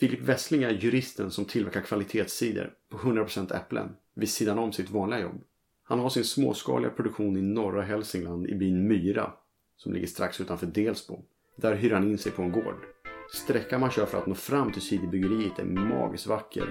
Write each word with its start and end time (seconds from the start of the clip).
Filip 0.00 0.20
Wessling 0.20 0.62
är 0.62 0.70
juristen 0.70 1.30
som 1.30 1.44
tillverkar 1.44 1.80
kvalitetscider 1.80 2.70
på 2.90 2.98
100% 2.98 3.56
äpplen 3.56 3.88
vid 4.14 4.28
sidan 4.28 4.58
om 4.58 4.72
sitt 4.72 4.90
vanliga 4.90 5.20
jobb. 5.20 5.42
Han 5.84 5.98
har 5.98 6.08
sin 6.08 6.24
småskaliga 6.24 6.90
produktion 6.90 7.36
i 7.36 7.42
norra 7.42 7.82
Hälsingland 7.82 8.46
i 8.46 8.54
byn 8.54 8.88
Myra 8.88 9.32
som 9.76 9.92
ligger 9.92 10.06
strax 10.06 10.40
utanför 10.40 10.66
Delsbo. 10.66 11.18
Där 11.56 11.74
hyr 11.74 11.90
han 11.90 12.10
in 12.10 12.18
sig 12.18 12.32
på 12.32 12.42
en 12.42 12.52
gård. 12.52 12.76
Sträckan 13.32 13.80
man 13.80 13.90
kör 13.90 14.06
för 14.06 14.18
att 14.18 14.26
nå 14.26 14.34
fram 14.34 14.72
till 14.72 14.82
ciderbryggeriet 14.82 15.58
är 15.58 15.64
magiskt 15.64 16.26
vacker. 16.26 16.66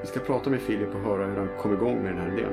Vi 0.00 0.06
ska 0.06 0.20
prata 0.20 0.50
med 0.50 0.60
Filip 0.60 0.94
och 0.94 1.00
höra 1.00 1.26
hur 1.26 1.36
han 1.36 1.58
kom 1.58 1.74
igång 1.74 2.02
med 2.02 2.16
den 2.16 2.18
här 2.18 2.38
idén. 2.38 2.52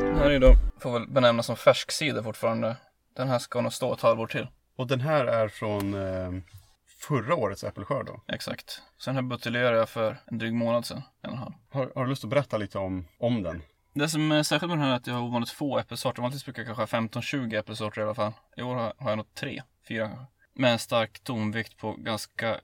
Den 0.00 0.16
här 0.16 0.26
är 0.26 0.32
ju 0.32 0.38
då, 0.38 0.54
får 0.80 0.92
väl 0.92 1.08
benämnas 1.08 1.46
som 1.46 1.56
färskcider 1.56 2.22
fortfarande. 2.22 2.76
Den 3.16 3.28
här 3.28 3.38
ska 3.38 3.60
nog 3.60 3.72
stå 3.72 3.92
ett 3.92 4.00
halvår 4.00 4.26
till. 4.26 4.46
Och 4.76 4.86
den 4.86 5.00
här 5.00 5.26
är 5.26 5.48
från 5.48 5.94
eh, 5.94 6.42
förra 7.08 7.34
årets 7.34 7.64
äppelskörd 7.64 8.06
då? 8.06 8.20
Exakt. 8.28 8.82
Så 8.98 9.10
den 9.10 9.14
här 9.16 9.22
buteljerade 9.22 9.76
jag 9.76 9.88
för 9.88 10.16
en 10.26 10.38
dryg 10.38 10.54
månad 10.54 10.86
sedan. 10.86 11.02
En 11.22 11.30
och 11.30 11.36
en 11.36 11.42
halv. 11.42 11.52
Har, 11.70 11.92
har 11.94 12.04
du 12.04 12.10
lust 12.10 12.24
att 12.24 12.30
berätta 12.30 12.58
lite 12.58 12.78
om, 12.78 13.06
om 13.18 13.42
den? 13.42 13.62
Det 13.94 14.08
som 14.08 14.32
är 14.32 14.42
särskilt 14.42 14.70
med 14.70 14.78
den 14.78 14.84
här 14.84 14.92
är 14.92 14.96
att 14.96 15.06
jag 15.06 15.14
har 15.14 15.22
ovanligt 15.22 15.50
få 15.50 15.78
äppelsorter. 15.78 16.22
Vanligtvis 16.22 16.44
brukar 16.44 16.62
jag 16.62 16.76
kanske 16.76 16.96
ha 16.96 17.02
15-20 17.02 17.58
äppelsorter 17.58 18.00
i 18.00 18.04
alla 18.04 18.14
fall. 18.14 18.32
I 18.56 18.62
år 18.62 18.74
har 18.74 19.10
jag 19.10 19.16
nog 19.16 19.34
tre, 19.34 19.62
fyra 19.88 20.08
kanske. 20.08 20.26
Med 20.54 20.72
en 20.72 20.78
stark 20.78 21.20
tonvikt 21.24 21.76
på 21.76 21.92
ganska 21.92 22.60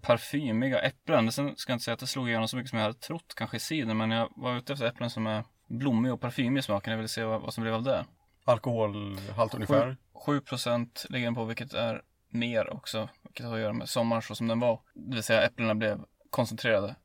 parfymiga 0.00 0.78
äpplen. 0.78 1.32
Sen 1.32 1.56
ska 1.56 1.72
jag 1.72 1.74
inte 1.74 1.84
säga 1.84 1.92
att 1.94 2.00
det 2.00 2.06
slog 2.06 2.28
igenom 2.28 2.48
så 2.48 2.56
mycket 2.56 2.70
som 2.70 2.78
jag 2.78 2.86
hade 2.86 2.98
trott 2.98 3.34
kanske 3.36 3.56
i 3.56 3.60
cider. 3.60 3.94
Men 3.94 4.10
jag 4.10 4.28
var 4.36 4.56
ute 4.56 4.72
efter 4.72 4.86
äpplen 4.86 5.10
som 5.10 5.26
är 5.26 5.44
blommiga 5.66 6.12
och 6.12 6.20
parfymiga 6.20 6.58
i 6.58 6.62
smaken. 6.62 6.90
Jag 6.90 6.98
ville 6.98 7.08
se 7.08 7.24
vad, 7.24 7.40
vad 7.40 7.54
som 7.54 7.62
blev 7.62 7.74
av 7.74 7.82
det. 7.82 8.04
Alkoholhalt 8.44 9.54
ungefär? 9.54 9.96
7 10.26 10.40
procent 10.40 11.06
ligger 11.08 11.26
den 11.26 11.34
på, 11.34 11.44
vilket 11.44 11.74
är 11.74 12.02
mer 12.28 12.72
också. 12.74 13.08
Vilket 13.22 13.46
har 13.46 13.54
att 13.54 13.60
göra 13.60 13.72
med 13.72 13.88
sommaren 13.88 14.22
så 14.22 14.34
som 14.34 14.48
den 14.48 14.60
var. 14.60 14.80
Det 14.94 15.14
vill 15.14 15.22
säga 15.22 15.42
äpplena 15.42 15.74
blev 15.74 16.04
koncentrerade. 16.30 16.96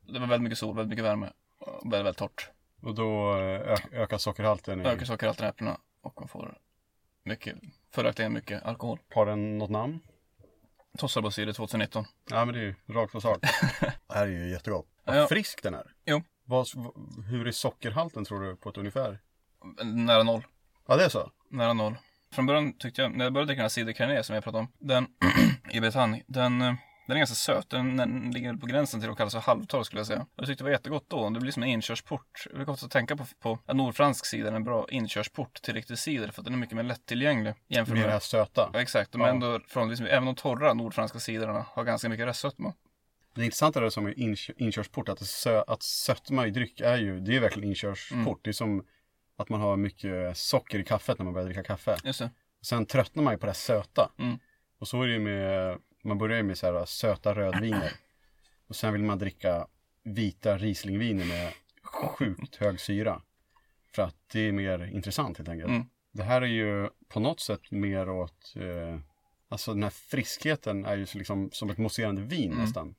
Det 0.00 0.18
var 0.18 0.26
väldigt 0.26 0.42
mycket 0.42 0.58
sol, 0.58 0.76
väldigt 0.76 0.90
mycket 0.90 1.04
värme 1.04 1.30
och 1.58 1.92
väldigt, 1.92 2.06
väldigt 2.06 2.16
torrt. 2.16 2.50
Och 2.82 2.94
då 2.94 3.38
eh, 3.38 3.78
ökar 3.92 4.18
sockerhalten? 4.18 4.80
I... 4.80 4.84
Ökar 4.84 5.04
sockerhalten 5.04 5.46
i 5.46 5.48
äpplena 5.48 5.78
och 6.00 6.20
man 6.20 6.28
får 6.28 6.58
mycket, 7.22 7.56
följaktligen 7.90 8.32
mycket 8.32 8.62
alkohol. 8.62 8.98
Har 9.14 9.26
den 9.26 9.58
något 9.58 9.70
namn? 9.70 10.00
Tossar 10.98 11.30
cider 11.30 11.52
2019. 11.52 12.04
Ja 12.30 12.44
men 12.44 12.54
det 12.54 12.60
är 12.60 12.64
ju 12.64 12.74
rakt 12.86 13.12
på 13.12 13.20
sak. 13.20 13.38
det 13.80 14.14
här 14.14 14.26
är 14.26 14.30
ju 14.30 14.50
jättegott. 14.50 14.86
Vad 15.04 15.18
Ja. 15.18 15.26
frisk 15.26 15.62
den 15.62 15.74
är. 15.74 15.94
Jo. 16.04 16.22
Vad, 16.44 16.66
hur 17.30 17.46
är 17.46 17.52
sockerhalten 17.52 18.24
tror 18.24 18.40
du 18.40 18.56
på 18.56 18.68
ett 18.68 18.76
ungefär? 18.76 19.18
Nära 19.84 20.22
noll. 20.22 20.42
Ja 20.88 20.96
det 20.96 21.04
är 21.04 21.08
så? 21.08 21.30
Nära 21.50 21.72
noll. 21.72 21.94
Från 22.32 22.46
början 22.46 22.72
tyckte 22.78 23.02
jag, 23.02 23.16
när 23.16 23.24
jag 23.24 23.32
började 23.32 23.46
dricka 23.48 23.58
den 23.58 23.64
här 23.64 23.68
cider 23.68 23.92
Carné 23.92 24.22
som 24.22 24.34
jag 24.34 24.44
pratade 24.44 24.60
om, 24.60 24.68
den 24.78 25.06
i 25.70 25.80
Bretagne, 25.80 26.22
den, 26.26 26.62
eh, 26.62 26.74
den 27.06 27.16
är 27.16 27.18
ganska 27.18 27.34
söt. 27.34 27.70
Den, 27.70 27.96
den 27.96 28.30
ligger 28.30 28.54
på 28.54 28.66
gränsen 28.66 29.00
till 29.00 29.10
att 29.10 29.16
kallas 29.16 29.32
för 29.32 29.40
halvtorr 29.40 29.82
skulle 29.82 30.00
jag 30.00 30.06
säga. 30.06 30.26
Jag 30.36 30.46
tyckte 30.46 30.64
det 30.64 30.66
var 30.68 30.70
jättegott 30.72 31.04
då. 31.08 31.30
Det 31.30 31.40
blir 31.40 31.52
som 31.52 31.62
en 31.62 31.68
inkörsport. 31.68 32.46
Jag 32.46 32.54
brukar 32.56 32.72
ofta 32.72 32.88
tänka 32.88 33.16
på, 33.16 33.24
på 33.40 33.58
att 33.66 33.76
nordfransk 33.76 34.26
cider 34.26 34.52
är 34.52 34.56
en 34.56 34.64
bra 34.64 34.86
inkörsport 34.90 35.62
till 35.62 35.74
riktig 35.74 35.98
cider 35.98 36.28
för 36.28 36.40
att 36.40 36.44
den 36.44 36.54
är 36.54 36.58
mycket 36.58 36.76
mer 36.76 36.82
lättillgänglig 36.82 37.54
jämfört 37.68 37.94
Med 37.96 38.10
här 38.10 38.18
söta. 38.18 38.70
Ja, 38.72 38.80
exakt. 38.80 39.12
De 39.12 39.20
är 39.20 39.26
Ja. 39.26 39.30
ändå 39.30 39.60
förhållandevis, 39.68 40.12
även 40.12 40.24
de 40.26 40.34
torra 40.34 40.74
nordfranska 40.74 41.18
ciderna 41.18 41.66
har 41.68 41.84
ganska 41.84 42.08
mycket 42.08 42.26
restsötma. 42.26 42.74
Det 43.34 43.44
intressanta 43.44 43.78
är 43.80 43.84
det 43.84 43.90
som 43.90 44.14
inkörsport, 44.56 45.08
att, 45.08 45.18
sö- 45.20 45.64
att 45.66 45.82
sötma 45.82 46.46
i 46.46 46.50
dryck 46.50 46.80
är 46.80 46.96
ju, 46.96 47.20
det 47.20 47.36
är 47.36 47.40
verkligen 47.40 47.68
inkörsport. 47.68 48.16
Mm. 48.26 48.38
Det 48.42 48.50
är 48.50 48.52
som 48.52 48.84
att 49.36 49.48
man 49.48 49.60
har 49.60 49.76
mycket 49.76 50.36
socker 50.36 50.78
i 50.78 50.84
kaffet 50.84 51.18
när 51.18 51.24
man 51.24 51.34
börjar 51.34 51.46
dricka 51.46 51.62
kaffe. 51.62 51.96
Just 52.04 52.18
det. 52.18 52.30
Sen 52.62 52.86
tröttnar 52.86 53.22
man 53.22 53.34
ju 53.34 53.38
på 53.38 53.46
det 53.46 53.54
söta. 53.54 54.12
Mm. 54.18 54.38
Och 54.78 54.88
så 54.88 55.02
är 55.02 55.06
det 55.06 55.12
ju 55.12 55.18
med, 55.18 55.78
man 56.04 56.18
börjar 56.18 56.36
ju 56.36 56.42
med 56.42 56.58
så 56.58 56.66
här 56.66 56.84
söta 56.84 57.34
rödviner. 57.34 57.92
Och 58.66 58.76
sen 58.76 58.92
vill 58.92 59.02
man 59.02 59.18
dricka 59.18 59.66
vita 60.02 60.58
Rieslingviner 60.58 61.24
med 61.24 61.52
sjukt 61.82 62.56
hög 62.56 62.80
syra. 62.80 63.22
För 63.94 64.02
att 64.02 64.16
det 64.32 64.40
är 64.40 64.52
mer 64.52 64.84
intressant 64.84 65.38
helt 65.38 65.48
enkelt. 65.48 65.70
Mm. 65.70 65.86
Det 66.12 66.22
här 66.22 66.42
är 66.42 66.46
ju 66.46 66.88
på 67.08 67.20
något 67.20 67.40
sätt 67.40 67.70
mer 67.70 68.08
åt, 68.08 68.54
eh, 68.56 68.98
alltså 69.48 69.74
den 69.74 69.82
här 69.82 69.90
friskheten 69.90 70.84
är 70.84 70.96
ju 70.96 71.06
liksom 71.12 71.50
som 71.52 71.70
ett 71.70 71.78
mousserande 71.78 72.22
vin 72.22 72.52
Mm. 72.52 72.64
nästan. 72.64 72.94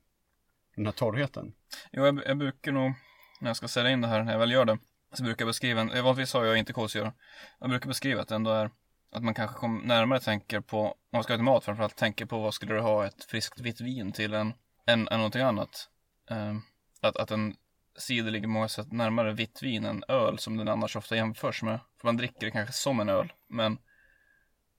Den 0.76 0.86
här 0.86 0.92
torrheten. 0.92 1.54
Jo, 1.92 2.04
jag, 2.06 2.22
jag 2.26 2.38
brukar 2.38 2.72
nog, 2.72 2.92
när 3.40 3.50
jag 3.50 3.56
ska 3.56 3.68
sälja 3.68 3.90
in 3.90 4.00
det 4.00 4.08
här, 4.08 4.22
när 4.22 4.32
jag 4.32 4.38
väl 4.38 4.52
gör 4.52 4.64
det, 4.64 4.78
Alltså, 5.10 5.22
så 5.22 5.24
brukar 5.24 5.42
jag 5.44 5.48
beskriva, 5.48 5.80
en, 5.80 6.04
vanligtvis 6.04 6.34
har 6.34 6.44
jag 6.44 6.58
inte 6.58 6.72
kolsyra. 6.72 7.12
Jag 7.60 7.70
brukar 7.70 7.88
beskriva 7.88 8.22
att 8.22 8.28
det 8.28 8.34
ändå 8.34 8.50
är, 8.50 8.70
att 9.12 9.22
man 9.22 9.34
kanske 9.34 9.56
kommer 9.56 9.86
närmare 9.86 10.20
tänker 10.20 10.60
på, 10.60 10.80
om 10.80 10.94
man 11.12 11.22
ska 11.22 11.36
ha 11.36 11.42
mat 11.42 11.64
framförallt, 11.64 11.96
tänker 11.96 12.26
på 12.26 12.38
vad 12.38 12.54
skulle 12.54 12.74
du 12.74 12.80
ha 12.80 13.06
ett 13.06 13.24
friskt 13.24 13.60
vitt 13.60 13.80
vin 13.80 14.12
till 14.12 14.34
än, 14.34 14.54
än, 14.86 15.08
än 15.08 15.18
någonting 15.18 15.42
annat. 15.42 15.88
Eh, 16.30 16.56
att, 17.00 17.16
att 17.16 17.30
en 17.30 17.56
cider 17.98 18.30
ligger 18.30 18.46
på 18.46 18.50
många 18.50 18.68
sätt 18.68 18.92
närmare 18.92 19.32
vitt 19.32 19.62
vin 19.62 19.84
än 19.84 20.04
öl 20.08 20.38
som 20.38 20.56
den 20.56 20.68
annars 20.68 20.96
ofta 20.96 21.16
jämförs 21.16 21.62
med. 21.62 21.80
För 22.00 22.08
man 22.08 22.16
dricker 22.16 22.46
det 22.46 22.50
kanske 22.50 22.72
som 22.72 23.00
en 23.00 23.08
öl, 23.08 23.32
men 23.48 23.78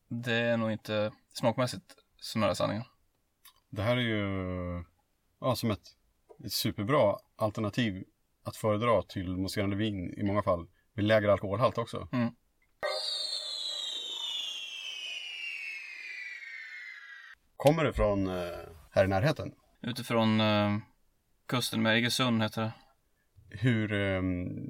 det 0.08 0.34
är 0.34 0.58
nog 0.58 0.72
inte 0.72 1.12
smakmässigt 1.34 1.96
så 2.20 2.40
nära 2.40 2.56
sanningen. 2.56 2.84
Det 3.70 3.82
här 3.82 3.98
är 3.98 4.02
ju 4.02 4.84
ja, 5.42 5.56
som 5.56 5.72
ett, 5.72 5.88
ett 6.46 6.52
superbra 6.52 7.18
alternativ 7.36 8.04
att 8.47 8.56
föredra 8.58 9.02
till 9.02 9.38
mousserande 9.38 9.75
vin 9.75 10.13
i 10.18 10.24
många 10.24 10.44
fall. 10.44 10.68
Med 10.94 11.06
lägre 11.06 11.31
alkoholhalt 11.31 11.78
också. 11.78 12.08
Mm. 12.12 12.30
Kommer 17.57 17.84
det 17.84 17.94
från 17.94 18.28
eh, 18.28 18.34
här 18.91 19.06
i 19.06 19.07
närheten? 19.07 19.52
Utifrån 19.81 20.41
eh, 20.41 20.78
kusten 21.47 21.81
med 21.81 21.97
Iggesund 21.97 22.44
heter 22.44 22.62
det. 22.62 22.72
Hur 23.50 23.94
eh, 23.94 24.22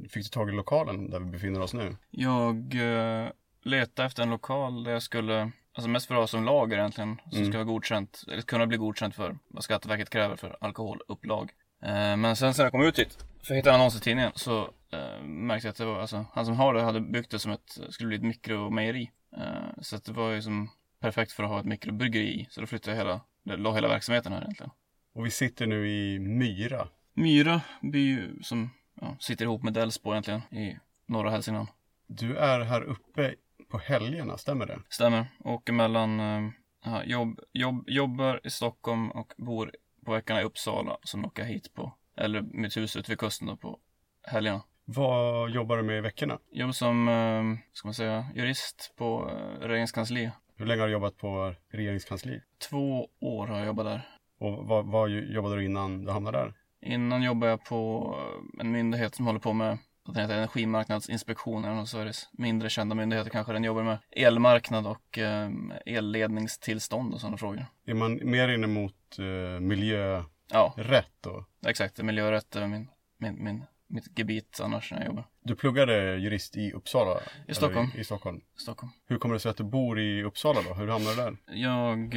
fick 0.10 0.24
du 0.24 0.30
tag 0.30 0.50
i 0.50 0.52
lokalen 0.52 1.10
där 1.10 1.20
vi 1.20 1.26
befinner 1.26 1.62
oss 1.62 1.74
nu? 1.74 1.96
Jag 2.12 2.56
eh, 2.76 3.30
letade 3.62 4.06
efter 4.06 4.24
en 4.24 4.30
lokal 4.30 4.84
där 4.84 4.92
jag 4.92 5.04
skulle, 5.04 5.52
alltså 5.74 5.90
mest 5.90 6.08
för 6.08 6.16
att 6.16 6.22
ha 6.22 6.28
som 6.28 6.44
lager 6.44 6.78
egentligen, 6.78 7.22
som 7.30 7.38
Mm. 7.40 7.52
ska 7.52 7.58
vara 7.58 7.66
godkänt, 7.66 8.24
eller 8.32 8.42
kunna 8.42 8.68
bli 8.68 8.78
godkänt 8.78 9.16
för 9.16 9.38
vad 9.48 9.64
Skatteverket 9.64 10.10
kräver 10.10 10.36
för 10.36 10.58
alkoholupplag. 10.62 11.52
Eh, 11.84 12.18
men 12.18 12.36
sen 12.36 12.54
när 12.58 12.64
jag 12.66 12.72
kom 12.72 12.84
ut 12.84 13.00
hit, 13.00 13.18
för 13.48 13.54
att 13.54 13.58
hitta 13.58 13.70
en 13.70 13.76
annons 13.76 13.96
i 13.96 14.00
tidningen, 14.00 14.32
så 14.36 14.62
eh, 14.92 15.24
märkte 15.24 15.68
jag 15.68 15.72
att 15.72 15.78
det 15.78 15.86
var, 15.86 16.00
alltså, 16.00 16.26
han 16.34 16.46
som 16.46 16.56
har 16.56 16.74
det 16.74 16.82
hade 16.82 17.02
byggt 17.02 17.32
det 17.32 17.40
som 17.40 17.52
ett, 17.52 17.78
skulle 17.90 18.08
bli 18.08 18.18
ett 18.18 18.24
mikromejeri. 18.24 19.12
Eh, 19.38 19.82
så 19.82 19.96
att 19.96 20.06
det 20.06 20.12
var 20.12 20.32
ju 20.32 20.42
som 20.42 20.70
perfekt 21.00 21.32
för 21.32 21.44
att 21.44 21.50
ha 21.50 21.60
ett 21.60 21.66
mikrobryggeri 21.66 22.42
i. 22.42 22.48
Så 22.50 22.62
då 22.62 22.68
flyttade 22.68 22.98
jag 22.98 23.06
hela, 23.06 23.22
la 23.44 23.74
hela 23.74 23.88
verksamheten 23.88 24.34
här 24.34 24.42
egentligen. 24.42 24.72
Och 25.14 25.26
vi 25.26 25.32
sitter 25.32 25.68
nu 25.68 25.90
i 25.90 26.20
Myra. 26.20 26.88
Myra 27.14 27.62
by 27.82 28.20
som 28.42 28.70
ja, 29.02 29.16
sitter 29.20 29.46
ihop 29.46 29.64
med 29.64 29.74
Delsbo 29.74 30.12
egentligen 30.12 30.42
i 30.42 30.78
norra 31.06 31.30
Hälsingland. 31.30 31.68
Du 32.08 32.38
är 32.38 32.60
här 32.60 32.82
uppe 32.82 33.36
på 33.70 33.78
helgerna, 33.78 34.38
stämmer 34.38 34.66
det? 34.66 34.80
Stämmer. 34.90 35.28
Åker 35.44 35.74
mellan, 35.74 36.20
eh, 36.20 37.02
jobb, 37.06 37.40
jobb, 37.54 37.84
jobbar 37.88 38.42
i 38.44 38.50
Stockholm 38.50 39.12
och 39.12 39.34
bor 39.38 39.72
på 40.06 40.12
veckorna 40.14 40.42
i 40.42 40.44
Uppsala. 40.44 40.98
Sen 41.04 41.26
åker 41.26 41.44
jag 41.44 41.50
hit 41.50 41.74
på, 41.74 41.94
eller 42.18 42.42
mitt 42.42 42.78
hus 42.78 42.96
ute 42.96 43.12
vid 43.12 43.20
kusten 43.20 43.48
då 43.48 43.56
på 43.56 43.80
helgerna. 44.24 44.62
Vad 44.86 45.50
jobbar 45.50 45.78
du 45.78 45.84
med 45.84 45.98
i 45.98 46.02
veckorna? 46.02 46.40
Jobbar 46.52 46.74
som, 46.74 47.08
eh, 47.08 47.44
ska 47.74 47.88
man 47.88 47.94
säga, 47.94 48.26
jurist 48.36 48.94
på 48.96 49.30
eh, 49.30 49.68
regeringskansli. 49.68 50.32
Hur 50.56 50.66
länge 50.66 50.82
har 50.82 50.88
du 50.88 50.94
jobbat 50.94 51.18
på 51.18 51.56
regeringskansli? 51.72 52.42
Två 52.70 53.08
år 53.20 53.48
har 53.48 53.58
jag 53.58 53.66
jobbat 53.66 53.86
där. 53.86 54.02
Och 54.40 54.68
vad, 54.68 54.86
vad 54.86 55.10
jobbade 55.10 55.56
du 55.56 55.66
innan 55.66 56.06
du 56.06 56.12
hamnade 56.12 56.38
där? 56.38 56.54
Innan 56.82 57.24
jobbade 57.24 57.50
jag 57.52 57.66
på 57.66 58.14
eh, 58.20 58.62
en 58.62 58.72
myndighet 58.72 59.16
som 59.16 59.26
håller 59.26 59.40
på 59.40 59.54
med 59.54 59.78
den 60.06 60.16
heter, 60.22 60.38
Energimarknadsinspektionen 60.38 61.78
och 61.78 61.88
Sveriges 61.88 62.30
mindre 62.32 62.70
kända 62.70 62.96
myndigheter 62.96 63.30
kanske. 63.30 63.54
Den 63.54 63.64
jobbar 63.64 63.84
med 63.84 63.98
elmarknad 64.12 64.88
och 64.88 65.18
eh, 65.18 65.50
elledningstillstånd 65.86 67.14
och 67.14 67.22
sådana 67.22 67.38
frågor. 67.38 67.66
Är 67.86 67.94
man 67.94 68.20
mer 68.24 68.50
inne 68.50 68.68
mot 68.68 69.20
eh, 69.20 69.60
miljörätt 69.60 70.28
Ja, 70.52 70.76
då? 71.22 71.46
exakt. 71.68 71.98
Miljörätt 71.98 72.56
är 72.56 72.68
min, 72.68 72.90
min, 73.18 73.44
min, 73.44 73.66
mitt 73.88 74.20
gebit 74.20 74.60
annars 74.64 74.92
när 74.92 75.00
jag 75.00 75.08
jobbar. 75.08 75.28
Du 75.44 75.56
pluggade 75.56 76.18
jurist 76.18 76.58
i 76.58 76.72
Uppsala? 76.72 77.20
eller 77.44 77.54
Stockholm. 77.54 77.92
I, 77.96 78.00
i 78.00 78.04
Stockholm. 78.04 78.42
i 78.58 78.60
Stockholm. 78.60 78.92
Hur 79.08 79.18
kommer 79.18 79.34
det 79.34 79.40
sig 79.40 79.52
att 79.52 79.58
du 79.58 79.64
bor 79.64 80.00
i 80.00 80.24
Uppsala 80.24 80.62
då? 80.62 80.74
Hur 80.74 80.88
hamnade 80.88 81.16
du 81.16 81.22
där? 81.22 81.38
Jag, 81.48 82.14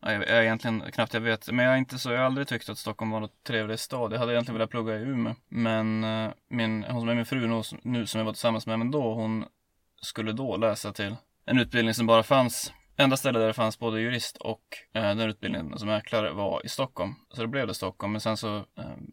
ja, 0.00 0.12
jag 0.12 0.28
är 0.28 0.42
egentligen 0.42 0.92
knappt 0.92 1.14
jag 1.14 1.20
vet, 1.20 1.52
men 1.52 1.64
jag 1.64 1.74
är 1.74 1.78
inte 1.78 1.98
så, 1.98 2.10
jag 2.10 2.18
har 2.18 2.26
aldrig 2.26 2.48
tyckt 2.48 2.68
att 2.68 2.78
Stockholm 2.78 3.10
var 3.10 3.20
något 3.20 3.44
trevlig 3.44 3.78
stad. 3.78 4.12
Jag 4.12 4.18
hade 4.18 4.32
egentligen 4.32 4.58
velat 4.58 4.70
plugga 4.70 4.96
i 4.96 5.02
Umeå, 5.02 5.34
men 5.48 6.04
eh, 6.04 6.30
min, 6.48 6.84
hon 6.84 7.00
som 7.00 7.08
är 7.08 7.14
min 7.14 7.26
fru 7.26 7.46
nu, 7.46 7.62
nu 7.82 8.06
som 8.06 8.18
jag 8.18 8.24
var 8.24 8.32
tillsammans 8.32 8.66
med, 8.66 8.78
men 8.78 8.90
då, 8.90 9.14
hon 9.14 9.44
skulle 10.02 10.32
då 10.32 10.56
läsa 10.56 10.92
till 10.92 11.16
en 11.46 11.58
utbildning 11.58 11.94
som 11.94 12.06
bara 12.06 12.22
fanns, 12.22 12.72
enda 12.96 13.16
stället 13.16 13.40
där 13.40 13.46
det 13.46 13.52
fanns 13.52 13.78
både 13.78 14.00
jurist 14.00 14.36
och 14.36 14.62
eh, 14.92 15.02
den 15.02 15.20
utbildningen 15.20 15.78
som 15.78 15.88
mäklare 15.88 16.32
var 16.32 16.66
i 16.66 16.68
Stockholm. 16.68 17.14
Så 17.34 17.40
det 17.40 17.48
blev 17.48 17.66
det 17.66 17.74
Stockholm. 17.74 18.12
Men 18.12 18.20
sen 18.20 18.36
så 18.36 18.56
eh, 18.56 18.64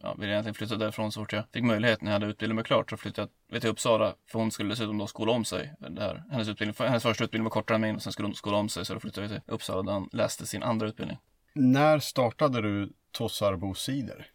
ja, 0.01 0.13
ville 0.13 0.31
jag 0.31 0.31
egentligen 0.31 0.53
flytta 0.53 0.75
därifrån 0.75 1.11
så 1.11 1.21
fort 1.21 1.33
jag 1.33 1.43
fick 1.53 1.63
möjlighet 1.63 2.01
när 2.01 2.11
jag 2.11 2.13
hade 2.13 2.25
utbildat 2.31 2.55
mig 2.55 2.63
klart. 2.63 2.89
Så 2.89 2.97
flyttade 2.97 3.27
jag 3.51 3.61
till 3.61 3.69
Uppsala 3.69 4.15
för 4.31 4.39
hon 4.39 4.51
skulle 4.51 4.69
dessutom 4.69 4.97
då 4.97 5.07
skola 5.07 5.31
om 5.31 5.45
sig. 5.45 5.73
Det 5.79 6.01
här, 6.01 6.23
hennes, 6.31 6.47
utbildning, 6.47 6.87
hennes 6.87 7.03
första 7.03 7.23
utbildning 7.23 7.43
var 7.43 7.51
kortare 7.51 7.75
än 7.75 7.81
min 7.81 7.95
och 7.95 8.01
sen 8.01 8.13
skulle 8.13 8.27
hon 8.27 8.35
skola 8.35 8.57
om 8.57 8.69
sig. 8.69 8.85
Så 8.85 8.93
då 8.93 8.99
flyttade 8.99 9.27
vi 9.27 9.33
till 9.33 9.41
Uppsala 9.47 9.81
där 9.81 9.93
hon 9.93 10.09
läste 10.11 10.45
sin 10.45 10.63
andra 10.63 10.87
utbildning. 10.87 11.17
När 11.53 11.99
startade 11.99 12.61
du 12.61 12.93
Tossarbo 13.11 13.73
cider? 13.73 14.27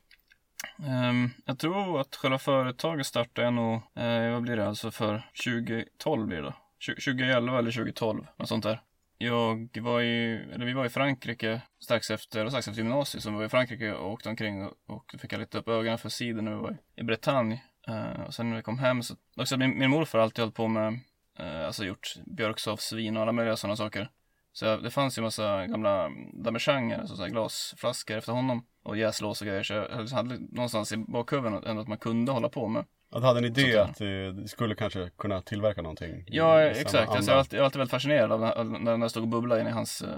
Um, 0.79 1.31
jag 1.45 1.59
tror 1.59 2.01
att 2.01 2.17
själva 2.17 2.39
företaget 2.39 3.07
startade 3.07 3.47
jag 3.47 3.55
nog, 3.55 3.75
uh, 3.75 4.33
vad 4.33 4.43
blir 4.43 4.57
det 4.57 4.69
alltså 4.69 4.91
för 4.91 5.31
2012 5.45 6.27
blir 6.27 6.37
det 6.37 6.43
då? 6.43 6.55
2011 6.87 7.59
eller 7.59 7.71
2012, 7.71 8.27
något 8.37 8.49
sånt 8.49 8.65
där. 8.65 8.81
Jag 9.25 9.69
var 9.83 10.01
i, 10.01 10.35
eller 10.53 10.67
vi 10.67 10.73
var 10.73 10.87
i 10.87 10.89
Frankrike 10.89 11.61
strax 11.81 12.11
efter, 12.11 12.49
strax 12.49 12.69
efter 12.69 12.83
gymnasiet, 12.83 13.23
så 13.23 13.31
vi 13.31 13.37
var 13.37 13.45
i 13.45 13.49
Frankrike 13.49 13.93
och 13.93 14.13
åkte 14.13 14.29
omkring 14.29 14.65
och, 14.65 14.73
och 14.87 15.15
fick 15.19 15.33
jag 15.33 15.41
lite 15.41 15.59
upp 15.59 15.69
ögonen 15.69 15.99
för 15.99 16.09
cider 16.09 16.43
när 16.43 16.51
vi 16.51 16.57
var 16.57 16.77
i 16.97 17.03
Bretagne. 17.03 17.63
Uh, 17.89 18.21
och 18.21 18.35
sen 18.35 18.51
när 18.51 18.57
vi 18.57 18.63
kom 18.63 18.79
hem 18.79 19.03
så, 19.03 19.15
också 19.37 19.57
min, 19.57 19.79
min 19.79 19.91
morfar 19.91 20.19
har 20.19 20.25
alltid 20.25 20.43
hållit 20.43 20.55
på 20.55 20.69
med, 20.69 20.93
uh, 21.41 21.67
alltså 21.67 21.85
gjort 21.85 22.15
björksavsvin 22.27 23.17
och 23.17 23.23
alla 23.23 23.33
möjliga 23.33 23.57
sådana 23.57 23.77
saker. 23.77 24.11
Så 24.53 24.77
det 24.77 24.91
fanns 24.91 25.19
ju 25.19 25.23
massa 25.23 25.67
gamla 25.67 26.11
damejeanger, 26.33 26.99
alltså 26.99 27.27
glasflaskor 27.27 28.17
efter 28.17 28.33
honom 28.33 28.67
och 28.83 28.97
jäslås 28.97 29.41
och 29.41 29.47
grejer. 29.47 29.63
Så 29.63 29.75
jag 29.75 30.09
hade 30.09 30.39
någonstans 30.39 30.93
i 30.93 30.97
bakhuvudet 30.97 31.65
ändå 31.65 31.83
att 31.83 31.89
man 31.89 31.99
kunde 31.99 32.33
hålla 32.33 32.49
på 32.49 32.69
med. 32.69 32.85
Ja, 33.15 33.21
du 33.21 33.27
hade 33.27 33.39
en 33.39 33.45
idé 33.45 33.79
att 33.79 33.97
du 33.99 34.45
skulle 34.47 34.75
kanske 34.75 35.11
kunna 35.19 35.43
tillverka 35.43 35.83
någonting? 35.83 36.25
Ja, 36.27 36.63
exakt. 36.63 37.11
Alltså, 37.11 37.31
jag, 37.31 37.35
är 37.35 37.39
alltid, 37.39 37.59
jag 37.59 37.61
är 37.61 37.65
alltid 37.65 37.79
väldigt 37.79 37.91
fascinerad 37.91 38.33
av 38.33 38.41
när, 38.67 38.97
när 38.97 39.09
stod 39.09 39.23
och 39.23 39.29
bubblade 39.29 39.61
inne 39.61 39.71
i 39.71 39.73
hans, 39.73 40.03
uh, 40.03 40.09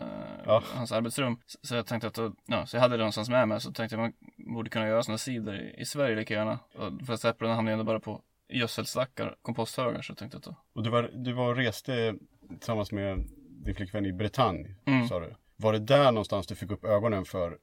ja. 0.47 0.63
hans 0.75 0.93
arbetsrum. 0.93 1.39
Så 1.63 1.75
jag 1.75 1.87
tänkte 1.87 2.07
att, 2.07 2.19
ja, 2.47 2.67
så 2.67 2.77
jag 2.77 2.81
hade 2.81 2.95
det 2.95 2.99
någonstans 2.99 3.29
med 3.29 3.49
mig. 3.49 3.61
Så 3.61 3.73
tänkte 3.73 3.97
jag 3.97 4.07
att 4.07 4.15
man 4.37 4.55
borde 4.55 4.71
kunna 4.71 4.89
göra 4.89 5.03
sådana 5.03 5.19
sidor 5.19 5.55
i, 5.55 5.75
i 5.79 5.85
Sverige 5.85 6.17
lika 6.17 6.35
gärna. 6.35 6.59
Och 6.75 7.07
fast 7.07 7.25
äpplen 7.25 7.51
hamnade 7.51 7.73
ändå 7.73 7.85
bara 7.85 8.01
på 8.01 8.23
gödselstackar, 8.49 9.37
komposthögar. 9.43 10.03
Så 10.03 10.11
jag 10.11 10.19
tänkte 10.19 10.37
att 10.39 10.45
då... 10.45 10.55
Och 10.75 10.83
du 10.83 10.91
var, 10.91 11.11
du 11.15 11.33
var 11.33 11.49
och 11.49 11.57
reste 11.57 12.15
tillsammans 12.49 12.93
med 12.93 13.25
din 13.65 13.75
flickvän 13.75 14.07
i 14.07 14.13
Bretagne, 14.13 14.75
mm. 14.87 15.09
sa 15.09 15.21
du. 15.21 15.35
Var 15.57 15.73
det 15.73 15.79
där 15.79 16.13
någonstans 16.13 16.47
du 16.47 16.55
fick 16.55 16.71
upp 16.71 16.85
ögonen 16.85 17.25
för 17.25 17.59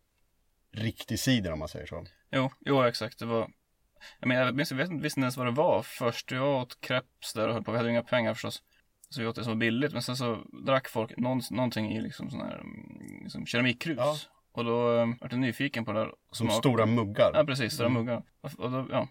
riktig 0.71 1.19
cider 1.19 1.51
om 1.51 1.59
man 1.59 1.67
säger 1.67 1.85
så? 1.85 2.05
Jo, 2.31 2.49
jo 2.59 2.83
exakt. 2.83 3.19
Det 3.19 3.25
var 3.25 3.49
jag, 4.19 4.27
menar, 4.27 4.45
jag, 4.45 4.55
minns, 4.55 4.71
jag 4.71 4.77
vet 4.77 4.89
inte, 4.89 5.03
visste 5.03 5.19
inte 5.19 5.25
ens 5.25 5.37
vad 5.37 5.47
det 5.47 5.51
var 5.51 5.81
först. 5.81 6.31
Jag 6.31 6.61
åt 6.61 6.81
crepes 6.81 7.33
där 7.33 7.47
och 7.47 7.53
höll 7.53 7.63
på. 7.63 7.71
Vi 7.71 7.77
hade 7.77 7.89
inga 7.89 8.03
pengar 8.03 8.33
förstås. 8.33 8.63
Så 9.09 9.21
vi 9.21 9.27
åt 9.27 9.35
det 9.35 9.43
som 9.43 9.53
var 9.53 9.57
billigt. 9.57 9.93
Men 9.93 10.01
sen 10.01 10.15
så 10.15 10.43
drack 10.65 10.89
folk 10.89 11.17
någon, 11.17 11.41
någonting 11.51 11.91
i 11.91 12.01
liksom 12.01 12.29
sån 12.29 12.41
här 12.41 12.63
liksom 13.23 13.45
keramikkrus. 13.45 13.97
Ja. 13.97 14.15
Och 14.51 14.65
då 14.65 14.89
um, 14.89 15.17
vart 15.21 15.31
jag 15.31 15.39
nyfiken 15.39 15.85
på 15.85 15.91
det 15.91 15.99
där. 15.99 16.11
Som 16.31 16.49
stora 16.49 16.85
muggar? 16.85 17.31
Ja, 17.33 17.43
precis. 17.43 17.73
Stora 17.73 17.87
mm. 17.87 17.99
muggar. 18.05 18.23
Och, 18.41 18.71
då, 18.71 18.87
ja. 18.91 19.07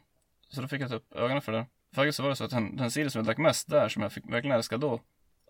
Så 0.48 0.62
då 0.62 0.68
fick 0.68 0.82
jag 0.82 0.92
upp 0.92 1.12
ögonen 1.12 1.42
för 1.42 1.52
det. 1.52 1.66
Faktiskt 1.94 2.16
så 2.16 2.22
var 2.22 2.30
det 2.30 2.36
så 2.36 2.44
att 2.44 2.50
den, 2.50 2.76
den 2.76 2.90
cider 2.90 3.08
som 3.08 3.18
jag 3.18 3.26
drack 3.26 3.38
mest 3.38 3.70
där, 3.70 3.88
som 3.88 4.02
jag 4.02 4.12
fick 4.12 4.24
verkligen 4.32 4.56
älska 4.56 4.76
då, 4.76 5.00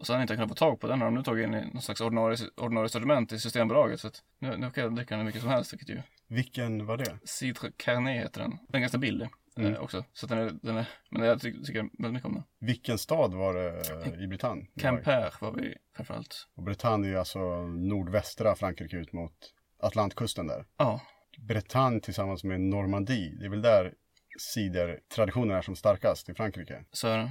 och 0.02 0.06
sen 0.06 0.14
har 0.14 0.20
jag 0.20 0.24
inte 0.24 0.34
kunnat 0.34 0.48
få 0.48 0.54
tag 0.54 0.80
på 0.80 0.86
den 0.86 1.00
har 1.00 1.06
de 1.06 1.14
nu 1.14 1.22
tagit 1.22 1.46
in 1.46 1.54
i 1.54 1.60
någon 1.60 1.82
slags 1.82 2.00
ordinarie, 2.00 2.36
ordinarie 2.56 2.88
sortiment 2.88 3.32
i 3.32 3.38
Systembolaget. 3.38 4.00
Så 4.00 4.08
att 4.08 4.22
nu, 4.38 4.56
nu 4.56 4.70
kan 4.70 4.84
jag 4.84 4.94
dricka 4.94 5.14
den 5.14 5.18
hur 5.18 5.26
mycket 5.26 5.40
som 5.40 5.50
helst, 5.50 5.72
vilket 5.72 5.88
ju... 5.88 6.02
Vilken 6.28 6.86
var 6.86 6.96
det? 6.96 7.18
Cidre 7.24 7.72
Carnet 7.76 8.24
heter 8.24 8.40
den. 8.40 8.50
Den 8.50 8.76
är 8.76 8.80
ganska 8.80 8.98
billig. 8.98 9.28
Mm. 9.56 9.74
Eh, 9.74 9.80
också. 9.80 10.04
Så 10.12 10.26
den 10.26 10.38
är, 10.38 10.52
den 10.62 10.76
är, 10.76 10.88
men 11.10 11.22
jag 11.22 11.40
tycker, 11.40 11.64
tycker 11.64 11.80
väldigt 11.80 12.12
mycket 12.12 12.26
om 12.26 12.34
den. 12.34 12.42
Vilken 12.58 12.98
stad 12.98 13.34
var 13.34 13.54
det 13.54 14.24
i 14.24 14.26
Bretagne? 14.26 14.66
Quimper 14.80 15.34
var 15.40 15.52
vi 15.52 15.74
framförallt. 15.96 16.48
Och 16.56 16.62
Bretagne 16.62 17.08
är 17.08 17.16
alltså 17.16 17.66
nordvästra 17.66 18.54
Frankrike 18.54 18.96
ut 18.96 19.12
mot 19.12 19.32
Atlantkusten 19.80 20.46
där. 20.46 20.66
Ja. 20.76 21.00
Bretagne 21.38 22.00
tillsammans 22.00 22.44
med 22.44 22.60
Normandie, 22.60 23.36
det 23.38 23.44
är 23.44 23.50
väl 23.50 23.62
där 23.62 23.94
cidertraditionen 24.38 25.56
är 25.56 25.62
som 25.62 25.76
starkast 25.76 26.28
i 26.28 26.34
Frankrike. 26.34 26.84
Så 26.92 27.08
är 27.08 27.18
det. 27.18 27.30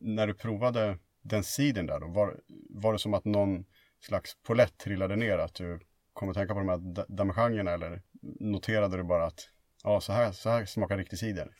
När 0.00 0.26
du 0.26 0.34
provade 0.34 0.98
den 1.28 1.44
cidern 1.44 1.86
där 1.86 2.00
då, 2.00 2.08
var, 2.08 2.40
var 2.70 2.92
det 2.92 2.98
som 2.98 3.14
att 3.14 3.24
någon 3.24 3.64
slags 4.00 4.36
polett 4.42 4.78
trillade 4.78 5.16
ner? 5.16 5.38
Att 5.38 5.54
du 5.54 5.80
kom 6.12 6.28
att 6.28 6.34
tänka 6.34 6.54
på 6.54 6.60
de 6.60 6.68
här 6.68 7.06
damejeangerna 7.08 7.70
eller 7.70 8.02
noterade 8.40 8.96
du 8.96 9.02
bara 9.02 9.24
att 9.24 9.48
ja, 9.84 10.00
så 10.00 10.12
här, 10.12 10.32
så 10.32 10.50
här 10.50 10.64
smakar 10.64 10.98
riktig 10.98 11.18
cider. 11.18 11.50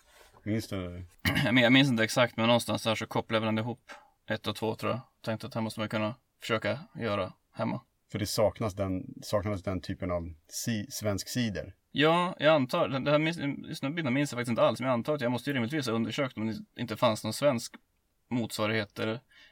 Minns 0.45 0.69
du? 0.69 1.07
Jag 1.45 1.73
minns 1.73 1.89
inte 1.89 2.05
exakt, 2.05 2.37
men 2.37 2.47
någonstans 2.47 2.83
där 2.83 2.95
så 2.95 3.07
kopplade 3.07 3.47
jag 3.47 3.53
väl 3.53 3.59
ihop 3.59 3.91
ett 4.31 4.47
och 4.47 4.57
två 4.57 4.75
tror 4.75 4.93
jag. 4.93 5.01
Tänkte 5.25 5.47
att 5.47 5.55
här 5.55 5.63
måste 5.63 5.81
man 5.81 5.89
kunna 5.89 6.15
försöka 6.41 6.79
göra 6.95 7.33
hemma. 7.53 7.81
För 8.13 8.19
det 8.19 8.27
saknas 8.27 8.75
den, 8.75 9.05
saknades 9.23 9.63
den 9.63 9.81
typen 9.81 10.11
av 10.11 10.35
si, 10.49 10.87
svensk 10.91 11.29
cider? 11.29 11.75
Ja, 11.93 12.37
jag 12.39 12.55
antar, 12.55 12.89
här 12.89 13.19
just 13.69 13.83
den 13.83 13.95
bilden 13.95 14.15
minns 14.15 14.33
jag 14.33 14.39
faktiskt 14.39 14.51
inte 14.51 14.63
alls, 14.63 14.81
men 14.81 14.87
jag 14.87 14.95
antar 14.95 15.15
att 15.15 15.21
jag 15.21 15.33
måste 15.33 15.51
ju 15.51 15.55
rimligtvis 15.55 15.87
ha 15.87 15.93
undersökt 15.93 16.37
om 16.37 16.47
det 16.47 16.83
inte 16.83 16.97
fanns 16.97 17.25
någon 17.25 17.33
svensk 17.33 17.75
motsvarighet. 18.29 18.99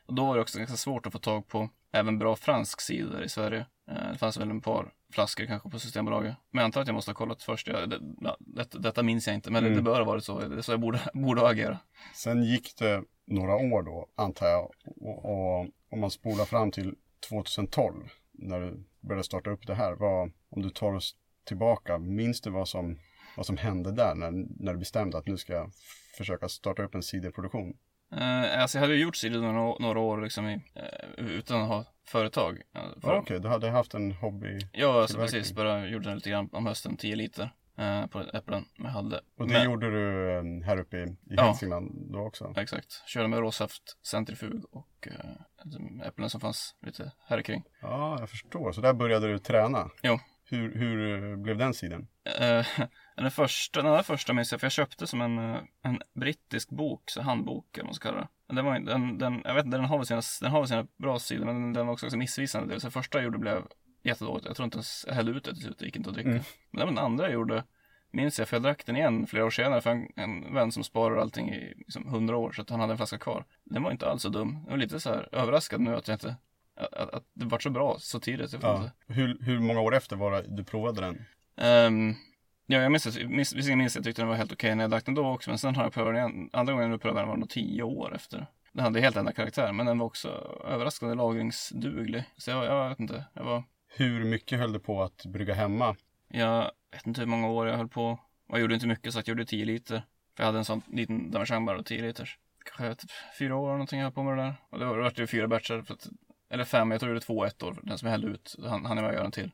Och 0.06 0.14
då 0.14 0.26
var 0.26 0.34
det 0.34 0.42
också 0.42 0.58
ganska 0.58 0.76
svårt 0.76 1.06
att 1.06 1.12
få 1.12 1.18
tag 1.18 1.48
på 1.48 1.68
även 1.92 2.18
bra 2.18 2.36
fransk 2.36 2.80
cider 2.80 3.22
i 3.22 3.28
Sverige. 3.28 3.66
Eh, 3.88 4.12
det 4.12 4.18
fanns 4.18 4.36
väl 4.36 4.50
en 4.50 4.60
par 4.60 4.92
flaskor 5.12 5.46
kanske 5.46 5.70
på 5.70 5.78
Systembolaget. 5.78 6.36
Men 6.50 6.60
jag 6.60 6.64
antar 6.64 6.80
att 6.80 6.86
jag 6.86 6.94
måste 6.94 7.10
ha 7.10 7.16
kollat 7.16 7.42
först. 7.42 7.66
Ja, 7.68 7.86
det, 7.86 7.98
det, 8.38 8.66
detta 8.70 9.02
minns 9.02 9.26
jag 9.26 9.34
inte, 9.34 9.50
men 9.50 9.64
mm. 9.64 9.72
det, 9.72 9.78
det 9.78 9.82
bör 9.82 9.98
ha 9.98 10.04
varit 10.04 10.24
så. 10.24 10.38
Det 10.38 10.56
är 10.56 10.62
så 10.62 10.72
jag 10.72 10.80
borde, 10.80 11.00
borde 11.14 11.48
agera. 11.48 11.78
Sen 12.14 12.44
gick 12.44 12.76
det 12.78 13.02
några 13.26 13.56
år 13.56 13.82
då, 13.82 14.08
antar 14.14 14.46
jag. 14.46 14.70
Och, 14.84 15.24
och 15.24 15.66
om 15.90 16.00
man 16.00 16.10
spolar 16.10 16.44
fram 16.44 16.70
till 16.70 16.94
2012, 17.28 18.08
när 18.32 18.60
du 18.60 18.84
började 19.00 19.24
starta 19.24 19.50
upp 19.50 19.66
det 19.66 19.74
här. 19.74 19.92
Vad, 19.92 20.32
om 20.50 20.62
du 20.62 20.70
tar 20.70 20.94
oss 20.94 21.16
tillbaka, 21.44 21.98
minns 21.98 22.40
du 22.40 22.50
vad 22.50 22.68
som, 22.68 22.98
vad 23.36 23.46
som 23.46 23.56
hände 23.56 23.92
där 23.92 24.14
när, 24.14 24.30
när 24.60 24.72
du 24.72 24.78
bestämde 24.78 25.18
att 25.18 25.26
nu 25.26 25.36
ska 25.36 25.52
jag 25.52 25.70
försöka 26.16 26.48
starta 26.48 26.82
upp 26.82 26.94
en 26.94 27.02
ciderproduktion? 27.02 27.76
Uh, 28.12 28.62
alltså 28.62 28.78
jag 28.78 28.82
hade 28.82 28.94
ju 28.94 29.02
gjort 29.02 29.16
cider 29.16 29.40
några, 29.40 29.74
några 29.80 30.00
år 30.00 30.22
liksom 30.22 30.48
i, 30.48 30.54
uh, 30.54 31.30
utan 31.30 31.62
att 31.62 31.68
ha 31.68 31.84
företag. 32.06 32.62
För... 32.72 33.08
Okej, 33.08 33.18
okay. 33.18 33.38
du 33.38 33.48
hade 33.48 33.70
haft 33.70 33.94
en 33.94 34.12
hobby? 34.12 34.58
Ja, 34.72 35.00
alltså 35.00 35.18
precis. 35.18 35.52
Bara 35.52 35.88
gjorde 35.88 36.08
den 36.08 36.14
lite 36.14 36.30
grann 36.30 36.48
om 36.52 36.66
hösten, 36.66 36.96
10 36.96 37.16
liter. 37.16 37.50
Uh, 37.78 38.06
på 38.06 38.20
äpplen 38.32 38.64
jag 38.76 38.84
hade. 38.84 39.20
Och 39.38 39.48
det 39.48 39.52
Men... 39.52 39.64
gjorde 39.64 39.90
du 39.90 40.30
um, 40.38 40.62
här 40.62 40.78
uppe 40.78 40.96
i, 40.96 41.02
i 41.02 41.16
ja. 41.24 41.42
Hälsingland 41.42 42.12
då 42.12 42.18
också? 42.18 42.54
Exakt. 42.56 43.02
Körde 43.06 43.28
med 43.28 43.38
råsaft, 43.38 43.82
centrifug 44.06 44.64
och 44.70 45.06
uh, 45.06 46.06
äpplen 46.06 46.30
som 46.30 46.40
fanns 46.40 46.74
lite 46.86 47.12
här 47.26 47.42
kring. 47.42 47.64
Ja, 47.82 48.16
jag 48.20 48.30
förstår. 48.30 48.72
Så 48.72 48.80
där 48.80 48.92
började 48.92 49.32
du 49.32 49.38
träna? 49.38 49.90
Jo. 50.02 50.18
Hur, 50.46 50.75
hur 50.75 51.37
blev 51.37 51.58
den 51.58 51.75
sidan? 51.75 52.06
Uh, 52.41 52.67
den 53.17 53.31
första, 53.31 53.82
den 53.82 53.91
allra 53.91 54.02
första 54.02 54.32
minns 54.32 54.52
jag, 54.52 54.61
för 54.61 54.64
jag 54.64 54.73
köpte 54.73 55.06
som 55.06 55.20
en, 55.20 55.38
eh, 55.38 55.62
en 55.82 56.02
brittisk 56.14 56.70
bok, 56.70 57.11
så 57.11 57.23
handbok 57.23 57.67
eller 57.75 57.85
vad 57.85 57.88
man 57.88 57.94
ska 57.94 58.08
kalla 58.08 58.20
det. 58.20 58.55
Den, 58.55 58.64
var, 58.64 58.79
den, 58.79 59.19
den, 59.19 59.43
jag 59.44 59.55
vet 59.55 59.64
inte, 59.64 59.76
den 59.76 59.87
har 59.87 59.99
väl 59.99 60.06
sina, 60.06 60.23
den 60.41 60.50
har 60.50 60.61
väl 60.61 60.69
sina 60.69 60.87
bra 60.96 61.19
sidor, 61.19 61.44
men 61.44 61.73
den, 61.73 61.87
var 61.87 61.93
också 61.93 62.06
ganska 62.06 62.19
missvisande. 62.19 62.81
Så 62.81 62.91
första 62.91 63.19
jag 63.19 63.25
gjorde 63.25 63.38
blev 63.38 63.62
jättedåligt. 64.02 64.46
Jag 64.46 64.56
tror 64.56 64.65
inte 64.65 64.77
ens 64.77 65.05
jag 65.08 65.15
hällde 65.15 65.32
ut 65.32 65.44
det 65.44 65.55
till 65.55 65.63
slut, 65.63 65.79
det 65.79 65.84
gick 65.84 65.96
inte 65.96 66.08
att 66.08 66.15
dricka. 66.15 66.31
Mm. 66.31 66.43
Men 66.70 66.86
den 66.86 66.98
andra 66.98 67.24
jag 67.24 67.32
gjorde, 67.32 67.65
minns 68.10 68.39
jag, 68.39 68.48
för 68.48 68.56
jag 68.56 68.63
drack 68.63 68.86
den 68.86 68.96
igen 68.96 69.27
flera 69.27 69.44
år 69.44 69.51
senare, 69.51 69.81
för 69.81 69.91
en, 69.91 70.08
en 70.17 70.55
vän 70.55 70.72
som 70.72 70.84
sparar 70.84 71.17
allting 71.17 71.51
i 71.55 71.74
liksom, 71.77 72.08
hundra 72.08 72.36
år, 72.36 72.53
så 72.53 72.63
att 72.63 72.70
han 72.70 72.81
hade 72.81 72.93
en 72.93 72.96
flaska 72.96 73.19
kvar. 73.19 73.44
Den 73.65 73.82
var 73.82 73.91
inte 73.91 74.10
alls 74.10 74.22
så 74.22 74.29
dum. 74.29 74.58
Jag 74.65 74.70
var 74.70 74.79
lite 74.79 75.01
så 75.01 75.10
här 75.10 75.29
överraskad 75.32 75.81
nu 75.81 75.96
att 75.96 76.08
jag 76.08 76.15
inte 76.15 76.36
att, 76.76 77.14
att, 77.14 77.24
det 77.34 77.44
var 77.44 77.58
så 77.58 77.70
bra 77.70 77.96
så 77.98 78.20
tidigt. 78.20 78.52
Jag 78.52 78.62
ja. 78.62 78.90
Hur, 79.06 79.38
hur 79.40 79.60
många 79.60 79.81
år 79.81 79.94
efter 79.94 80.16
var 80.16 80.32
det 80.32 80.56
du 80.56 80.64
provade 80.64 81.00
den? 81.00 81.24
Um, 81.86 82.16
Ja, 82.66 82.78
jag 82.78 82.93
minns, 82.93 83.06
visserligen 83.06 83.78
minns 83.78 83.94
jag 83.94 84.04
tyckte 84.04 84.22
den 84.22 84.28
var 84.28 84.36
helt 84.36 84.52
okej 84.52 84.74
när 84.74 84.84
jag 84.84 84.90
drack 84.90 85.04
den 85.04 85.14
då 85.14 85.26
också, 85.26 85.50
men 85.50 85.58
sen 85.58 85.76
har 85.76 85.82
jag 85.82 85.93
prövat 85.93 86.14
den 86.14 86.16
igen. 86.16 86.50
Andra 86.52 86.72
gången 86.72 86.90
jag 86.90 87.00
prövade 87.00 87.20
den 87.20 87.28
var 87.28 87.36
nog 87.36 87.50
tio 87.50 87.82
år 87.82 88.14
efter. 88.14 88.46
Den 88.72 88.84
hade 88.84 89.00
helt 89.00 89.16
andra 89.16 89.32
karaktär, 89.32 89.72
men 89.72 89.86
den 89.86 89.98
var 89.98 90.06
också 90.06 90.28
överraskande 90.64 91.14
lagringsduglig. 91.14 92.24
Så 92.36 92.50
jag, 92.50 92.64
jag 92.64 92.88
vet 92.88 93.00
inte, 93.00 93.24
jag 93.32 93.44
var... 93.44 93.64
Hur 93.88 94.24
mycket 94.24 94.58
höll 94.58 94.72
du 94.72 94.78
på 94.78 95.02
att 95.02 95.26
brygga 95.26 95.54
hemma? 95.54 95.96
Jag 96.28 96.70
vet 96.93 97.06
inte 97.06 97.20
hur 97.20 97.28
många 97.28 97.48
år 97.48 97.69
jag 97.69 97.76
höll 97.76 97.88
på. 97.88 98.19
Jag 98.48 98.60
gjorde 98.60 98.74
inte 98.74 98.86
mycket, 98.86 99.12
så 99.12 99.19
jag 99.19 99.28
gjorde 99.28 99.44
tio 99.44 99.64
liter. 99.64 100.02
För 100.36 100.43
jag 100.43 100.46
hade 100.46 100.58
en 100.58 100.64
sån 100.64 100.82
liten 100.86 101.31
damejeanne 101.31 101.66
bara, 101.66 101.82
tio 101.82 102.02
liters. 102.02 102.38
Kanske 102.64 102.94
typ 102.94 103.10
fyra 103.38 103.56
år 103.56 103.70
någonting 103.70 103.98
jag 103.98 104.06
höll 104.06 104.14
på 104.14 104.22
med 104.22 104.38
det 104.38 104.43
där. 104.43 104.54
Och 104.70 104.78
det 104.78 104.84
var 104.84 105.12
det 105.16 105.26
fyra 105.26 105.48
batcher, 105.48 105.82
för 105.82 105.94
att, 105.94 106.06
eller 106.51 106.65
fem, 106.65 106.91
jag 106.91 107.01
tror 107.01 107.08
det 107.08 107.15
gjorde 107.15 107.27
två 107.27 107.44
ett 107.44 107.63
år. 107.63 107.81
Den 107.82 107.98
som 107.98 108.06
jag 108.06 108.10
hällde 108.10 108.29
ut, 108.29 108.56
han, 108.58 108.86
han 108.86 108.98
är 108.98 109.03
med 109.03 109.08
och 109.08 109.15
göra 109.15 109.24
en 109.24 109.32
till. 109.32 109.51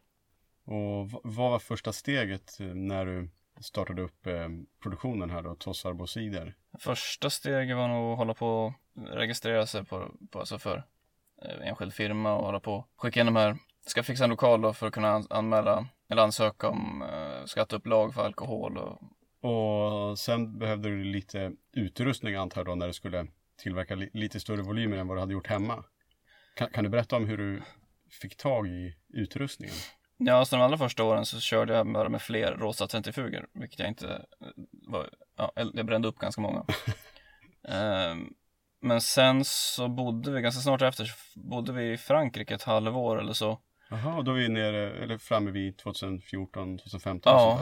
Och 0.65 1.11
vad 1.11 1.51
var 1.51 1.59
första 1.59 1.93
steget 1.93 2.61
eh, 2.61 2.67
när 2.67 3.07
du 3.07 3.31
startade 3.61 4.03
upp 4.03 4.27
eh, 4.27 4.49
produktionen 4.83 5.31
här 5.31 5.43
då, 5.43 5.55
Tossarbo 5.55 6.07
cider? 6.07 6.55
Första 6.79 7.31
steget 7.31 7.77
var 7.77 7.89
nog 7.89 8.13
att 8.13 8.19
hålla 8.19 8.35
på 8.35 8.49
och 8.49 8.73
registrera 8.95 9.67
sig 9.67 9.85
på, 9.85 10.15
på 10.31 10.39
alltså 10.39 10.59
för 10.59 10.85
eh, 11.43 11.69
enskild 11.69 11.95
firma 11.95 12.35
och 12.35 12.47
hålla 12.47 12.61
på 12.61 12.87
skicka 12.97 13.21
in 13.21 13.27
de 13.27 13.37
här, 13.37 13.57
ska 13.87 14.03
fixa 14.03 14.25
en 14.25 14.31
lokal 14.31 14.61
då 14.61 14.73
för 14.73 14.87
att 14.87 14.93
kunna 14.93 15.25
anmäla 15.31 15.87
eller 16.09 16.23
ansöka 16.23 16.69
om 16.69 17.03
uh, 17.03 17.45
skatteupplag 17.45 18.15
för 18.15 18.25
alkohol 18.25 18.79
och 18.79 19.03
och 19.43 20.19
sen 20.19 20.59
behövde 20.59 20.89
du 20.89 21.05
lite 21.05 21.53
utrustning 21.73 22.35
antar 22.35 22.61
jag 22.61 22.67
då 22.67 22.75
när 22.75 22.87
du 22.87 22.93
skulle 22.93 23.27
tillverka 23.57 23.95
li 23.95 24.11
lite 24.13 24.41
större 24.41 24.63
volymer 24.63 24.97
än 24.97 25.09
vad 25.09 25.17
du 25.17 25.21
hade 25.21 25.33
gjort 25.33 25.47
hemma. 25.47 25.85
Kan, 26.55 26.71
kan, 26.71 26.85
du 26.85 26.91
berätta 26.91 27.17
om 27.17 27.27
hur 27.27 27.39
du 27.39 27.63
fick 28.23 28.37
tag 28.37 28.69
i 28.69 28.95
utrustningen? 29.09 29.77
Ja, 30.17 30.45
så 30.45 30.57
de 30.57 30.63
allra 30.63 30.79
första 30.79 31.05
åren 31.05 31.27
så 31.27 31.41
körde 31.41 31.75
jag 31.75 31.93
bara 31.93 32.09
med 32.09 32.23
fler 32.23 32.53
rosa 32.53 32.89
centrifuger, 32.89 33.47
vilket 33.53 33.79
jag 33.79 33.89
inte 33.89 34.09
eh, 34.41 34.47
var, 34.73 35.11
ja, 35.37 35.53
jag 35.55 35.87
brände 35.87 36.09
upp 36.09 36.19
ganska 36.19 36.41
många. 36.41 36.65
Ehm, 37.69 38.35
men 38.81 39.01
sen 39.01 39.45
så 39.45 39.89
bodde 39.89 40.31
vi 40.31 40.41
ganska 40.41 40.61
snart 40.61 40.83
efter, 40.83 41.05
så 41.05 41.41
bodde 41.41 41.73
vi 41.73 41.93
i 41.93 41.97
Frankrike 41.97 42.55
ett 42.55 42.63
halvår 42.63 43.21
eller 43.21 43.33
så. 43.33 43.61
Jaha, 43.91 44.23
då 44.23 44.31
är 44.31 44.35
vi 44.35 44.49
nere, 44.49 45.03
eller 45.03 45.19
framme 45.19 45.51
vid 45.51 45.79
2014, 45.79 46.79
2015 46.79 47.33
Ja, 47.33 47.61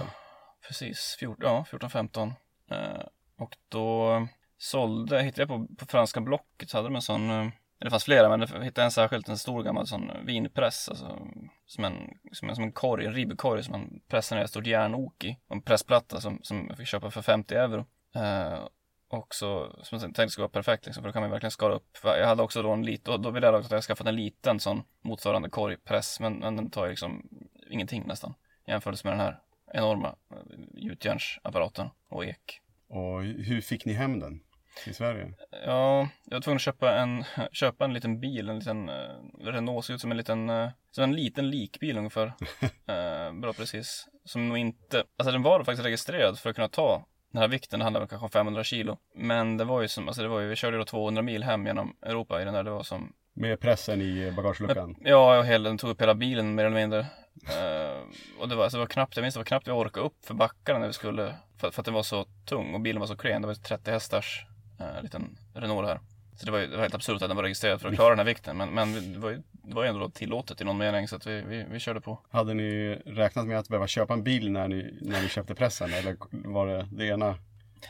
precis. 0.66 1.16
14, 1.20 1.44
ja, 1.44 1.64
14, 1.70 1.90
15. 1.90 2.32
Eh, 2.70 3.02
och 3.38 3.56
då 3.68 4.28
sålde, 4.58 5.22
hittade 5.22 5.42
jag 5.42 5.48
på, 5.48 5.76
på 5.76 5.86
franska 5.86 6.20
Blocket, 6.20 6.72
hade 6.72 6.88
de 6.88 6.96
en 6.96 7.02
sån, 7.02 7.30
eh, 7.30 7.48
det 7.78 7.90
fanns 7.90 8.04
flera, 8.04 8.28
men 8.28 8.40
jag 8.40 8.64
hittade 8.64 8.84
en 8.84 8.90
särskilt, 8.90 9.28
en 9.28 9.38
stor 9.38 9.62
gammal 9.62 9.86
sån 9.86 10.10
vinpress, 10.24 10.88
alltså, 10.88 11.18
som, 11.66 11.84
en, 11.84 11.94
som, 12.32 12.48
en, 12.48 12.54
som 12.54 12.64
en 12.64 12.72
korg, 12.72 13.06
en 13.06 13.14
ribbkorg 13.14 13.64
som 13.64 13.72
man 13.72 14.00
pressar 14.08 14.36
ner 14.36 14.44
ett 14.44 14.50
stort 14.50 14.66
järnok 14.66 15.24
i. 15.24 15.36
Och 15.46 15.56
en 15.56 15.62
pressplatta 15.62 16.20
som, 16.20 16.40
som 16.42 16.66
jag 16.68 16.76
fick 16.76 16.86
köpa 16.86 17.10
för 17.10 17.22
50 17.22 17.54
euro. 17.54 17.86
Eh, 18.14 18.64
och 19.08 19.34
så, 19.34 19.76
som 19.82 19.98
jag 19.98 20.00
tänkte 20.00 20.28
skulle 20.28 20.42
vara 20.42 20.52
perfekt 20.52 20.86
liksom, 20.86 21.02
för 21.02 21.08
då 21.08 21.12
kan 21.12 21.22
man 21.22 21.30
verkligen 21.30 21.50
skala 21.50 21.74
upp. 21.74 21.96
För 21.96 22.18
jag 22.18 22.26
hade 22.26 22.42
också 22.42 22.62
då 22.62 22.72
en 22.72 22.84
liten, 22.84 23.22
då 23.22 23.30
ville 23.30 23.46
jag 23.46 23.54
också 23.54 23.66
att 23.66 23.72
jag 23.72 23.84
skaffat 23.84 24.06
en 24.06 24.16
liten 24.16 24.60
sån 24.60 24.82
motsvarande 25.00 25.50
korgpress, 25.50 26.20
men, 26.20 26.38
men 26.38 26.56
den 26.56 26.70
tar 26.70 26.84
ju 26.84 26.90
liksom 26.90 27.28
ingenting 27.70 28.06
nästan. 28.06 28.34
Jämfört 28.66 29.04
med 29.04 29.12
den 29.12 29.20
här 29.20 29.40
enorma 29.72 30.08
eh, 30.08 30.36
gjutjärnsapparaten 30.74 31.88
och 32.08 32.24
ek. 32.24 32.60
Och 32.88 33.22
hur 33.22 33.60
fick 33.60 33.84
ni 33.84 33.92
hem 33.92 34.20
den 34.20 34.40
till 34.84 34.94
Sverige? 34.94 35.32
Ja, 35.66 36.08
jag 36.24 36.36
var 36.36 36.40
tvungen 36.40 36.56
att 36.56 36.62
köpa 36.62 36.94
en, 36.96 37.24
köpa 37.52 37.84
en 37.84 37.94
liten 37.94 38.20
bil, 38.20 38.48
en 38.48 38.58
liten 38.58 38.88
eh, 38.88 38.94
Renault, 39.40 39.84
ser 39.84 39.94
ut 39.94 40.00
som 40.00 40.10
en 40.10 40.16
liten, 40.16 40.50
eh, 40.50 40.68
som 40.90 41.04
en 41.04 41.12
liten 41.12 41.50
likbil 41.50 41.98
ungefär. 41.98 42.26
eh, 42.86 43.32
bra 43.32 43.52
precis. 43.52 44.08
Som 44.24 44.48
nog 44.48 44.58
inte, 44.58 45.04
alltså 45.16 45.32
den 45.32 45.42
var 45.42 45.64
faktiskt 45.64 45.86
registrerad 45.86 46.38
för 46.38 46.50
att 46.50 46.56
kunna 46.56 46.68
ta 46.68 47.04
den 47.32 47.40
här 47.42 47.48
vikten, 47.48 47.78
det 47.78 47.84
handlar 47.84 48.00
väl 48.00 48.08
kanske 48.08 48.24
om 48.24 48.30
500 48.30 48.64
kilo. 48.64 48.98
Men 49.14 49.56
det 49.56 49.64
var 49.64 49.82
ju 49.82 49.88
som, 49.88 50.08
alltså 50.08 50.22
det 50.22 50.28
var 50.28 50.40
ju, 50.40 50.48
vi 50.48 50.56
körde 50.56 50.76
då 50.76 50.84
200 50.84 51.22
mil 51.22 51.42
hem 51.42 51.66
genom 51.66 51.96
Europa 52.02 52.42
i 52.42 52.44
den 52.44 52.54
där, 52.54 52.62
det 52.64 52.70
var 52.70 52.82
som 52.82 53.12
Med 53.34 53.60
pressen 53.60 54.02
i 54.02 54.32
bagageluckan? 54.36 54.96
Ja, 55.00 55.38
och 55.38 55.46
hela, 55.46 55.68
den 55.68 55.78
tog 55.78 55.90
upp 55.90 56.02
hela 56.02 56.14
bilen 56.14 56.54
mer 56.54 56.64
eller 56.64 56.76
mindre. 56.76 56.98
Eh, 57.46 58.02
och 58.40 58.48
det 58.48 58.54
var, 58.54 58.64
alltså 58.64 58.78
det 58.78 58.82
var 58.82 58.86
knappt, 58.86 59.16
jag 59.16 59.22
minns 59.22 59.34
det 59.34 59.40
var 59.40 59.44
knappt 59.44 59.68
vi 59.68 59.72
orkade 59.72 60.06
upp 60.06 60.26
för 60.26 60.34
backarna 60.34 60.78
när 60.78 60.86
vi 60.86 60.92
skulle, 60.92 61.34
för, 61.60 61.70
för 61.70 61.82
att 61.82 61.84
den 61.84 61.94
var 61.94 62.02
så 62.02 62.26
tung 62.44 62.74
och 62.74 62.80
bilen 62.80 63.00
var 63.00 63.06
så 63.06 63.16
klen. 63.16 63.42
Det 63.42 63.46
var 63.46 63.52
ett 63.52 63.64
30 63.64 63.90
hästars 63.90 64.46
uh, 64.80 65.02
liten 65.02 65.38
Renault 65.54 65.88
här. 65.88 66.00
Så 66.38 66.46
det 66.46 66.52
var, 66.52 66.58
ju, 66.58 66.66
det 66.66 66.76
var 66.76 66.82
helt 66.82 66.94
absurt 66.94 67.22
att 67.22 67.28
den 67.28 67.36
var 67.36 67.42
registrerad 67.42 67.80
för 67.80 67.88
att 67.88 67.94
klara 67.94 68.08
den 68.08 68.18
här 68.18 68.26
vikten. 68.26 68.56
Men, 68.56 68.70
men 68.74 69.12
det, 69.12 69.18
var 69.18 69.30
ju, 69.30 69.42
det 69.52 69.74
var 69.74 69.82
ju 69.82 69.88
ändå 69.88 70.10
tillåtet 70.10 70.60
i 70.60 70.64
någon 70.64 70.78
mening 70.78 71.08
så 71.08 71.16
att 71.16 71.26
vi, 71.26 71.40
vi, 71.40 71.66
vi 71.70 71.78
körde 71.78 72.00
på. 72.00 72.20
Hade 72.30 72.54
ni 72.54 72.94
räknat 73.06 73.46
med 73.46 73.58
att 73.58 73.68
behöva 73.68 73.86
köpa 73.86 74.14
en 74.14 74.22
bil 74.22 74.50
när 74.50 74.68
ni, 74.68 74.98
när 75.00 75.22
ni 75.22 75.28
köpte 75.28 75.54
pressen? 75.54 75.92
Eller 75.92 76.16
var 76.30 76.66
det 76.66 76.88
det 76.92 77.06
ena? 77.06 77.38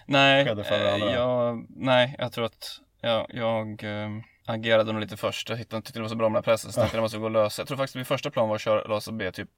Nej, 0.06 0.44
Skedde 0.44 0.64
före 0.64 0.78
det 0.78 0.88
eh, 0.88 0.94
andra? 0.94 1.12
jag, 1.12 1.66
nej, 1.68 2.16
jag 2.18 2.32
tror 2.32 2.44
att 2.44 2.80
jag, 3.00 3.26
jag 3.28 3.84
eh, 3.84 4.10
agerade 4.46 4.92
nog 4.92 5.00
lite 5.00 5.16
först. 5.16 5.48
Jag 5.48 5.56
hittade, 5.56 5.82
tyckte 5.82 5.98
det 5.98 6.02
var 6.02 6.08
så 6.08 6.16
bra 6.16 6.28
med 6.28 6.36
den 6.36 6.44
här 6.44 6.52
pressen 6.52 6.72
så 6.72 6.80
tänkte 6.80 6.96
jag 6.96 7.02
måste 7.02 7.18
gå 7.18 7.26
att 7.26 7.32
lösa. 7.32 7.62
Jag 7.62 7.68
tror 7.68 7.76
faktiskt 7.76 7.96
att 7.96 7.98
min 7.98 8.04
första 8.04 8.30
plan 8.30 8.48
var 8.48 8.54
att 8.54 8.60
köra, 8.60 8.88
lösa 8.94 9.12
be 9.12 9.32
typ 9.32 9.48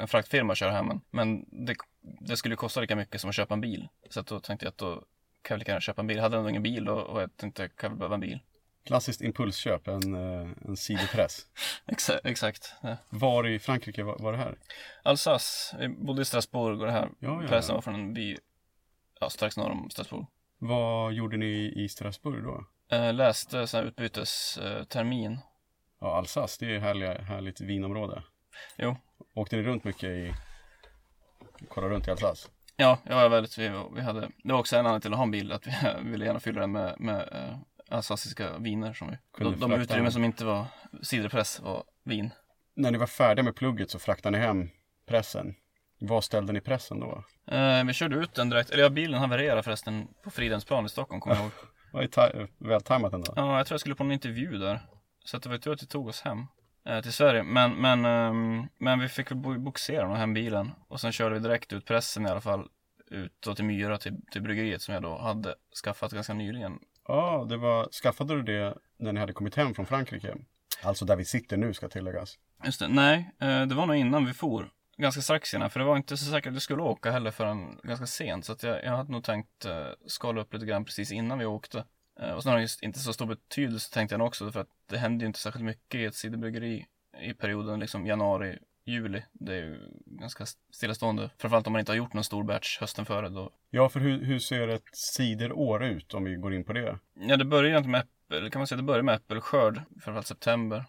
en 0.00 0.08
fraktfirma 0.08 0.52
och 0.52 0.56
köra 0.56 0.70
hem 0.70 0.90
en. 0.90 1.00
Men 1.10 1.44
det, 1.66 1.76
det 2.20 2.36
skulle 2.36 2.52
ju 2.52 2.56
kosta 2.56 2.80
lika 2.80 2.96
mycket 2.96 3.20
som 3.20 3.30
att 3.30 3.36
köpa 3.36 3.54
en 3.54 3.60
bil. 3.60 3.88
Så 4.10 4.20
att 4.20 4.26
då 4.26 4.40
tänkte 4.40 4.66
jag 4.66 4.70
att 4.70 4.78
då 4.78 5.02
kan 5.46 5.54
jag 5.54 5.58
lika 5.58 5.72
gärna 5.72 5.80
köpa 5.80 6.00
en 6.00 6.06
bil. 6.06 6.16
Jag 6.16 6.22
hade 6.22 6.36
ändå 6.36 6.50
ingen 6.50 6.62
bil 6.62 6.88
och, 6.88 7.06
och 7.06 7.22
jag 7.22 7.36
tänkte 7.36 7.62
jag 7.62 7.76
kan 7.76 7.90
väl 7.90 7.98
behöva 7.98 8.14
en 8.14 8.20
bil. 8.20 8.40
Klassiskt 8.84 9.20
impulsköp, 9.20 9.88
en, 9.88 10.14
eh, 10.14 10.50
en 10.64 10.76
sidopress. 10.76 11.46
Exa, 11.86 12.18
exakt. 12.24 12.74
Ja. 12.82 12.96
Var 13.08 13.46
i 13.46 13.58
Frankrike 13.58 14.02
var, 14.02 14.18
var 14.18 14.32
det 14.32 14.38
här? 14.38 14.58
Alsace, 15.02 15.76
vi 15.78 15.88
bodde 15.88 16.22
i 16.22 16.24
Strasbourg 16.24 16.80
och 16.80 16.86
det 16.86 16.92
här 16.92 17.08
Ja, 17.18 17.42
ja, 17.42 17.48
pressen 17.48 17.74
var 17.74 17.82
från 17.82 17.94
en 17.94 18.14
by 18.14 18.38
ja, 19.20 19.30
strax 19.30 19.56
norr 19.56 19.70
om 19.70 19.90
Strasbourg. 19.90 20.26
Vad 20.58 21.12
gjorde 21.12 21.36
ni 21.36 21.72
i 21.84 21.88
Strasbourg 21.88 22.44
då? 22.44 22.66
Eh, 22.96 23.14
läste 23.14 23.66
sån 23.66 23.80
här 23.80 23.86
utbytestermin. 23.86 25.38
Ja, 26.00 26.16
Alsace, 26.16 26.56
det 26.60 26.70
är 26.70 26.74
ju 26.74 26.80
härliga, 26.80 27.22
härligt 27.22 27.60
vinområde. 27.60 28.22
Jo. 28.76 28.96
Åkte 29.34 29.56
ni 29.56 29.62
runt 29.62 29.84
mycket 29.84 30.08
i... 30.08 30.34
Kolla 31.68 31.88
runt 31.88 32.08
i 32.08 32.10
Alsace? 32.10 32.48
Ja, 32.76 32.98
jag 33.04 33.16
var 33.16 33.28
väldigt, 33.28 33.58
vi, 33.58 33.72
vi 33.94 34.00
hade, 34.00 34.20
det 34.20 34.52
var 34.52 34.58
också 34.58 34.76
en 34.76 34.86
anledning 34.86 35.00
till 35.00 35.12
att 35.12 35.16
ha 35.16 35.24
en 35.24 35.30
bil, 35.30 35.52
att 35.52 35.66
vi 35.66 35.72
ville 36.10 36.24
gärna 36.24 36.40
fylla 36.40 36.60
den 36.60 36.72
med, 36.72 36.94
med 36.98 37.28
äh, 37.32 37.58
alsaciska 37.96 38.58
viner 38.58 38.92
som 38.92 39.10
vi, 39.10 39.18
Kunde 39.32 39.56
de, 39.56 39.70
de 39.70 39.80
utrymmen 39.80 40.12
som 40.12 40.24
inte 40.24 40.44
var 40.44 40.66
ciderpress 41.02 41.60
var 41.60 41.84
vin. 42.04 42.30
När 42.76 42.90
ni 42.90 42.98
var 42.98 43.06
färdiga 43.06 43.44
med 43.44 43.56
plugget 43.56 43.90
så 43.90 43.98
fraktade 43.98 44.38
ni 44.38 44.44
hem 44.44 44.68
pressen. 45.08 45.54
Var 46.00 46.20
ställde 46.20 46.52
ni 46.52 46.60
pressen 46.60 47.00
då? 47.00 47.24
Eh, 47.46 47.84
vi 47.84 47.92
körde 47.92 48.16
ut 48.16 48.34
den 48.34 48.50
direkt, 48.50 48.70
eller 48.70 48.82
ja, 48.82 48.88
bilen 48.88 49.20
havererade 49.20 49.62
förresten 49.62 50.08
på 50.24 50.30
Fridhemsplan 50.30 50.86
i 50.86 50.88
Stockholm, 50.88 51.20
kommer 51.20 51.36
jag 51.36 51.42
ihåg. 51.42 51.52
Var 51.92 52.68
vältajmat 52.68 53.12
ändå. 53.12 53.32
Ja, 53.36 53.56
jag 53.56 53.66
tror 53.66 53.74
jag 53.74 53.80
skulle 53.80 53.94
på 53.94 54.04
en 54.04 54.12
intervju 54.12 54.58
där. 54.58 54.80
Så 55.24 55.38
det 55.38 55.48
var 55.48 55.56
ju 55.56 55.60
tur 55.60 55.72
att 55.72 55.82
vi 55.82 55.86
tog 55.86 56.08
oss 56.08 56.20
hem 56.20 56.38
eh, 56.38 56.46
till 57.02 57.12
Sverige. 57.12 57.42
Men, 57.42 57.74
men, 57.74 58.04
ehm, 58.04 58.66
men 58.78 59.00
vi 59.00 59.08
fick 59.08 59.30
väl 59.30 59.38
bo- 59.38 59.58
bogsera 59.58 60.08
nog 60.08 60.16
hem 60.16 60.34
bilen. 60.34 60.72
Och 60.88 61.00
sen 61.00 61.12
körde 61.12 61.34
vi 61.34 61.40
direkt 61.40 61.72
ut 61.72 61.84
pressen 61.84 62.26
i 62.26 62.30
alla 62.30 62.40
fall. 62.40 62.68
Ut 63.10 63.32
då 63.40 63.54
till 63.54 63.64
Myra, 63.64 63.98
till, 63.98 64.16
till 64.30 64.42
bryggeriet 64.42 64.82
som 64.82 64.94
jag 64.94 65.02
då 65.02 65.18
hade 65.18 65.54
skaffat 65.84 66.12
ganska 66.12 66.34
nyligen. 66.34 66.78
Ja, 67.08 67.46
det 67.48 67.56
var... 67.56 67.88
Skaffade 68.02 68.34
du 68.34 68.42
det 68.42 68.76
när 68.98 69.12
ni 69.12 69.20
hade 69.20 69.32
kommit 69.32 69.54
hem 69.54 69.74
från 69.74 69.86
Frankrike? 69.86 70.34
Alltså 70.82 71.04
där 71.04 71.16
vi 71.16 71.24
sitter 71.24 71.56
nu 71.56 71.74
ska 71.74 71.88
tilläggas. 71.88 72.38
Just 72.64 72.80
det, 72.80 72.88
nej, 72.88 73.30
eh, 73.40 73.62
det 73.66 73.74
var 73.74 73.86
nog 73.86 73.96
innan 73.96 74.26
vi 74.26 74.32
for. 74.32 74.70
Ganska 74.96 75.20
strax 75.22 75.54
innan, 75.54 75.70
för 75.70 75.80
det 75.80 75.86
var 75.86 75.96
inte 75.96 76.16
så 76.16 76.24
säkert 76.30 76.50
att 76.50 76.56
vi 76.56 76.60
skulle 76.60 76.82
åka 76.82 77.10
heller 77.10 77.30
förrän 77.30 77.80
ganska 77.82 78.06
sent. 78.06 78.44
Så 78.44 78.52
att 78.52 78.62
jag, 78.62 78.84
jag 78.84 78.96
hade 78.96 79.12
nog 79.12 79.24
tänkt 79.24 79.64
eh, 79.64 79.86
skala 80.06 80.40
upp 80.40 80.52
lite 80.54 80.66
grann 80.66 80.84
precis 80.84 81.12
innan 81.12 81.38
vi 81.38 81.44
åkte. 81.44 81.84
Eh, 82.20 82.30
och 82.30 82.42
sen 82.42 82.52
har 82.52 82.58
det 82.58 82.82
inte 82.82 82.98
så 82.98 83.12
stor 83.12 83.26
betydelse 83.26 83.94
tänkte 83.94 84.14
jag 84.14 84.26
också, 84.26 84.52
för 84.52 84.60
att 84.60 84.68
det 84.88 84.98
hände 84.98 85.24
ju 85.24 85.26
inte 85.26 85.38
särskilt 85.38 85.64
mycket 85.64 86.00
i 86.00 86.04
ett 86.04 86.14
ciderbryggeri 86.14 86.86
i 87.20 87.34
perioden 87.34 87.80
liksom 87.80 88.06
januari, 88.06 88.58
juli. 88.84 89.22
Det 89.32 89.52
är 89.52 89.56
ju 89.56 89.80
ganska 90.06 90.46
stillastående. 90.70 91.30
Framförallt 91.38 91.66
om 91.66 91.72
man 91.72 91.80
inte 91.80 91.92
har 91.92 91.96
gjort 91.96 92.12
någon 92.12 92.24
stor 92.24 92.44
batch 92.44 92.80
hösten 92.80 93.06
före. 93.06 93.28
Då. 93.28 93.50
Ja, 93.70 93.88
för 93.88 94.00
hur, 94.00 94.24
hur 94.24 94.38
ser 94.38 94.68
ett 94.68 94.82
ciderår 94.92 95.84
ut 95.84 96.14
om 96.14 96.24
vi 96.24 96.34
går 96.34 96.54
in 96.54 96.64
på 96.64 96.72
det? 96.72 96.98
Ja, 97.14 97.36
det 97.36 97.44
börjar 97.44 97.70
egentligen 97.70 97.90
med 97.90 98.00
äppel, 98.00 98.50
kan 98.50 98.60
man 98.60 98.66
säga, 98.66 98.76
det 98.76 98.82
börjar 98.82 99.02
med 99.02 99.14
äppelskörd, 99.14 99.82
framförallt 99.88 100.26
september. 100.26 100.84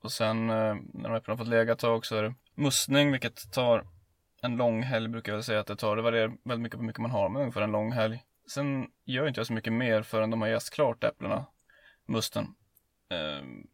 Och 0.00 0.12
sen 0.12 0.50
eh, 0.50 0.76
när 0.94 1.08
de 1.08 1.14
äpplen 1.14 1.32
har 1.32 1.36
fått 1.36 1.48
lägga 1.48 1.72
ett 1.72 1.78
tag 1.78 2.06
så 2.06 2.16
är 2.16 2.22
det 2.22 2.34
mustning, 2.54 3.12
vilket 3.12 3.52
tar 3.52 3.86
en 4.42 4.56
lång 4.56 4.82
helg 4.82 5.08
brukar 5.08 5.32
jag 5.32 5.44
säga 5.44 5.60
att 5.60 5.66
det 5.66 5.76
tar. 5.76 5.96
Det 5.96 6.02
varierar 6.02 6.28
väldigt 6.28 6.60
mycket 6.60 6.76
på 6.76 6.82
hur 6.82 6.86
mycket 6.86 7.02
man 7.02 7.10
har, 7.10 7.28
men 7.28 7.42
ungefär 7.42 7.60
en 7.60 7.72
lång 7.72 7.92
helg. 7.92 8.22
Sen 8.50 8.86
gör 9.04 9.28
inte 9.28 9.40
jag 9.40 9.46
så 9.46 9.52
mycket 9.52 9.72
mer 9.72 10.02
förrän 10.02 10.30
de 10.30 10.40
har 10.40 10.48
jäst 10.48 10.74
klart 10.74 11.04
äpplena, 11.04 11.46
musten. 12.06 12.54
Ehm, 13.10 13.66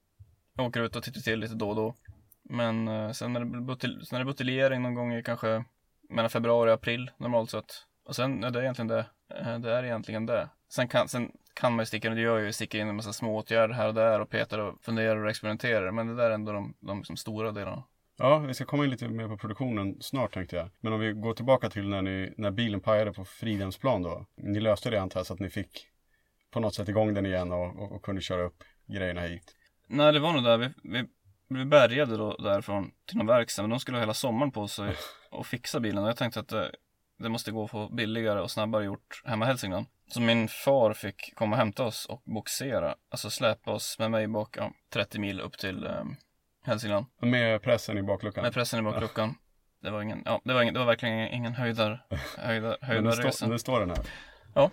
jag 0.56 0.66
åker 0.66 0.80
ut 0.80 0.96
och 0.96 1.02
tittar 1.02 1.20
till 1.20 1.40
lite 1.40 1.54
då 1.54 1.68
och 1.68 1.76
då. 1.76 1.96
Men 2.42 2.88
eh, 2.88 3.10
sen, 3.10 3.36
är 3.36 3.40
det 3.40 3.46
butel- 3.46 4.04
sen 4.04 4.16
är 4.16 4.20
det 4.20 4.24
buteljering 4.24 4.82
någon 4.82 4.94
gång 4.94 5.14
i 5.14 5.22
kanske 5.22 5.64
mellan 6.08 6.30
februari 6.30 6.70
och 6.70 6.74
april 6.74 7.10
normalt 7.16 7.50
sett. 7.50 7.86
Och 8.04 8.16
sen 8.16 8.44
är 8.44 8.50
det 8.50 8.62
egentligen 8.62 8.88
det. 8.88 9.06
Eh, 9.34 9.58
det 9.58 9.72
är 9.72 9.84
egentligen 9.84 10.26
det. 10.26 10.48
Sen 10.68 10.88
kan, 10.88 11.08
sen 11.08 11.32
kan 11.54 11.72
man 11.72 11.82
ju 11.82 11.86
sticka, 11.86 12.10
det 12.10 12.20
gör 12.20 12.38
jag 12.38 12.46
ju, 12.46 12.52
sticka 12.52 12.78
in 12.78 12.88
en 12.88 12.96
massa 12.96 13.12
små 13.12 13.36
åtgärder 13.36 13.74
här 13.74 13.88
och 13.88 13.94
där 13.94 14.20
och 14.20 14.30
petar 14.30 14.58
och 14.58 14.84
funderar 14.84 15.24
och 15.24 15.30
experimenterar. 15.30 15.90
Men 15.90 16.06
det 16.06 16.16
där 16.16 16.30
är 16.30 16.34
ändå 16.34 16.52
de, 16.52 16.74
de 16.80 16.98
liksom 16.98 17.16
stora 17.16 17.52
delarna. 17.52 17.82
Ja, 18.16 18.38
vi 18.38 18.54
ska 18.54 18.64
komma 18.64 18.84
in 18.84 18.90
lite 18.90 19.08
mer 19.08 19.28
på 19.28 19.36
produktionen 19.36 19.96
snart 20.00 20.34
tänkte 20.34 20.56
jag. 20.56 20.70
Men 20.80 20.92
om 20.92 21.00
vi 21.00 21.12
går 21.12 21.34
tillbaka 21.34 21.70
till 21.70 21.88
när, 21.88 22.02
ni, 22.02 22.34
när 22.36 22.50
bilen 22.50 22.80
pajade 22.80 23.12
på 23.12 23.24
Fridhemsplan 23.24 24.02
då. 24.02 24.26
Ni 24.36 24.60
löste 24.60 24.90
det 24.90 25.02
antar 25.02 25.20
jag 25.20 25.26
så 25.26 25.34
att 25.34 25.40
ni 25.40 25.50
fick 25.50 25.86
på 26.50 26.60
något 26.60 26.74
sätt 26.74 26.88
igång 26.88 27.14
den 27.14 27.26
igen 27.26 27.52
och, 27.52 27.76
och, 27.76 27.92
och 27.92 28.02
kunde 28.02 28.20
köra 28.20 28.42
upp 28.42 28.64
grejerna 28.86 29.20
hit. 29.20 29.56
Nej, 29.86 30.12
det 30.12 30.20
var 30.20 30.32
nog 30.32 30.44
där 30.44 30.58
vi, 30.58 30.68
vi, 30.82 31.04
vi 31.48 31.64
bärgade 31.64 32.16
då 32.16 32.36
därifrån 32.36 32.90
till 33.06 33.16
någon 33.16 33.26
verkstad. 33.26 33.62
Men 33.62 33.70
de 33.70 33.80
skulle 33.80 33.96
ha 33.96 34.02
hela 34.02 34.14
sommaren 34.14 34.52
på 34.52 34.68
sig 34.68 34.94
och 35.30 35.46
fixa 35.46 35.80
bilen. 35.80 36.02
Och 36.02 36.08
jag 36.08 36.16
tänkte 36.16 36.40
att 36.40 36.48
det, 36.48 36.74
det 37.18 37.28
måste 37.28 37.52
gå 37.52 37.64
att 37.64 37.70
få 37.70 37.88
billigare 37.88 38.40
och 38.40 38.50
snabbare 38.50 38.84
gjort 38.84 39.22
hemma 39.24 39.44
i 39.44 39.48
Hälsingland. 39.48 39.86
Så 40.06 40.20
min 40.20 40.48
far 40.48 40.92
fick 40.92 41.34
komma 41.34 41.56
och 41.56 41.58
hämta 41.58 41.84
oss 41.84 42.06
och 42.06 42.22
boxera. 42.24 42.94
Alltså 43.10 43.30
släpa 43.30 43.72
oss 43.72 43.98
med 43.98 44.10
mig 44.10 44.28
bak 44.28 44.56
ja, 44.56 44.72
30 44.92 45.18
mil 45.18 45.40
upp 45.40 45.58
till 45.58 45.86
eh, 45.86 46.04
Hälsingland. 46.62 47.06
Med 47.20 47.62
pressen 47.62 47.98
i 47.98 48.02
bakluckan. 48.02 48.42
Med 48.44 48.52
pressen 48.54 48.80
i 48.80 48.82
bakluckan. 48.82 49.34
Det 49.82 49.90
var 49.90 50.02
ingen, 50.02 50.22
ja, 50.24 50.40
det 50.44 50.52
var, 50.54 50.62
ingen, 50.62 50.74
det 50.74 50.80
var 50.80 50.86
verkligen 50.86 51.14
ingen, 51.14 51.28
ingen 51.32 51.54
höjdar, 51.54 52.06
höjdar, 52.38 52.76
Men 52.80 52.88
höjdarresa. 52.88 53.32
stå, 53.32 53.46
den 53.46 53.58
står 53.58 53.80
den 53.80 53.90
här. 53.90 53.98
Ja. 54.54 54.70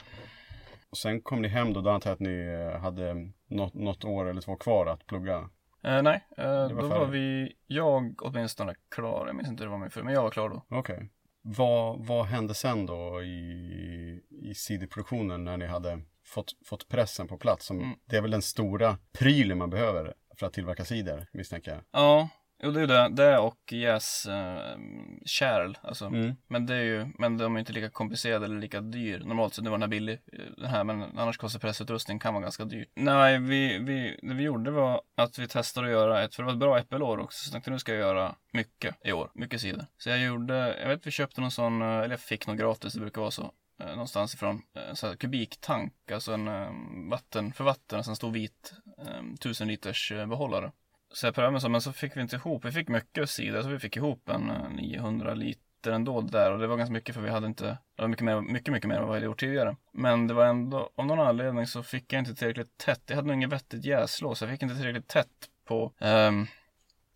Och 0.89 0.97
sen 0.97 1.21
kom 1.21 1.41
ni 1.41 1.47
hem 1.47 1.73
då, 1.73 1.81
då 1.81 1.89
antar 1.89 2.09
jag 2.09 2.13
att 2.15 2.19
ni 2.19 2.69
eh, 2.73 2.81
hade 2.81 3.15
något, 3.49 3.73
något 3.73 4.05
år 4.05 4.29
eller 4.29 4.41
två 4.41 4.55
kvar 4.55 4.85
att 4.85 5.05
plugga. 5.05 5.49
Eh, 5.83 6.01
nej, 6.01 6.27
eh, 6.37 6.45
var 6.45 6.69
då 6.69 6.75
var 6.75 6.89
färdigt. 6.89 7.13
vi, 7.13 7.53
jag 7.67 8.21
åtminstone 8.21 8.75
klar. 8.95 9.27
Jag 9.27 9.35
minns 9.35 9.49
inte 9.49 9.63
hur 9.63 9.67
det 9.67 9.71
var 9.71 9.77
med 9.77 9.93
för, 9.93 10.03
men 10.03 10.13
jag 10.13 10.21
var 10.23 10.29
klar 10.29 10.49
då. 10.49 10.65
Okej. 10.69 11.09
Vad, 11.41 12.05
vad 12.05 12.25
hände 12.25 12.53
sen 12.53 12.85
då 12.85 13.23
i, 13.23 14.21
i 14.29 14.53
CD-produktionen 14.55 15.43
när 15.43 15.57
ni 15.57 15.65
hade 15.67 16.01
fått, 16.25 16.51
fått 16.65 16.87
pressen 16.89 17.27
på 17.27 17.37
plats? 17.37 17.65
Som, 17.65 17.77
Mm. 17.79 17.95
Det 18.05 18.17
är 18.17 18.21
väl 18.21 18.31
den 18.31 18.41
stora 18.41 18.97
prylen 19.19 19.57
man 19.57 19.69
behöver 19.69 20.13
för 20.39 20.45
att 20.45 20.53
tillverka 20.53 20.85
cider, 20.85 21.27
misstänker 21.33 21.71
jag. 21.71 21.81
Ja, 21.91 22.29
Jo, 22.63 22.71
det 22.71 22.81
är 22.81 22.87
det, 22.87 23.09
det 23.09 23.37
och 23.37 23.73
jäs 23.73 24.25
äh, 24.25 24.77
kärl, 25.25 25.77
alltså. 25.81 26.05
Mm. 26.05 26.35
Men 26.47 26.65
det 26.65 26.75
är 26.75 26.83
ju, 26.83 27.07
men 27.17 27.37
de 27.37 27.55
är 27.55 27.59
inte 27.59 27.73
lika 27.73 27.89
komplicerade 27.89 28.45
eller 28.45 28.59
lika 28.59 28.81
dyr. 28.81 29.19
Normalt 29.19 29.53
sett, 29.53 29.63
nu 29.63 29.69
var 29.69 29.77
den 29.77 29.81
här 29.81 29.89
billig, 29.89 30.19
eh, 30.33 30.39
den 30.57 30.65
här, 30.69 30.83
men 30.83 31.01
annars 31.17 31.37
kostar 31.37 31.59
pressutrustning 31.59 32.19
kan 32.19 32.33
vara 32.33 32.41
ganska 32.41 32.65
dyr. 32.65 32.85
Nej, 32.95 33.39
vi, 33.39 33.77
vi, 33.77 34.19
det 34.21 34.33
vi 34.33 34.43
gjorde 34.43 34.71
var 34.71 35.01
att 35.17 35.39
vi 35.39 35.47
testade 35.47 35.87
att 35.87 35.91
göra 35.91 36.23
ett, 36.23 36.35
för 36.35 36.43
det 36.43 36.47
var 36.47 36.53
ett 36.53 36.59
bra 36.59 36.79
äppelår 36.79 37.19
också, 37.19 37.45
så 37.45 37.51
tänkte 37.51 37.71
nu 37.71 37.79
ska 37.79 37.91
jag 37.91 37.99
göra 37.99 38.35
mycket 38.53 38.95
i 39.03 39.11
år, 39.11 39.31
mycket 39.33 39.61
sidor. 39.61 39.85
Så 39.97 40.09
jag 40.09 40.19
gjorde, 40.19 40.77
jag 40.81 40.89
vet 40.89 41.07
vi 41.07 41.11
köpte 41.11 41.41
någon 41.41 41.51
sån, 41.51 41.81
eh, 41.81 41.87
eller 41.87 42.09
jag 42.09 42.19
fick 42.19 42.47
något 42.47 42.57
gratis, 42.57 42.93
det 42.93 42.99
brukar 42.99 43.21
vara 43.21 43.31
så 43.31 43.51
eh, 43.79 43.89
Någonstans 43.89 44.33
ifrån, 44.33 44.61
eh, 44.75 44.93
så 44.93 45.07
här, 45.07 45.15
kubiktank, 45.15 45.93
alltså 46.11 46.33
en 46.33 46.47
eh, 46.47 46.71
vatten, 47.09 47.53
för 47.53 47.63
vatten, 47.63 47.97
alltså 47.97 48.11
en 48.11 48.15
stor 48.15 48.31
vit 48.31 48.73
eh, 48.97 49.35
tusen 49.39 49.67
liters 49.67 50.11
eh, 50.11 50.25
behållare. 50.25 50.71
Så 51.11 51.27
jag 51.27 51.35
prövade 51.35 51.61
så, 51.61 51.69
men 51.69 51.81
så 51.81 51.93
fick 51.93 52.17
vi 52.17 52.21
inte 52.21 52.35
ihop, 52.35 52.65
vi 52.65 52.71
fick 52.71 52.87
mycket 52.87 53.29
sidor, 53.29 53.61
så 53.61 53.69
vi 53.69 53.79
fick 53.79 53.97
ihop 53.97 54.29
en 54.29 54.49
eh, 54.49 54.69
900 54.69 55.33
liter 55.33 55.91
ändå 55.91 56.21
där 56.21 56.51
och 56.51 56.59
det 56.59 56.67
var 56.67 56.77
ganska 56.77 56.93
mycket 56.93 57.15
för 57.15 57.21
vi 57.21 57.29
hade 57.29 57.47
inte, 57.47 57.65
det 57.65 58.01
var 58.01 58.07
mycket 58.07 58.25
mer, 58.25 58.41
mycket, 58.41 58.73
mycket 58.73 58.87
mer 58.87 58.95
än 58.95 59.01
vad 59.01 59.09
vi 59.09 59.15
hade 59.15 59.25
gjort 59.25 59.39
tidigare. 59.39 59.75
Men 59.93 60.27
det 60.27 60.33
var 60.33 60.45
ändå, 60.45 60.89
av 60.95 61.05
någon 61.05 61.19
anledning 61.19 61.67
så 61.67 61.83
fick 61.83 62.13
jag 62.13 62.19
inte 62.19 62.35
tillräckligt 62.35 62.77
tätt, 62.77 63.01
jag 63.05 63.15
hade 63.15 63.27
nog 63.27 63.35
inget 63.35 63.49
vettigt 63.49 63.85
jäslås, 63.85 64.39
så 64.39 64.45
jag 64.45 64.51
fick 64.51 64.63
inte 64.63 64.75
tillräckligt 64.75 65.07
tätt 65.07 65.49
på, 65.65 65.93
eh, 65.99 66.31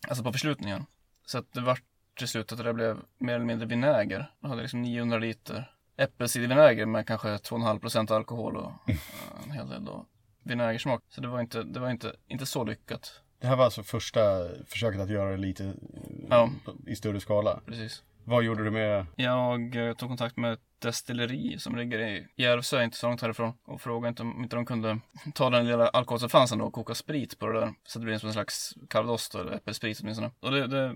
alltså 0.08 0.24
på 0.24 0.32
förslutningen. 0.32 0.86
Så 1.25 1.38
att 1.38 1.53
det 1.53 1.62
var 1.62 1.79
till 2.17 2.27
slut 2.27 2.51
att 2.51 2.58
det 2.58 2.74
blev 2.74 3.00
mer 3.17 3.36
eller 3.36 3.46
mindre 3.46 3.67
vinäger. 3.67 4.32
Jag 4.39 4.50
hade 4.50 4.62
liksom 4.62 4.82
900 4.82 5.17
liter 5.17 5.73
äppelcidervinäger 5.97 6.85
med 6.85 7.07
kanske 7.07 7.27
2,5% 7.27 8.13
alkohol 8.13 8.57
och 8.57 8.71
eh, 8.89 8.95
en 9.45 9.51
hel 9.51 9.69
del 9.69 9.85
då 9.85 10.05
vinägersmak. 10.43 11.03
Så 11.09 11.21
det 11.21 11.27
var 11.27 11.41
inte, 11.41 11.63
det 11.63 11.79
var 11.79 11.89
inte, 11.89 12.15
inte 12.27 12.45
så 12.45 12.63
lyckat. 12.63 13.19
Det 13.39 13.47
här 13.47 13.55
var 13.55 13.65
alltså 13.65 13.83
första 13.83 14.21
försöket 14.67 15.01
att 15.01 15.09
göra 15.09 15.31
det 15.31 15.38
lite 15.38 15.63
eh, 15.65 15.73
Ja. 16.29 16.50
i 16.88 16.95
större 16.95 17.19
skala. 17.19 17.59
Precis. 17.65 18.03
Vad 18.25 18.43
gjorde 18.43 18.63
du 18.63 18.71
med? 18.71 19.05
Jag 19.15 19.75
eh, 19.75 19.93
tog 19.93 20.09
kontakt 20.09 20.38
med 20.38 20.53
ett 20.53 20.59
destilleri 20.79 21.59
som 21.59 21.75
ligger 21.75 22.00
i 22.00 22.27
Järvsö, 22.35 22.83
inte 22.83 22.97
så 22.97 23.07
långt 23.07 23.21
härifrån, 23.21 23.53
och 23.65 23.81
frågade 23.81 24.09
inte 24.09 24.21
om 24.21 24.43
inte 24.43 24.55
de 24.55 24.65
kunde 24.65 25.00
ta 25.33 25.50
den 25.50 25.67
lilla 25.67 25.88
alkoholsubstansen 25.88 26.57
då 26.57 26.65
och 26.65 26.73
koka 26.73 26.95
sprit 26.95 27.39
på 27.39 27.47
det 27.47 27.59
där. 27.59 27.73
Så 27.88 28.00
det 28.00 28.05
blir 28.05 28.17
som 28.17 28.27
en 28.27 28.33
slags 28.33 28.73
calvados 28.89 29.29
då, 29.29 29.39
eller 29.39 29.51
äppelsprit 29.51 30.00
åtminstone. 30.01 30.31
Och 30.39 30.51
det, 30.51 30.67
det 30.67 30.95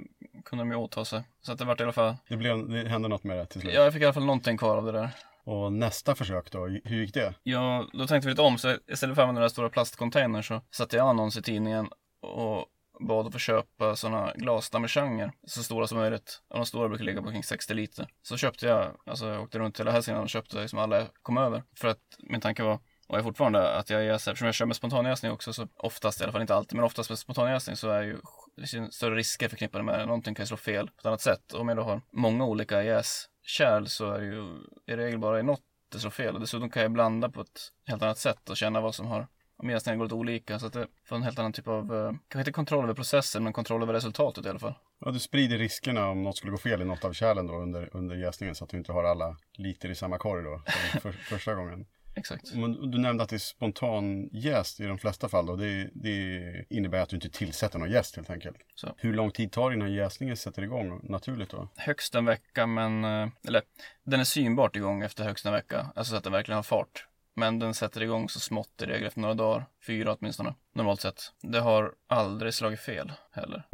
kunde 0.50 0.62
de 0.63 0.72
ju 0.72 0.77
åta 0.77 1.06
sig. 1.06 1.24
Så 1.42 1.51
att 1.51 1.58
det 1.60 1.66
vart 1.66 1.80
i 1.80 1.84
alla 1.84 1.92
fall, 1.92 2.16
Det, 2.30 2.38
blev, 2.38 2.70
det 2.70 2.89
hände 2.89 3.08
något 3.08 3.24
med 3.24 3.38
det 3.38 3.46
till 3.46 3.62
slut. 3.62 3.74
ja, 3.74 3.84
jag 3.84 3.94
fick 3.94 4.01
i 4.01 4.06
alla 4.06 4.13
fall 4.13 4.25
någonting 4.25 4.58
kvar 4.58 4.77
av 4.77 4.86
det 4.86 4.92
där. 4.92 5.10
Och 5.44 5.74
nästa 5.74 6.16
försök 6.16 6.51
då, 6.51 6.66
hur 6.66 6.98
gick 7.01 7.13
det? 7.13 7.34
Ja, 7.44 7.88
då 7.94 8.08
tänkte 8.08 8.27
vi 8.27 8.32
lite 8.32 8.42
om, 8.42 8.58
så 8.58 8.77
istället 8.88 9.16
för 9.16 9.22
att 9.22 9.27
använda 9.27 9.42
den 9.42 9.50
stora 9.50 9.70
plastcontainern 9.70 10.44
så 10.44 10.62
satte 10.72 10.98
jag 10.98 11.08
annons 11.10 11.38
i 11.38 11.42
tidningen 11.42 11.89
och 12.22 12.66
bad 13.00 13.27
att 13.27 13.34
få 13.34 13.39
köpa 13.39 13.96
sådana 13.96 14.34
glasdamejeanger, 14.36 15.32
så 15.48 15.63
stora 15.63 15.88
som 15.88 15.98
möjligt. 15.98 16.42
Och 16.50 16.56
de 16.58 16.66
stora 16.66 16.89
brukar 16.89 17.06
ligga 17.06 17.22
på 17.22 17.32
kring 17.32 17.44
60 17.44 17.74
liter. 17.74 18.08
Så 18.22 18.38
köpte 18.38 18.66
jag, 18.68 18.92
alltså 19.06 19.27
jag 19.27 19.42
åkte 19.42 19.60
runt 19.60 19.80
hela 19.80 19.92
Hälsingland 19.92 20.24
och 20.24 20.30
köpte 20.30 20.62
liksom 20.62 20.80
alla 20.80 20.98
jag 20.98 21.08
kom 21.22 21.38
över. 21.38 21.63
För 21.75 21.88
att 21.88 22.00
min 22.20 22.42
tanke 22.42 22.63
var, 22.63 22.80
och 23.08 23.18
är 23.18 23.24
fortfarande, 23.24 23.72
att 23.72 23.90
jag 23.90 24.04
jäser, 24.04 24.32
eftersom 24.32 24.46
jag 24.46 24.56
kör 24.56 24.66
med 24.66 24.76
spontanjäsning 24.76 25.32
också, 25.32 25.54
så 25.54 25.68
oftast, 25.78 26.22
i 26.22 26.24
alla 26.24 26.32
fall 26.32 26.42
inte 26.42 26.56
alltid, 26.56 26.76
men 26.76 26.86
oftast 26.86 27.10
med 27.10 27.20
spontanjäsning 27.20 27.76
så 27.76 27.90
är 27.90 28.02
ju 28.02 28.18
det 28.56 28.94
större 28.94 29.16
risker 29.16 29.50
förknippade 29.50 29.84
med 29.84 30.00
det. 30.00 30.06
Någonting 30.06 30.36
kan 30.36 30.44
ju 30.44 30.48
slå 30.48 30.58
fel 30.58 30.88
på 30.88 31.00
ett 31.00 31.06
annat 31.06 31.22
sätt. 31.22 31.54
Om 31.54 31.68
jag 31.68 31.78
då 31.78 31.84
har 31.84 32.02
många 32.12 32.46
olika 32.46 32.84
jäskärl 32.84 33.86
så 33.86 34.12
är 34.12 34.20
det 34.20 34.26
ju 34.26 34.60
i 34.88 34.96
regel 34.96 35.20
bara 35.20 35.40
i 35.40 35.44
något 35.44 35.62
det 35.92 36.00
slår 36.00 36.12
fel. 36.12 36.36
Och 36.36 36.42
dessutom 36.42 36.70
kan 36.70 36.82
jag 36.82 36.92
blanda 36.92 37.30
på 37.30 37.42
ett 37.42 37.72
helt 37.86 38.02
annat 38.02 38.18
sätt 38.18 38.50
och 38.50 38.58
känna 38.58 38.82
vad 38.82 38.96
som 38.96 39.08
har 39.08 39.28
om 39.58 39.70
jäsningarna 39.70 39.98
går 39.98 40.06
lite 40.06 40.16
olika. 40.16 40.60
Så 40.60 40.66
att 40.66 40.74
det 40.74 40.88
får 41.06 41.16
en 41.16 41.24
helt 41.24 41.40
annan 41.40 41.54
typ 41.54 41.68
av, 41.68 41.96
eh, 41.96 42.12
kanske 42.28 42.40
inte 42.40 42.52
kontroll 42.52 42.84
över 42.84 42.94
processen, 42.94 43.44
men 43.44 43.54
kontroll 43.54 43.84
över 43.84 43.94
resultatet 43.94 44.46
i 44.46 44.50
alla 44.50 44.60
fall. 44.60 44.74
Ja, 45.00 45.12
du 45.12 45.20
sprider 45.20 45.58
riskerna 45.58 46.10
om 46.10 46.24
något 46.24 46.38
skulle 46.38 46.52
gå 46.52 46.58
fel 46.58 46.82
i 46.82 46.86
något 46.86 47.06
av 47.06 47.14
kärlen 47.14 47.48
då 47.48 47.54
under, 47.54 47.90
under 47.96 48.16
jäsningen 48.16 48.56
så 48.56 48.64
att 48.64 48.70
du 48.70 48.78
inte 48.78 48.92
har 48.92 49.04
alla 49.04 49.38
liter 49.54 49.90
i 49.90 49.96
samma 49.96 50.18
korg 50.18 50.44
då 50.44 50.62
som 50.92 51.02
för, 51.02 51.12
första 51.12 51.56
gången. 51.56 51.86
Exakt. 52.18 52.54
Men 52.54 52.92
du 52.92 52.98
nämnde 52.98 53.24
att 53.24 53.30
det 53.30 53.36
är 53.36 53.38
spontan 53.38 54.30
jäst 54.32 54.80
i 54.80 54.84
de 54.84 54.98
flesta 54.98 55.30
fall 55.30 55.50
och 55.50 55.58
det, 55.58 55.90
det 55.94 56.66
innebär 56.70 57.00
att 57.00 57.10
du 57.10 57.16
inte 57.16 57.30
tillsätter 57.30 57.80
någon 57.80 57.92
jäst 57.92 58.16
helt 58.16 58.30
enkelt. 58.30 58.58
Så. 58.76 58.96
Hur 58.98 59.14
lång 59.14 59.32
tid 59.32 59.52
tar 59.52 59.70
det 59.70 59.76
innan 59.76 59.94
jäsningen 59.94 60.38
sätter 60.38 60.62
igång 60.62 61.00
naturligt 61.04 61.50
då? 61.50 61.70
Högst 61.76 62.16
en 62.16 62.26
vecka, 62.26 62.68
men, 62.68 63.04
eh, 63.04 63.30
eller 63.48 63.62
den 64.04 64.20
är 64.20 64.24
synbart 64.24 64.76
igång 64.76 65.04
efter 65.04 65.24
högst 65.24 65.46
en 65.46 65.54
vecka. 65.54 65.91
Alltså 65.96 66.12
så 66.12 66.18
att 66.18 66.24
den 66.24 66.34
verkligen 66.34 66.56
har 66.56 66.63
fart. 66.63 67.08
Men 67.36 67.60
den 67.60 67.74
sätter 67.74 68.04
igång 68.04 68.30
så 68.30 68.39
smått 68.39 68.82
i 68.82 68.86
regel 68.86 69.08
efter 69.08 69.22
några 69.22 69.34
dagar. 69.34 69.65
Fyra 69.88 70.15
åtminstone, 70.20 70.54
normalt 70.74 71.02
sett. 71.02 71.22
Det 71.41 71.60
har 71.60 71.94
aldrig 72.08 72.54
slagit 72.54 72.80
fel 72.80 73.12
heller. 73.32 73.68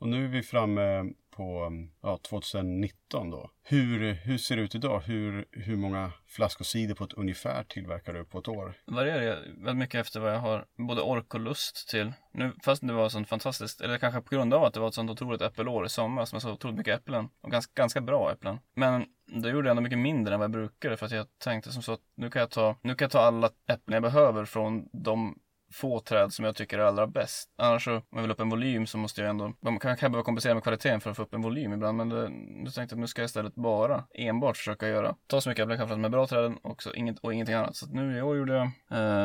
Och 0.00 0.08
nu 0.08 0.24
är 0.24 0.28
vi 0.28 0.42
framme 0.42 1.12
på 1.40 1.72
ja, 2.02 2.18
2019 2.22 3.30
då. 3.30 3.50
Hur, 3.62 4.12
hur 4.12 4.38
ser 4.38 4.56
det 4.56 4.62
ut 4.62 4.74
idag? 4.74 5.00
Hur, 5.00 5.44
hur 5.50 5.76
många 5.76 6.12
flaskor 6.26 6.64
cider 6.64 6.94
på 6.94 7.04
ett 7.04 7.12
ungefär 7.12 7.64
tillverkar 7.64 8.12
du 8.12 8.24
på 8.24 8.38
ett 8.38 8.48
år? 8.48 8.74
varierar 8.86 9.22
jag 9.22 9.36
väldigt 9.36 9.76
mycket 9.76 10.00
efter 10.00 10.20
vad 10.20 10.32
jag 10.32 10.38
har 10.38 10.66
både 10.88 11.02
ork 11.02 11.34
och 11.34 11.40
lust 11.40 11.88
till. 11.88 12.12
Nu, 12.32 12.52
fast 12.62 12.86
det 12.86 12.92
var 12.92 13.08
sånt 13.08 13.28
fantastiskt, 13.28 13.80
eller 13.80 13.98
kanske 13.98 14.20
på 14.20 14.34
grund 14.34 14.54
av 14.54 14.64
att 14.64 14.74
det 14.74 14.80
var 14.80 14.88
ett 14.88 14.94
sånt 14.94 15.10
otroligt 15.10 15.42
äppelår 15.42 15.86
i 15.86 15.88
somras 15.88 16.32
med 16.32 16.42
så 16.42 16.52
otroligt 16.52 16.78
mycket 16.78 17.00
äpplen. 17.00 17.28
Och 17.40 17.50
ganska, 17.50 17.72
ganska 17.74 18.00
bra 18.00 18.32
äpplen. 18.32 18.58
Men 18.74 19.04
då 19.26 19.48
gjorde 19.48 19.68
jag 19.68 19.70
ändå 19.70 19.82
mycket 19.82 19.98
mindre 19.98 20.34
än 20.34 20.40
vad 20.40 20.44
jag 20.44 20.52
brukade 20.52 20.96
för 20.96 21.06
att 21.06 21.12
jag 21.12 21.26
tänkte 21.38 21.72
som 21.72 21.82
så 21.82 21.92
att 21.92 22.00
nu 22.14 22.30
kan 22.30 22.40
jag 22.40 22.50
ta, 22.50 22.76
nu 22.82 22.94
kan 22.94 23.04
jag 23.04 23.12
ta 23.12 23.20
alla 23.20 23.50
äpplen 23.66 23.94
jag 23.94 24.12
behöver 24.12 24.44
från 24.44 24.88
de 24.92 25.38
få 25.72 26.00
träd 26.00 26.32
som 26.32 26.44
jag 26.44 26.56
tycker 26.56 26.78
är 26.78 26.82
allra 26.82 27.06
bäst. 27.06 27.50
Annars 27.58 27.84
så, 27.84 27.94
om 27.94 28.02
jag 28.10 28.22
vill 28.22 28.30
upp 28.30 28.40
en 28.40 28.50
volym 28.50 28.86
så 28.86 28.98
måste 28.98 29.20
jag 29.20 29.30
ändå, 29.30 29.52
man 29.60 29.78
kan, 29.78 29.96
kan 29.96 30.12
behöva 30.12 30.24
kompensera 30.24 30.54
med 30.54 30.62
kvaliteten 30.62 31.00
för 31.00 31.10
att 31.10 31.16
få 31.16 31.22
upp 31.22 31.34
en 31.34 31.42
volym 31.42 31.72
ibland. 31.72 31.96
Men 31.96 32.08
det, 32.08 32.28
nu 32.28 32.64
tänkte 32.64 32.80
jag 32.80 32.92
att 32.92 32.98
nu 32.98 33.06
ska 33.06 33.22
jag 33.22 33.26
istället 33.26 33.54
bara, 33.54 34.04
enbart 34.14 34.56
försöka 34.56 34.88
göra, 34.88 35.16
ta 35.26 35.40
så 35.40 35.48
mycket 35.48 35.68
jag 35.68 35.88
kan 35.88 36.04
är 36.04 36.08
bra 36.08 36.26
träden 36.26 36.56
och, 36.56 36.82
så 36.82 36.94
inget, 36.94 37.18
och 37.18 37.34
ingenting 37.34 37.54
annat. 37.54 37.76
Så 37.76 37.86
nu 37.86 38.18
i 38.18 38.22
år 38.22 38.36
gjorde 38.36 38.54
jag, 38.54 38.70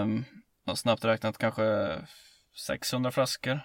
um, 0.02 0.26
snabbt 0.76 1.06
räknat 1.06 1.38
kanske 1.38 1.96
600 2.68 3.12
flaskor. 3.12 3.60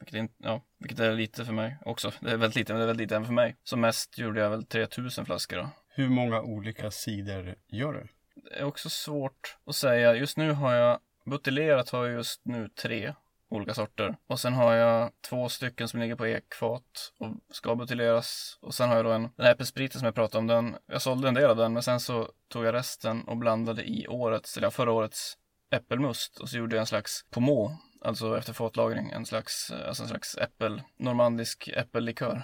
Vilket, 0.00 0.18
inte, 0.18 0.34
ja, 0.38 0.62
vilket 0.78 0.98
är 0.98 1.12
lite 1.12 1.44
för 1.44 1.52
mig 1.52 1.78
också. 1.84 2.12
Det 2.20 2.30
är 2.30 2.36
väldigt 2.36 2.56
lite, 2.56 2.72
men 2.72 2.80
det 2.80 2.84
är 2.84 2.86
väldigt 2.86 3.04
lite 3.04 3.16
även 3.16 3.26
för 3.26 3.34
mig. 3.34 3.56
Som 3.64 3.80
mest 3.80 4.18
gjorde 4.18 4.40
jag 4.40 4.50
väl 4.50 4.66
3000 4.66 5.26
flaskor 5.26 5.56
då. 5.56 5.68
Hur 5.94 6.08
många 6.08 6.42
olika 6.42 6.90
cider 6.90 7.54
gör 7.68 7.92
du? 7.92 8.08
Det 8.34 8.58
är 8.58 8.64
också 8.64 8.90
svårt 8.90 9.56
att 9.66 9.74
säga. 9.74 10.14
Just 10.14 10.36
nu 10.36 10.52
har 10.52 10.72
jag 10.72 10.98
buteljerat 11.24 11.90
har 11.90 12.06
jag 12.06 12.14
just 12.14 12.40
nu 12.44 12.68
tre 12.68 13.14
olika 13.52 13.74
sorter. 13.74 14.16
Och 14.26 14.40
sen 14.40 14.52
har 14.52 14.74
jag 14.74 15.10
två 15.28 15.48
stycken 15.48 15.88
som 15.88 16.00
ligger 16.00 16.16
på 16.16 16.26
ekfat 16.26 17.12
och 17.18 17.54
ska 17.54 17.76
buteljeras. 17.76 18.58
Och 18.60 18.74
sen 18.74 18.88
har 18.88 18.96
jag 18.96 19.04
då 19.04 19.10
en, 19.12 19.22
den 19.22 19.46
här 19.46 19.52
äppelspriten 19.52 19.98
som 19.98 20.06
jag 20.06 20.14
pratade 20.14 20.38
om, 20.38 20.46
den, 20.46 20.76
jag 20.86 21.02
sålde 21.02 21.28
en 21.28 21.34
del 21.34 21.50
av 21.50 21.56
den 21.56 21.72
men 21.72 21.82
sen 21.82 22.00
så 22.00 22.28
tog 22.48 22.64
jag 22.64 22.74
resten 22.74 23.22
och 23.22 23.36
blandade 23.36 23.82
i 23.82 24.08
årets, 24.08 24.56
eller 24.56 24.70
förra 24.70 24.92
årets 24.92 25.38
äppelmust 25.70 26.40
och 26.40 26.48
så 26.48 26.56
gjorde 26.56 26.76
jag 26.76 26.80
en 26.80 26.86
slags 26.86 27.24
pomå, 27.30 27.76
alltså 28.00 28.38
efter 28.38 28.52
fatlagring, 28.52 29.10
en 29.10 29.26
slags, 29.26 29.70
alltså 29.86 30.02
en 30.02 30.08
slags 30.08 30.36
äppel, 30.36 30.82
normandisk 30.98 31.68
äppellikör. 31.68 32.42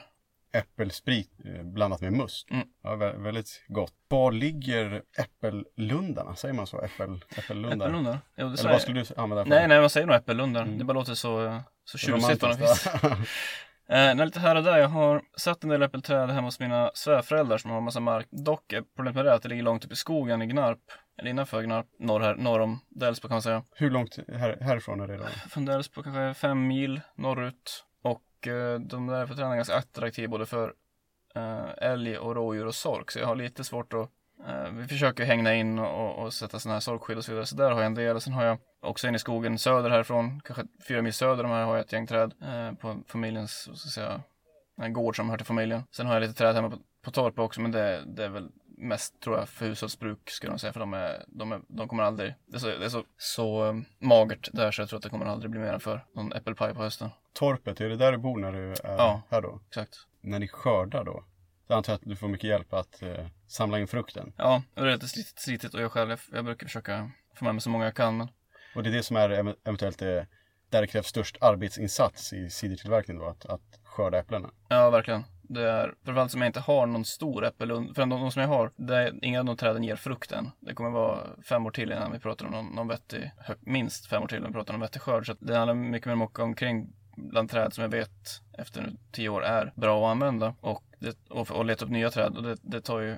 Äppelsprit 0.53 1.31
eh, 1.45 1.63
blandat 1.63 2.01
med 2.01 2.13
must. 2.13 2.51
Mm. 2.51 2.67
Ja, 2.83 2.91
vä- 2.97 3.23
väldigt 3.23 3.65
gott. 3.69 3.93
Var 4.09 4.33
ligger 4.33 5.03
äppellundarna? 5.19 6.35
Säger 6.35 6.55
man 6.55 6.67
så? 6.67 6.83
Äppel, 6.83 7.25
äppellundar? 7.37 7.87
Äppellundar? 7.87 8.19
Jo, 8.37 8.47
Eller 8.47 8.57
säger 8.57 8.71
vad 8.73 8.83
skulle 8.83 9.01
du 9.03 9.15
använda 9.17 9.45
för? 9.45 9.51
Nej, 9.51 9.69
nej, 9.69 9.81
man 9.81 9.91
säger 9.91 10.07
nog 10.07 10.17
äppellundar. 10.17 10.63
Mm. 10.63 10.79
Det 10.79 10.85
bara 10.85 10.93
låter 10.93 11.15
så, 11.15 11.45
eh, 11.47 11.61
så 11.85 11.99
tjusigt 11.99 12.41
på 12.41 12.47
något 12.47 12.61
vis. 12.61 12.87
Romantiskt. 12.87 13.29
Eh, 13.91 14.15
lite 14.15 14.41
här 14.41 14.57
och 14.57 14.63
där. 14.63 14.79
Jag 14.79 14.89
har 14.89 15.23
satt 15.37 15.65
en 15.65 15.71
del 15.71 15.83
äppelträd 15.83 16.31
hemma 16.31 16.47
hos 16.47 16.61
mina 16.61 16.91
svärföräldrar 16.95 17.59
som 17.59 17.71
har 17.71 17.81
massa 17.81 18.01
mark. 18.01 18.27
Dock 18.31 18.73
är 18.73 18.83
problemet 18.97 19.15
med 19.17 19.25
det 19.25 19.35
att 19.35 19.43
det 19.43 19.49
ligger 19.49 19.63
långt 19.63 19.85
upp 19.85 19.93
i 19.93 19.97
skogen 19.97 20.43
i 20.43 20.47
Gnarp. 20.47 20.79
Eller 21.19 21.31
innanför 21.31 21.63
Gnarp, 21.63 21.87
norr, 21.99 22.21
här, 22.21 22.35
norr 22.35 22.61
om 22.61 22.81
Delsbo 22.89 23.29
kan 23.29 23.35
man 23.35 23.43
säga. 23.43 23.65
Hur 23.75 23.91
långt 23.91 24.19
här, 24.29 24.59
härifrån 24.61 25.01
är 25.01 25.07
det 25.07 25.17
då? 25.17 25.25
Från 25.51 25.65
Delsbo 25.65 26.03
kanske 26.03 26.35
fem 26.41 26.67
mil 26.67 27.01
norrut. 27.17 27.85
Och 28.39 28.47
eh, 28.47 28.81
de 28.81 29.07
där 29.07 29.25
äppelträden 29.25 29.53
är 29.53 29.57
ganska 29.57 29.77
attraktiva 29.77 30.29
både 30.29 30.47
för 30.47 30.75
eh, 31.35 31.69
älg 31.77 32.19
och 32.19 32.35
rådjur 32.35 32.67
och 32.67 32.75
sork. 32.75 33.11
Så 33.11 33.19
jag 33.19 33.27
har 33.27 33.37
lite 33.37 33.65
svårt 33.65 33.93
att 33.93 34.11
eh, 34.47 34.71
vi 34.73 34.89
försöker 34.89 35.25
hängna 35.25 35.55
in 35.55 35.79
och, 35.79 36.25
och 36.25 36.35
sätta 36.35 36.59
sådana 36.59 36.75
här 36.75 36.81
sorkskydd 36.81 37.19
och 37.19 37.25
så 37.25 37.33
vidare. 37.33 37.47
Så 37.47 37.57
där 37.57 37.71
har 37.71 37.81
jag 37.81 37.87
en 37.87 37.95
del. 37.95 38.17
Och 38.17 38.23
sen 38.23 38.33
har 38.33 38.45
jag 38.45 38.59
också 38.81 39.09
in 39.09 39.15
i 39.15 39.19
skogen 39.19 39.59
söder 39.59 39.91
härifrån, 39.91 40.41
kanske 40.45 40.65
fyra 40.89 41.03
mil 41.03 41.13
söder 41.13 41.45
om 41.45 41.51
här 41.51 41.65
har 41.65 41.77
jag 41.77 41.85
ett 41.85 41.93
gäng 41.93 42.07
träd 42.07 42.35
eh, 42.43 42.73
på 42.73 42.97
familjens, 43.07 43.61
så 43.63 43.71
att 43.71 43.79
säga, 43.79 44.23
en 44.81 44.93
gård 44.93 45.17
som 45.17 45.31
hör 45.31 45.37
till 45.37 45.47
familjen. 45.47 45.83
Sen 45.91 46.07
har 46.07 46.15
jag 46.15 46.21
lite 46.21 46.35
träd 46.35 46.55
hemma 46.55 46.71
på, 46.71 46.79
på 47.05 47.11
torpet 47.11 47.39
också, 47.39 47.61
men 47.61 47.73
det, 47.73 48.05
det 48.07 48.25
är 48.25 48.29
väl 48.29 48.49
mest 48.79 49.21
tror 49.21 49.39
jag 49.39 49.49
för 49.49 49.67
hushållsbruk 49.67 50.31
skulle 50.31 50.53
jag 50.53 50.61
säga, 50.61 50.73
för 50.73 50.81
de, 50.81 50.95
är, 50.95 51.25
de, 51.27 51.53
är, 51.53 51.61
de 51.69 51.89
kommer 51.89 52.03
aldrig, 52.03 52.35
det 52.47 52.57
är 52.57 52.59
så, 52.59 52.67
det 52.67 52.85
är 52.85 52.89
så, 52.89 53.05
så 53.17 53.67
eh, 53.69 53.75
magert 53.99 54.49
där 54.53 54.71
så 54.71 54.83
jag 54.83 54.89
tror 54.89 54.97
att 54.97 55.03
det 55.03 55.09
kommer 55.09 55.27
aldrig 55.27 55.51
bli 55.51 55.61
mer 55.61 55.73
än 55.73 55.81
för 55.81 56.05
någon 56.15 56.33
äppelpaj 56.33 56.75
på 56.75 56.83
hösten. 56.83 57.11
Torpet, 57.39 57.81
är 57.81 57.89
det 57.89 57.97
där 57.97 58.13
du 58.13 58.19
bor 58.19 58.39
när 58.39 58.53
du 58.53 58.71
är 58.73 58.77
Ja. 58.83 59.23
här 59.31 59.43
då? 59.43 59.61
Exakt. 59.69 59.97
När 60.21 60.39
ni 60.39 60.49
skördar 60.49 61.05
då? 61.05 61.25
Så 61.67 61.75
antar 61.75 61.93
jag 61.93 61.97
att 61.97 62.03
du 62.05 62.17
får 62.17 62.29
mycket 62.29 62.51
hjälp 62.51 62.73
att 62.75 63.03
eh, 63.03 63.27
samla 63.47 63.79
in 63.79 63.89
frukten. 63.89 64.33
Ja, 64.37 64.63
det 64.75 64.81
är 64.81 64.85
lite 64.93 65.09
slitigt, 65.09 65.41
slitigt 65.41 65.75
och 65.75 65.81
jag 65.81 65.93
själv, 65.93 66.11
jag, 66.11 66.19
jag 66.33 66.45
brukar 66.45 66.67
försöka 66.67 67.11
få 67.35 67.45
med 67.45 67.55
mig 67.55 67.61
så 67.61 67.71
många 67.71 67.85
jag 67.85 67.95
kan, 67.95 68.17
men 68.17 68.29
Och 68.75 68.83
det 68.83 68.89
är 68.89 68.93
det 68.93 69.03
som 69.03 69.17
är 69.17 69.29
ev- 69.31 69.55
eventuellt 69.65 69.99
det 69.99 70.27
där 70.71 70.81
det 70.81 70.87
krävs 70.87 71.07
störst 71.07 71.37
arbetsinsats 71.41 72.33
i 72.33 72.51
cidertillverkning 72.51 73.19
då, 73.19 73.27
att, 73.27 73.47
att 73.47 73.81
skörda 73.85 74.19
äpplena. 74.19 74.51
Ja, 74.69 74.91
verkligen. 74.91 75.25
Det 75.43 75.71
är 75.71 75.95
framförallt 76.05 76.31
som 76.33 76.41
jag 76.41 76.49
inte 76.49 76.61
har 76.61 76.87
någon 76.87 77.05
stor 77.05 77.45
äppelund. 77.45 77.95
För 77.95 78.03
de, 78.03 78.11
de 78.11 78.31
som 78.31 78.43
jag 78.43 78.49
har, 78.49 78.73
är, 78.93 79.25
inga 79.25 79.39
av 79.39 79.45
de 79.45 79.57
träden 79.57 79.85
ger 79.85 79.97
frukt 79.97 80.33
än. 80.33 80.51
Det 80.61 80.75
kommer 80.75 80.91
vara 80.91 81.21
fem 81.49 81.67
år 81.67 81.71
till 81.71 81.93
innan 81.93 82.13
vi 82.13 82.19
pratar 82.19 82.47
om 82.47 82.53
någon, 82.53 82.67
någon 82.67 82.89
vettig, 82.89 83.31
minst 83.61 84.07
fem 84.07 84.23
år 84.23 84.27
till 84.27 84.37
innan 84.39 84.51
vi 84.51 84.55
pratar 84.55 84.75
om 84.75 84.81
vettig 84.81 85.03
skörd. 85.03 85.27
Så 85.27 85.35
det 85.41 85.57
handlar 85.57 85.75
mycket 85.75 86.07
mer 86.07 86.13
om 86.13 86.23
att 86.23 86.29
åka 86.31 86.43
omkring 86.43 86.93
bland 87.19 87.51
träd 87.51 87.73
som 87.73 87.83
jag 87.83 87.91
vet 87.91 88.43
efter 88.53 88.83
nu 88.83 88.97
tio 89.13 89.29
år 89.29 89.45
är 89.45 89.73
bra 89.77 90.07
att 90.07 90.11
använda 90.11 90.55
och, 90.61 90.85
det, 90.99 91.17
och, 91.29 91.51
och 91.51 91.65
leta 91.65 91.85
upp 91.85 91.91
nya 91.91 92.11
träd 92.11 92.37
och 92.37 92.43
det, 92.43 92.57
det 92.63 92.81
tar 92.81 93.01
ju 93.01 93.17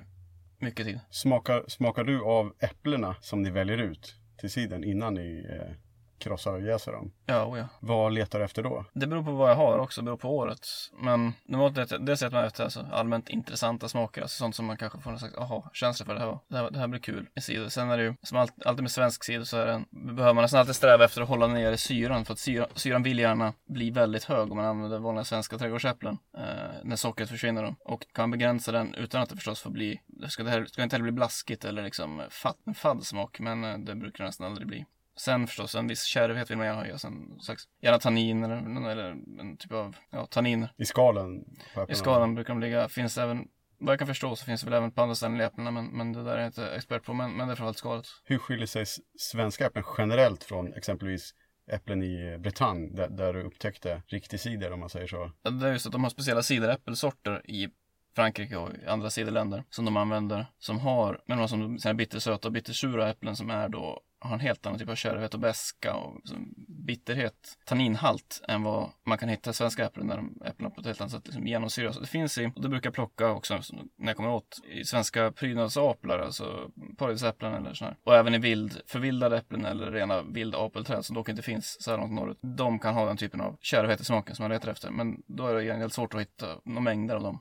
mycket 0.59 0.85
tid. 0.85 0.99
Smakar, 1.09 1.65
smakar 1.67 2.03
du 2.03 2.23
av 2.23 2.53
äpplena 2.59 3.15
som 3.21 3.41
ni 3.41 3.49
väljer 3.49 3.77
ut 3.77 4.15
till 4.37 4.49
sidan 4.49 4.83
innan 4.83 5.13
ni 5.13 5.45
eh, 5.49 5.75
krossar 6.21 6.53
och 6.53 6.61
jäser 6.61 6.91
dem? 6.91 7.11
Ja, 7.25 7.45
oh 7.45 7.59
ja. 7.59 7.65
Vad 7.79 8.13
letar 8.13 8.39
du 8.39 8.45
efter 8.45 8.63
då? 8.63 8.85
Det 8.93 9.07
beror 9.07 9.23
på 9.23 9.31
vad 9.31 9.49
jag 9.49 9.55
har 9.55 9.77
också, 9.77 10.01
beror 10.01 10.17
på 10.17 10.37
året. 10.37 10.67
Men 10.93 11.33
normalt 11.43 11.75
det, 11.75 11.97
det 11.97 12.17
sätter 12.17 12.35
man 12.35 12.45
efter 12.45 12.63
alltså, 12.63 12.85
allmänt 12.91 13.29
intressanta 13.29 13.89
smaker, 13.89 14.21
alltså 14.21 14.37
sånt 14.37 14.55
som 14.55 14.65
man 14.65 14.77
kanske 14.77 14.99
får 14.99 15.11
en 15.11 15.19
slags 15.19 15.37
aha-känsla 15.37 16.05
för. 16.05 16.13
Det 16.13 16.19
här, 16.19 16.39
det, 16.47 16.57
här, 16.57 16.71
det 16.71 16.79
här 16.79 16.87
blir 16.87 16.99
kul 16.99 17.29
i 17.35 17.41
cider. 17.41 17.69
Sen 17.69 17.89
är 17.89 17.97
det 17.97 18.03
ju, 18.03 18.13
som 18.23 18.37
allt, 18.37 18.65
alltid 18.65 18.83
med 18.83 18.91
svensk 18.91 19.23
cider 19.23 19.43
så 19.43 19.57
är 19.57 19.65
det, 19.65 19.83
behöver 19.89 20.33
man 20.33 20.41
nästan 20.41 20.59
alltid 20.59 20.75
sträva 20.75 21.05
efter 21.05 21.21
att 21.21 21.27
hålla 21.27 21.47
nere 21.47 21.77
syran. 21.77 22.25
För 22.25 22.33
att 22.33 22.39
syra, 22.39 22.67
syran 22.75 23.03
vill 23.03 23.19
gärna 23.19 23.53
bli 23.65 23.91
väldigt 23.91 24.23
hög 24.23 24.51
om 24.51 24.57
man 24.57 24.65
använder 24.65 24.99
vanliga 24.99 25.23
svenska 25.23 25.57
trädgårdsäpplen. 25.57 26.17
Eh, 26.37 26.43
när 26.83 26.95
sockret 26.95 27.29
försvinner 27.29 27.63
då. 27.63 27.75
Och 27.79 28.05
kan 28.13 28.31
begränsa 28.31 28.71
den 28.71 28.95
utan 28.95 29.21
att 29.21 29.29
det 29.29 29.35
förstås 29.35 29.61
får 29.61 29.69
bli, 29.69 30.01
det 30.07 30.29
ska, 30.29 30.43
det 30.43 30.49
här, 30.49 30.65
ska 30.65 30.83
inte 30.83 30.95
heller 30.95 31.03
bli 31.03 31.11
blaskigt 31.11 31.65
eller 31.65 31.83
liksom 31.83 32.21
fatt, 32.29 32.57
en 32.65 32.73
fadd 32.73 33.05
smak. 33.05 33.39
Men 33.39 33.63
eh, 33.63 33.77
det 33.77 33.95
brukar 33.95 34.23
det 34.23 34.27
nästan 34.27 34.47
aldrig 34.47 34.67
bli. 34.67 34.85
Sen 35.17 35.47
förstås 35.47 35.75
en 35.75 35.87
viss 35.87 36.03
kärvhet 36.03 36.51
vill 36.51 36.57
man 36.57 36.67
gärna 36.67 36.91
ha. 36.91 36.97
Slags, 37.39 37.63
gärna 37.81 37.99
tannin 37.99 38.43
eller, 38.43 38.91
eller 38.91 39.09
en 39.39 39.57
typ 39.57 39.71
av 39.71 39.95
ja, 40.09 40.25
tannin. 40.25 40.67
I 40.77 40.85
skalen? 40.85 41.45
I 41.89 41.95
skalen 41.95 42.35
brukar 42.35 42.53
de 42.53 42.59
ligga. 42.59 42.89
Finns 42.89 43.17
även, 43.17 43.47
vad 43.79 43.91
jag 43.91 43.99
kan 43.99 44.07
förstå 44.07 44.35
så 44.35 44.45
finns 44.45 44.61
det 44.61 44.65
väl 44.65 44.73
även 44.73 44.91
på 44.91 45.01
andra 45.01 45.15
ställen 45.15 45.41
i 45.41 45.43
äpplena. 45.43 45.71
Men, 45.71 45.85
men 45.85 46.13
det 46.13 46.23
där 46.23 46.31
är 46.31 46.37
jag 46.37 46.47
inte 46.47 46.75
expert 46.75 47.03
på. 47.03 47.13
Men, 47.13 47.37
men 47.37 47.47
det 47.47 47.53
är 47.53 47.55
framförallt 47.55 47.77
skalet. 47.77 48.05
Hur 48.23 48.37
skiljer 48.37 48.67
sig 48.67 48.85
svenska 49.19 49.65
äpplen 49.65 49.83
generellt 49.97 50.43
från 50.43 50.73
exempelvis 50.73 51.33
äpplen 51.71 52.03
i 52.03 52.37
Bretagne 52.37 52.95
där, 52.95 53.09
där 53.09 53.33
du 53.33 53.43
upptäckte 53.43 54.01
riktig 54.07 54.39
cider 54.39 54.71
om 54.71 54.79
man 54.79 54.89
säger 54.89 55.07
så? 55.07 55.31
Det 55.59 55.67
är 55.67 55.71
just 55.71 55.85
att 55.85 55.91
de 55.91 56.03
har 56.03 56.09
speciella 56.09 56.41
cideräppelsorter 56.41 57.51
i 57.51 57.69
Frankrike 58.15 58.57
och 58.57 58.69
andra 58.87 59.09
sidoländer 59.09 59.63
som 59.69 59.85
de 59.85 59.97
använder 59.97 60.45
som 60.59 60.79
har, 60.79 61.21
men 61.25 61.37
de 61.37 61.41
har 61.41 61.47
som 61.47 61.79
sina 61.79 61.93
bittersöta 61.93 62.47
och 62.47 62.51
bittersura 62.51 63.09
äpplen 63.09 63.35
som 63.35 63.49
är 63.49 63.69
då 63.69 64.01
har 64.21 64.33
en 64.33 64.39
helt 64.39 64.65
annan 64.65 64.79
typ 64.79 64.89
av 64.89 64.95
kärvhet 64.95 65.33
och 65.33 65.39
beska 65.39 65.93
och 65.93 66.21
bitterhet, 66.67 67.57
tanninhalt 67.65 68.41
än 68.47 68.63
vad 68.63 68.89
man 69.05 69.17
kan 69.17 69.29
hitta 69.29 69.49
i 69.49 69.53
svenska 69.53 69.85
äpplen 69.85 70.07
där 70.07 70.15
de 70.15 70.41
äpplena 70.45 70.69
på 70.69 70.81
ett 70.81 70.87
helt 70.87 71.01
annat 71.01 71.11
sätt 71.11 71.25
liksom 71.25 71.47
genomsyras. 71.47 71.99
Det 71.99 72.07
finns 72.07 72.37
i, 72.37 72.51
och 72.55 72.61
det 72.61 72.69
brukar 72.69 72.87
jag 72.87 72.93
plocka 72.93 73.31
också 73.31 73.61
när 73.97 74.07
jag 74.07 74.17
kommer 74.17 74.29
åt, 74.29 74.59
i 74.71 74.83
svenska 74.83 75.31
prydnadsaplar, 75.31 76.19
alltså 76.19 76.71
paradisäpplen 76.97 77.53
eller 77.53 77.73
sådär. 77.73 77.97
Och 78.03 78.15
även 78.15 78.35
i 78.35 78.37
vild, 78.37 78.81
förvildade 78.87 79.37
äpplen 79.37 79.65
eller 79.65 79.91
rena 79.91 80.21
vildapelträd 80.21 81.05
som 81.05 81.15
dock 81.15 81.29
inte 81.29 81.41
finns 81.41 81.83
så 81.83 81.91
här 81.91 81.97
långt 81.97 82.13
norrut. 82.13 82.39
De 82.41 82.79
kan 82.79 82.93
ha 82.93 83.05
den 83.05 83.17
typen 83.17 83.41
av 83.41 83.57
kärvhet 83.61 84.01
i 84.01 84.05
smaken 84.05 84.35
som 84.35 84.43
man 84.43 84.51
letar 84.51 84.71
efter, 84.71 84.91
men 84.91 85.23
då 85.27 85.47
är 85.47 85.53
det 85.53 85.65
egentligen 85.65 85.89
svårt 85.89 86.13
att 86.13 86.21
hitta 86.21 86.45
några 86.65 86.81
mängder 86.81 87.15
av 87.15 87.23
dem. 87.23 87.39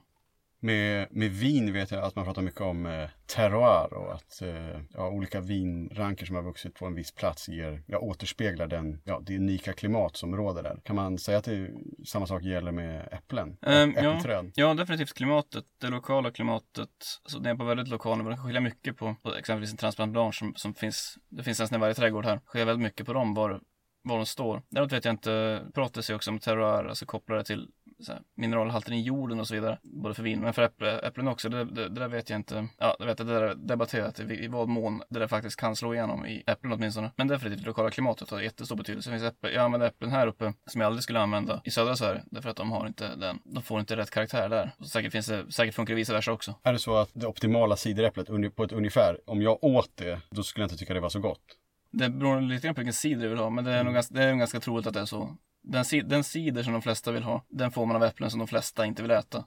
Med, 0.63 1.07
med 1.11 1.31
vin 1.31 1.73
vet 1.73 1.91
jag 1.91 2.05
att 2.05 2.17
man 2.17 2.25
pratar 2.25 2.43
mycket 2.43 2.61
om 2.61 2.87
eh, 2.87 3.09
terroir 3.27 3.95
och 3.95 4.15
att 4.15 4.43
eh, 4.43 4.81
ja, 4.95 5.09
olika 5.09 5.41
vinranker 5.41 6.27
som 6.27 6.37
har 6.37 6.43
vuxit 6.43 6.75
på 6.75 6.87
en 6.87 6.95
viss 6.95 7.13
plats 7.13 7.49
ger, 7.49 7.83
ja, 7.87 7.99
återspeglar 7.99 8.67
den, 8.67 9.01
ja, 9.05 9.21
det 9.27 9.37
unika 9.37 9.73
klimat 9.73 10.17
som 10.17 10.37
råder 10.37 10.63
där. 10.63 10.81
Kan 10.85 10.97
man 10.97 11.19
säga 11.19 11.39
att 11.39 11.45
det, 11.45 11.71
samma 12.07 12.27
sak 12.27 12.43
gäller 12.43 12.73
med 12.73 13.09
äpplen? 13.13 13.49
Um, 13.49 13.95
ja, 13.97 14.45
ja, 14.55 14.75
definitivt 14.75 15.15
klimatet, 15.15 15.65
det 15.81 15.89
lokala 15.89 16.31
klimatet. 16.31 16.89
Alltså 17.23 17.39
det 17.39 17.51
är 17.51 17.55
på 17.55 17.65
väldigt 17.65 17.89
lokal 17.89 18.19
nivå. 18.19 18.31
Det 18.31 18.37
kan 18.37 18.45
skilja 18.45 18.61
mycket 18.61 18.97
på, 18.97 19.17
på 19.23 19.35
exempelvis 19.35 19.71
en 19.71 19.77
transplant 19.77 20.13
blanche 20.13 20.39
som, 20.39 20.55
som 20.57 20.75
finns, 20.75 21.19
det 21.29 21.43
finns 21.43 21.61
nästan 21.61 21.79
i 21.79 21.81
varje 21.81 21.95
trädgård 21.95 22.25
här. 22.25 22.35
Det 22.35 22.43
skiljer 22.45 22.67
väldigt 22.67 22.83
mycket 22.83 23.07
på 23.07 23.13
dem 23.13 23.35
var, 23.35 23.61
var 24.03 24.17
de 24.17 24.27
står. 24.27 24.63
Däremot 24.71 24.93
vet 24.93 25.05
jag 25.05 25.13
inte, 25.13 25.63
pratar 25.75 26.03
sig 26.03 26.17
också 26.17 26.31
om 26.31 26.39
terroir, 26.39 26.85
alltså 26.85 27.07
kopplade 27.07 27.45
till 27.45 27.69
här, 28.09 28.21
mineralhalten 28.37 28.95
i 28.95 29.03
jorden 29.03 29.41
och 29.41 29.49
så 29.49 29.55
vidare. 29.55 29.79
Både 29.83 30.15
för 30.15 30.23
vin 30.23 30.41
men 30.41 30.53
för 30.53 30.63
äpple, 30.63 30.99
äpplen 30.99 31.29
också. 31.29 31.49
Det, 31.49 31.65
det, 31.65 31.89
det, 31.89 32.01
där 32.01 32.09
vet 32.09 32.31
jag 32.31 32.39
inte. 32.39 32.69
Ja, 32.79 32.97
det 32.99 33.07
vet 33.07 33.19
jag, 33.19 33.29
det 33.29 33.35
där 33.35 33.43
är 33.43 33.55
debatterat 33.55 34.21
i, 34.21 34.45
i 34.45 34.49
vad 34.49 34.69
mån 34.69 35.03
det 35.11 35.19
där 35.19 35.27
faktiskt 35.27 35.61
kan 35.61 35.77
slå 35.77 35.95
igenom 35.95 36.27
i 36.27 36.43
äpplen 36.47 36.73
åtminstone. 36.73 37.11
Men 37.17 37.29
definitivt 37.29 37.61
det 37.61 37.67
lokala 37.67 37.91
klimatet 37.91 38.31
har 38.31 38.41
jättestor 38.41 38.77
betydelse. 38.77 39.11
Det 39.11 39.19
finns 39.19 39.33
äpple, 39.33 39.51
jag 39.51 39.65
använder 39.65 39.87
äpplen 39.87 40.11
här 40.11 40.27
uppe 40.27 40.53
som 40.67 40.81
jag 40.81 40.87
aldrig 40.87 41.03
skulle 41.03 41.21
använda 41.21 41.61
i 41.65 41.71
södra 41.71 41.97
Sverige. 41.97 42.23
Därför 42.31 42.51
att 42.51 42.57
de 42.57 42.71
har 42.71 42.87
inte 42.87 43.17
den, 43.17 43.39
de 43.45 43.63
får 43.63 43.81
inte 43.81 43.97
rätt 43.97 44.11
karaktär 44.11 44.49
där. 44.49 44.75
Och 44.79 44.87
säkert 44.87 45.13
finns 45.13 45.27
det, 45.27 45.53
säkert 45.53 45.75
funkar 45.75 45.95
det 45.95 45.97
vice 45.97 46.13
versa 46.13 46.33
också. 46.33 46.55
Är 46.63 46.73
det 46.73 46.79
så 46.79 46.97
att 46.97 47.11
det 47.13 47.27
optimala 47.27 47.77
cideräpplet 47.77 48.57
på 48.57 48.65
ett 48.65 48.73
ungefär, 48.73 49.21
om 49.27 49.43
jag 49.43 49.65
åt 49.65 49.91
det, 49.95 50.21
då 50.31 50.43
skulle 50.43 50.63
jag 50.63 50.67
inte 50.67 50.77
tycka 50.77 50.95
det 50.95 51.01
var 51.01 51.09
så 51.09 51.21
gott? 51.21 51.57
Det 51.93 52.11
beror 52.11 52.41
lite 52.41 52.67
grann 52.67 52.75
på 52.75 52.81
vilken 52.81 52.93
cider 52.93 53.23
du 53.23 53.29
vill 53.29 53.39
ha, 53.39 53.51
men 53.51 53.65
det 53.65 53.71
är, 53.71 53.75
mm. 53.75 53.87
nog 53.87 53.95
ganska, 53.95 54.15
det 54.15 54.25
är 54.25 54.31
nog 54.31 54.39
ganska 54.39 54.61
troligt 54.61 54.87
att 54.87 54.95
det 54.95 55.01
är 55.01 55.05
så. 55.05 55.37
Den, 55.63 55.85
den 56.05 56.25
cider 56.25 56.63
som 56.63 56.73
de 56.73 56.83
flesta 56.83 57.13
vill 57.13 57.23
ha, 57.23 57.45
den 57.49 57.71
får 57.71 57.87
man 57.87 57.97
av 57.97 58.05
äpplen 58.05 58.31
som 58.31 58.39
de 58.39 58.49
flesta 58.49 58.87
inte 58.87 59.03
vill 59.03 59.11
äta. 59.11 59.45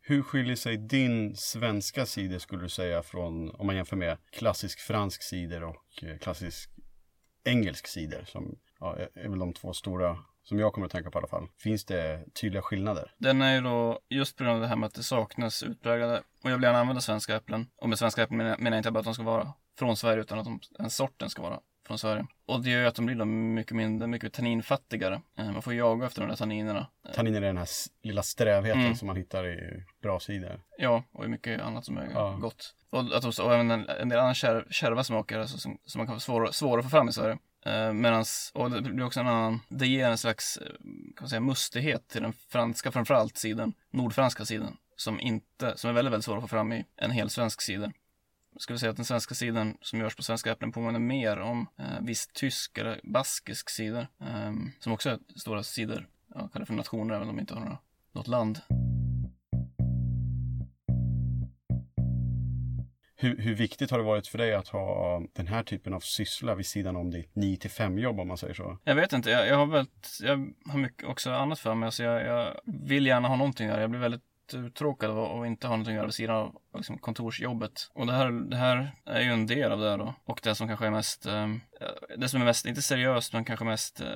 Hur 0.00 0.22
skiljer 0.22 0.56
sig 0.56 0.76
din 0.76 1.36
svenska 1.36 2.06
cider 2.06 2.38
skulle 2.38 2.62
du 2.62 2.68
säga 2.68 3.02
från, 3.02 3.50
om 3.50 3.66
man 3.66 3.76
jämför 3.76 3.96
med 3.96 4.18
klassisk 4.30 4.80
fransk 4.80 5.22
cider 5.22 5.64
och 5.64 6.02
eh, 6.02 6.18
klassisk 6.18 6.70
engelsk 7.44 7.86
cider 7.86 8.24
som 8.24 8.58
ja, 8.80 8.96
är 9.14 9.28
väl 9.28 9.38
de 9.38 9.52
två 9.52 9.72
stora 9.72 10.18
som 10.42 10.58
jag 10.58 10.72
kommer 10.72 10.86
att 10.86 10.92
tänka 10.92 11.10
på 11.10 11.18
i 11.18 11.20
alla 11.20 11.28
fall. 11.28 11.48
Finns 11.58 11.84
det 11.84 12.24
tydliga 12.40 12.62
skillnader? 12.62 13.14
Den 13.18 13.42
är 13.42 13.54
ju 13.54 13.60
då, 13.60 14.00
just 14.08 14.36
på 14.36 14.44
grund 14.44 14.56
av 14.56 14.62
det 14.62 14.68
här 14.68 14.76
med 14.76 14.86
att 14.86 14.94
det 14.94 15.02
saknas 15.02 15.62
utpräglade, 15.62 16.22
och 16.44 16.50
jag 16.50 16.56
vill 16.56 16.62
gärna 16.62 16.78
använda 16.78 17.00
svenska 17.00 17.36
äpplen. 17.36 17.66
Och 17.76 17.88
med 17.88 17.98
svenska 17.98 18.22
äpplen 18.22 18.38
menar 18.38 18.70
jag 18.70 18.78
inte 18.78 18.90
bara 18.90 18.98
att 18.98 19.04
de 19.04 19.14
ska 19.14 19.22
vara 19.22 19.52
från 19.78 19.96
Sverige 19.96 20.22
utan 20.22 20.38
att 20.38 20.44
de, 20.44 20.60
den 20.78 20.90
sorten 20.90 21.30
ska 21.30 21.42
vara 21.42 21.60
från 21.86 21.98
Sverige. 21.98 22.26
Och 22.46 22.62
det 22.62 22.70
gör 22.70 22.80
ju 22.80 22.86
att 22.86 22.94
de 22.94 23.06
blir 23.06 23.16
då 23.16 23.24
mycket 23.24 23.76
mindre, 23.76 24.08
mycket 24.08 24.32
tanninfattigare. 24.32 25.20
Eh, 25.38 25.52
man 25.52 25.62
får 25.62 25.74
jaga 25.74 26.06
efter 26.06 26.20
de 26.20 26.28
där 26.28 26.36
tanninerna. 26.36 26.86
Tanniner 27.14 27.42
är 27.42 27.46
den 27.46 27.56
här 27.56 27.68
lilla 28.02 28.22
strävheten 28.22 28.80
mm. 28.80 28.94
som 28.94 29.06
man 29.06 29.16
hittar 29.16 29.46
i 29.46 29.84
bra 30.02 30.20
sidor. 30.20 30.60
Ja, 30.78 31.04
och 31.12 31.24
i 31.24 31.28
mycket 31.28 31.60
annat 31.60 31.84
som 31.84 31.96
är 31.96 32.10
ja. 32.12 32.38
gott. 32.40 32.74
Och, 32.90 33.16
att, 33.16 33.38
och 33.38 33.54
även 33.54 33.70
en, 33.70 33.88
en 33.88 34.08
del 34.08 34.18
andra 34.18 34.34
kär, 34.34 34.66
kärva 34.70 35.04
smaker 35.04 35.38
alltså, 35.38 35.58
som, 35.58 35.78
som 35.84 35.98
man 35.98 36.06
kan 36.06 36.12
vara 36.12 36.20
svåra, 36.20 36.52
svåra 36.52 36.78
att 36.78 36.86
få 36.86 36.90
fram 36.90 37.08
i 37.08 37.12
Sverige. 37.12 37.38
Eh, 37.66 37.92
medans, 37.92 38.50
och 38.54 38.70
det 38.70 38.82
blir 38.82 39.06
också 39.06 39.20
en 39.20 39.26
annan, 39.26 39.60
det 39.68 39.86
ger 39.86 40.08
en 40.08 40.18
slags, 40.18 40.56
eh, 40.56 40.66
kan 41.16 41.20
man 41.20 41.28
säga, 41.28 41.40
mustighet 41.40 42.08
till 42.08 42.22
den 42.22 42.32
franska 42.32 42.92
framförallt 42.92 43.36
sidan, 43.36 43.72
nordfranska 43.90 44.44
sidan. 44.44 44.76
Som 44.96 45.20
inte, 45.20 45.76
som 45.76 45.90
är 45.90 45.94
väldigt, 45.94 46.12
väldigt 46.12 46.24
svår 46.24 46.36
att 46.36 46.42
få 46.42 46.48
fram 46.48 46.72
i 46.72 46.84
en 46.96 47.10
hel 47.10 47.30
svensk 47.30 47.62
sida 47.62 47.92
ska 48.56 48.72
vi 48.72 48.78
säga 48.78 48.90
att 48.90 48.96
den 48.96 49.04
svenska 49.04 49.34
sidan 49.34 49.76
som 49.80 49.98
görs 49.98 50.16
på 50.16 50.22
svenska 50.22 50.52
äpplen 50.52 50.72
påminner 50.72 50.98
mer 50.98 51.40
om 51.40 51.66
eh, 51.78 52.00
viss 52.00 52.26
tysk 52.26 52.78
eller 52.78 53.00
baskisk 53.02 53.70
cider. 53.70 54.08
Eh, 54.20 54.52
som 54.78 54.92
också 54.92 55.10
är 55.10 55.18
stora 55.36 55.62
sidor, 55.62 56.06
jag 56.34 56.52
kallar 56.52 56.66
för 56.66 56.74
nationer 56.74 57.14
även 57.14 57.28
om 57.28 57.36
de 57.36 57.40
inte 57.40 57.54
har 57.54 57.60
några, 57.60 57.78
något 58.12 58.28
land. 58.28 58.60
Hur, 63.16 63.38
hur, 63.38 63.54
viktigt 63.54 63.90
har 63.90 63.98
det 63.98 64.04
varit 64.04 64.26
för 64.26 64.38
dig 64.38 64.54
att 64.54 64.68
ha 64.68 65.22
den 65.32 65.46
här 65.46 65.62
typen 65.62 65.94
av 65.94 66.00
syssla 66.00 66.54
vid 66.54 66.66
sidan 66.66 66.96
om 66.96 67.10
ditt 67.10 67.34
9 67.34 67.58
5 67.58 67.98
jobb 67.98 68.20
om 68.20 68.28
man 68.28 68.36
säger 68.36 68.54
så? 68.54 68.78
Jag 68.84 68.94
vet 68.94 69.12
inte, 69.12 69.30
jag, 69.30 69.48
jag 69.48 69.56
har 69.56 69.66
väldigt, 69.66 70.18
jag 70.22 70.52
har 70.66 70.78
mycket 70.78 71.08
också 71.08 71.30
annat 71.30 71.58
för 71.58 71.74
mig. 71.74 71.92
Så 71.92 72.02
jag, 72.02 72.26
jag 72.26 72.60
vill 72.64 73.06
gärna 73.06 73.28
ha 73.28 73.36
någonting 73.36 73.68
där. 73.68 73.80
Jag 73.80 73.90
blir 73.90 74.00
väldigt 74.00 74.22
uttråkad 74.54 75.10
av 75.10 75.40
att 75.40 75.46
inte 75.46 75.66
ha 75.66 75.72
någonting 75.72 75.94
att 75.94 75.96
göra 75.96 76.06
vid 76.06 76.14
sidan 76.14 76.36
av 76.36 76.60
liksom, 76.74 76.98
kontorsjobbet. 76.98 77.90
Och 77.94 78.06
det 78.06 78.12
här, 78.12 78.30
det 78.30 78.56
här 78.56 78.96
är 79.04 79.20
ju 79.20 79.32
en 79.32 79.46
del 79.46 79.72
av 79.72 79.80
det 79.80 79.96
då. 79.96 80.14
Och 80.24 80.40
det 80.42 80.54
som 80.54 80.68
kanske 80.68 80.86
är 80.86 80.90
mest, 80.90 81.26
eh, 81.26 81.48
det 82.16 82.28
som 82.28 82.40
är 82.40 82.44
mest, 82.44 82.66
inte 82.66 82.82
seriöst, 82.82 83.32
men 83.32 83.44
kanske 83.44 83.64
mest 83.64 84.00
eh, 84.00 84.08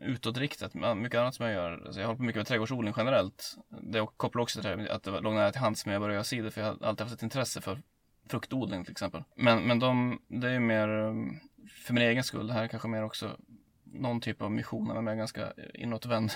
utåtriktat. 0.00 0.74
Mycket 0.96 1.20
annat 1.20 1.34
som 1.34 1.46
jag 1.46 1.54
gör. 1.54 1.82
Alltså 1.86 2.00
jag 2.00 2.06
håller 2.06 2.16
på 2.16 2.22
mycket 2.22 2.40
med 2.40 2.46
trädgårdsodling 2.46 2.94
generellt. 2.96 3.56
Det 3.82 4.06
kopplar 4.16 4.42
också 4.42 4.60
till 4.60 4.70
det, 4.70 4.94
att 4.94 5.02
det 5.02 5.20
låg 5.20 5.34
nära 5.34 5.52
till 5.52 5.60
hands 5.60 5.86
med 5.86 5.96
att 5.96 6.02
börja 6.02 6.14
göra 6.14 6.24
cider, 6.24 6.50
för 6.50 6.60
jag 6.60 6.68
har 6.68 6.86
alltid 6.86 7.06
haft 7.06 7.14
ett 7.14 7.22
intresse 7.22 7.60
för 7.60 7.82
fruktodling 8.28 8.84
till 8.84 8.92
exempel. 8.92 9.24
Men, 9.36 9.62
men 9.62 9.78
de, 9.78 10.20
det 10.28 10.48
är 10.48 10.52
ju 10.52 10.60
mer 10.60 10.88
eh, 10.88 11.14
för 11.84 11.94
min 11.94 12.02
egen 12.02 12.24
skull. 12.24 12.46
Det 12.46 12.52
här 12.52 12.62
är 12.62 12.68
kanske 12.68 12.88
mer 12.88 13.04
också 13.04 13.36
någon 13.84 14.20
typ 14.20 14.42
av 14.42 14.50
mission, 14.50 14.86
men 14.86 14.96
jag 14.96 15.12
är 15.12 15.16
ganska 15.16 15.52
inåtvänd 15.74 16.32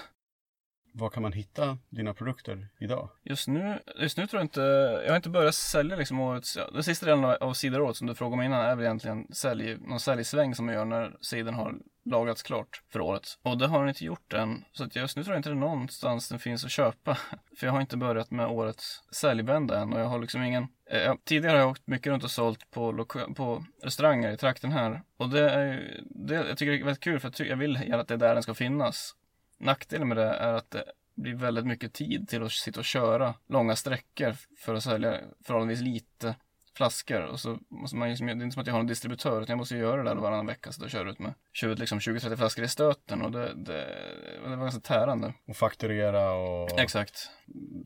var 0.93 1.11
kan 1.11 1.23
man 1.23 1.33
hitta 1.33 1.79
dina 1.89 2.15
produkter 2.15 2.69
idag? 2.79 3.09
Just 3.23 3.49
nu, 3.49 3.79
just 4.01 4.17
nu 4.17 4.27
tror 4.27 4.41
jag 4.41 4.45
inte, 4.45 4.61
jag 5.05 5.09
har 5.09 5.17
inte 5.17 5.31
börjat 5.31 5.55
sälja 5.55 5.97
liksom 5.97 6.21
årets, 6.21 6.57
ja, 6.57 6.71
den 6.73 6.83
sista 6.83 7.07
delen 7.07 7.25
av, 7.25 7.53
sidoråret 7.55 7.57
cideråret 7.57 7.97
som 7.97 8.07
du 8.07 8.15
frågade 8.15 8.35
om 8.35 8.43
innan 8.43 8.61
är 8.61 8.77
väl 8.77 8.85
egentligen 8.85 9.27
sälj, 9.33 9.77
någon 9.81 10.01
säljsväng 10.01 10.55
som 10.55 10.67
man 10.67 10.75
gör 10.75 10.85
när 10.85 11.17
cidern 11.21 11.55
har 11.55 11.75
lagrats 12.05 12.43
klart 12.43 12.83
för 12.93 13.01
året. 13.01 13.39
Och 13.43 13.59
det 13.59 13.67
har 13.67 13.79
den 13.81 13.89
inte 13.89 14.05
gjort 14.05 14.33
än. 14.33 14.65
Så 14.73 14.85
att 14.85 14.97
just 14.97 15.17
nu 15.17 15.25
tror 15.25 15.35
jag 15.35 15.39
inte 15.39 15.49
det 15.49 15.55
är 15.55 15.61
någonstans 15.61 16.29
den 16.29 16.39
finns 16.39 16.65
att 16.65 16.71
köpa. 16.71 17.15
För 17.59 17.67
jag 17.67 17.73
har 17.73 17.81
inte 17.81 17.97
börjat 17.97 18.31
med 18.31 18.47
årets 18.47 19.03
säljvända 19.13 19.79
än 19.81 19.93
och 19.93 20.01
jag 20.01 20.07
har 20.07 20.19
liksom 20.19 20.43
ingen 20.43 20.67
eh, 20.91 21.15
Tidigare 21.25 21.53
har 21.53 21.61
jag 21.61 21.71
åkt 21.71 21.87
mycket 21.87 22.11
runt 22.11 22.25
och 22.25 22.31
sålt 22.31 22.71
på, 22.71 22.93
loka- 22.93 23.35
på 23.35 23.65
restauranger 23.83 24.33
i 24.33 24.37
trakten 24.37 24.73
här. 24.73 25.03
Och 25.17 25.29
det 25.29 25.51
är 25.51 25.65
ju, 25.73 26.01
det, 26.11 26.35
jag 26.35 26.59
tycker 26.59 26.73
det 26.73 26.79
är 26.79 26.85
väldigt 26.85 27.05
kul 27.05 27.21
för 27.21 27.29
jag, 27.29 27.35
tycker, 27.35 27.51
jag 27.51 27.57
vill 27.57 27.75
gärna 27.87 28.01
att 28.01 28.09
det 28.09 28.15
är 28.15 28.19
där 28.19 28.35
den 28.35 28.43
ska 28.43 28.55
finnas. 28.55 29.15
Nackdelen 29.59 30.09
med 30.09 30.17
det 30.17 30.35
är 30.35 30.53
att 30.53 30.71
det 30.71 30.85
blir 31.17 31.35
väldigt 31.35 31.67
mycket 31.67 31.93
tid 31.93 32.29
till 32.29 32.43
att 32.43 32.53
sitta 32.53 32.81
och 32.81 32.85
köra 32.85 33.35
långa 33.47 33.77
sträckor 33.77 34.37
för 34.59 34.75
att 34.75 34.83
sälja 34.83 35.21
förhållandevis 35.45 35.83
lite 35.83 36.35
flaskor 36.79 37.23
och 37.23 37.41
så 37.41 37.59
måste 37.69 37.97
man 37.97 38.09
liksom, 38.09 38.27
det 38.27 38.33
är 38.33 38.43
inte 38.43 38.55
som 38.55 38.61
att 38.61 38.67
jag 38.67 38.75
har 38.75 38.81
en 38.81 38.87
distributör 38.87 39.43
utan 39.43 39.53
jag 39.53 39.59
måste 39.59 39.77
göra 39.77 40.03
det 40.03 40.11
där 40.11 40.17
varannan 40.17 40.47
vecka 40.47 40.73
så 40.73 40.83
då 40.83 40.89
kör 40.89 40.99
jag 40.99 41.09
ut 41.09 41.19
med 41.19 41.35
20, 41.53 41.75
liksom 41.75 41.99
20-30 41.99 42.37
flaskor 42.37 42.65
i 42.65 42.69
stöten 42.69 43.23
och 43.23 43.33
det, 43.33 43.55
det, 43.55 43.87
det 44.45 44.57
var 44.57 44.57
ganska 44.57 44.81
tärande. 44.81 45.33
Och 45.49 45.57
fakturera 45.57 46.33
och 46.33 46.81
Exakt. 46.81 47.31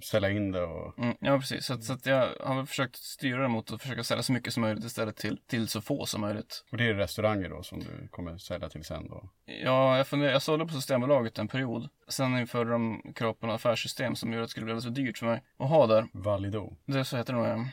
ställa 0.02 0.30
in 0.30 0.52
det 0.52 0.62
och... 0.62 0.98
Mm, 0.98 1.16
ja, 1.20 1.38
precis. 1.38 1.66
Så, 1.66 1.74
att, 1.74 1.84
så 1.84 1.92
att 1.92 2.06
jag 2.06 2.28
har 2.40 2.56
väl 2.56 2.66
försökt 2.66 2.96
styra 2.96 3.42
det 3.42 3.48
mot 3.48 3.72
att 3.72 3.82
försöka 3.82 4.04
sälja 4.04 4.22
så 4.22 4.32
mycket 4.32 4.54
som 4.54 4.60
möjligt 4.60 4.84
istället 4.84 5.16
till, 5.16 5.38
till 5.46 5.68
så 5.68 5.80
få 5.80 6.06
som 6.06 6.20
möjligt. 6.20 6.64
Och 6.72 6.76
det 6.76 6.88
är 6.88 6.94
restauranger 6.94 7.48
då 7.48 7.62
som 7.62 7.80
du 7.80 8.08
kommer 8.10 8.38
sälja 8.38 8.68
till 8.68 8.84
sen 8.84 9.08
då? 9.08 9.28
Ja, 9.44 9.96
jag, 9.96 10.06
funderar, 10.06 10.32
jag 10.32 10.42
sålde 10.42 10.66
på 10.66 10.72
Systembolaget 10.72 11.38
en 11.38 11.48
period. 11.48 11.88
Sen 12.08 12.38
införde 12.38 12.70
de 12.70 13.12
krav 13.14 13.32
på 13.32 13.52
affärssystem 13.52 14.16
som 14.16 14.32
gjorde 14.32 14.42
att 14.42 14.48
det 14.48 14.50
skulle 14.50 14.64
bli 14.64 14.72
alldeles 14.72 14.96
för 14.96 15.02
dyrt 15.02 15.18
för 15.18 15.26
mig 15.26 15.42
att 15.58 15.68
ha 15.68 15.86
där. 15.86 16.06
Valido. 16.12 16.76
Det 16.86 17.04
så 17.04 17.16
heter 17.16 17.32
det 17.32 17.38
nog, 17.38 17.48
ja. 17.48 17.66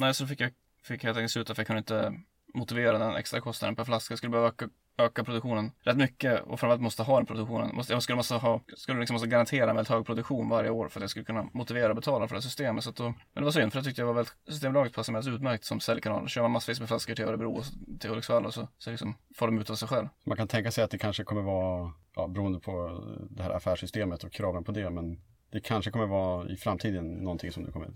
Nej, 0.00 0.14
så 0.14 0.26
fick 0.26 0.40
jag, 0.40 0.50
fick 0.82 1.04
helt 1.04 1.16
enkelt 1.16 1.32
sluta 1.32 1.54
för 1.54 1.60
jag 1.60 1.66
kunde 1.66 1.78
inte 1.78 2.14
motivera 2.54 2.98
den 2.98 3.16
extra 3.16 3.40
kostnaden 3.40 3.76
per 3.76 3.84
flaska. 3.84 4.12
Jag 4.12 4.18
skulle 4.18 4.30
behöva 4.30 4.48
öka, 4.48 4.68
öka 4.98 5.24
produktionen 5.24 5.72
rätt 5.80 5.96
mycket 5.96 6.40
och 6.40 6.60
framförallt 6.60 6.80
måste 6.80 7.02
ha 7.02 7.16
den 7.16 7.26
produktionen. 7.26 7.76
Måste, 7.76 7.92
jag 7.92 8.02
skulle, 8.02 8.16
måste 8.16 8.34
ha, 8.34 8.60
skulle 8.76 8.98
liksom 8.98 9.14
måste 9.14 9.28
garantera 9.28 9.70
en 9.70 9.76
väldigt 9.76 9.92
hög 9.92 10.06
produktion 10.06 10.48
varje 10.48 10.70
år 10.70 10.88
för 10.88 11.00
att 11.00 11.02
jag 11.02 11.10
skulle 11.10 11.24
kunna 11.24 11.48
motivera 11.52 11.88
och 11.88 11.96
betala 11.96 12.28
för 12.28 12.34
det 12.34 12.42
systemet. 12.42 12.84
Så 12.84 12.90
att 12.90 12.96
då, 12.96 13.04
men 13.04 13.14
det 13.34 13.42
var 13.42 13.50
synd 13.50 13.72
för 13.72 13.78
jag 13.78 13.84
tyckte 13.84 14.00
jag 14.00 14.06
var 14.06 14.14
väldigt, 14.14 14.34
Systembolaget 14.48 14.94
passade 14.94 15.12
mig 15.12 15.18
alldeles 15.18 15.36
utmärkt 15.36 15.64
som 15.64 15.80
säljkanal. 15.80 16.28
Kör 16.28 16.42
man 16.42 16.50
massvis 16.50 16.80
med 16.80 16.88
flaskor 16.88 17.14
till 17.14 17.24
Örebro 17.24 17.52
och 17.52 17.64
till 18.00 18.10
Hudiksvall 18.10 18.46
och 18.46 18.54
så, 18.54 18.68
så 18.78 18.90
liksom 18.90 19.14
får 19.36 19.46
de 19.46 19.58
ut 19.58 19.70
av 19.70 19.74
sig 19.74 19.88
själv. 19.88 20.08
Man 20.24 20.36
kan 20.36 20.48
tänka 20.48 20.70
sig 20.70 20.84
att 20.84 20.90
det 20.90 20.98
kanske 20.98 21.24
kommer 21.24 21.42
vara, 21.42 21.92
ja, 22.16 22.28
beroende 22.28 22.60
på 22.60 23.04
det 23.30 23.42
här 23.42 23.50
affärssystemet 23.50 24.24
och 24.24 24.32
kraven 24.32 24.64
på 24.64 24.72
det, 24.72 24.90
men 24.90 25.20
det 25.52 25.60
kanske 25.60 25.90
kommer 25.90 26.06
vara 26.06 26.48
i 26.48 26.56
framtiden 26.56 27.14
någonting 27.14 27.52
som 27.52 27.64
du 27.64 27.72
kommer 27.72 27.90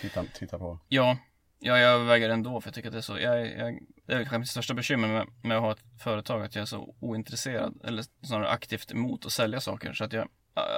titta, 0.00 0.24
titta 0.24 0.58
på. 0.58 0.78
Ja, 0.88 1.16
ja, 1.58 1.78
jag 1.78 1.92
överväger 1.92 2.30
ändå 2.30 2.60
för 2.60 2.68
jag 2.68 2.74
tycker 2.74 2.88
att 2.88 2.92
det 2.92 2.98
är 2.98 3.02
så. 3.02 3.18
Jag, 3.18 3.46
jag, 3.58 3.78
det 4.06 4.12
är 4.12 4.18
kanske 4.18 4.38
mitt 4.38 4.48
största 4.48 4.74
bekymmer 4.74 5.08
med, 5.08 5.26
med 5.42 5.56
att 5.56 5.62
ha 5.62 5.72
ett 5.72 6.02
företag 6.02 6.42
att 6.42 6.54
jag 6.54 6.62
är 6.62 6.66
så 6.66 6.94
ointresserad 7.00 7.80
eller 7.84 8.04
snarare 8.26 8.48
aktivt 8.48 8.92
emot 8.92 9.26
att 9.26 9.32
sälja 9.32 9.60
saker 9.60 9.92
så 9.92 10.04
att 10.04 10.12
jag 10.12 10.28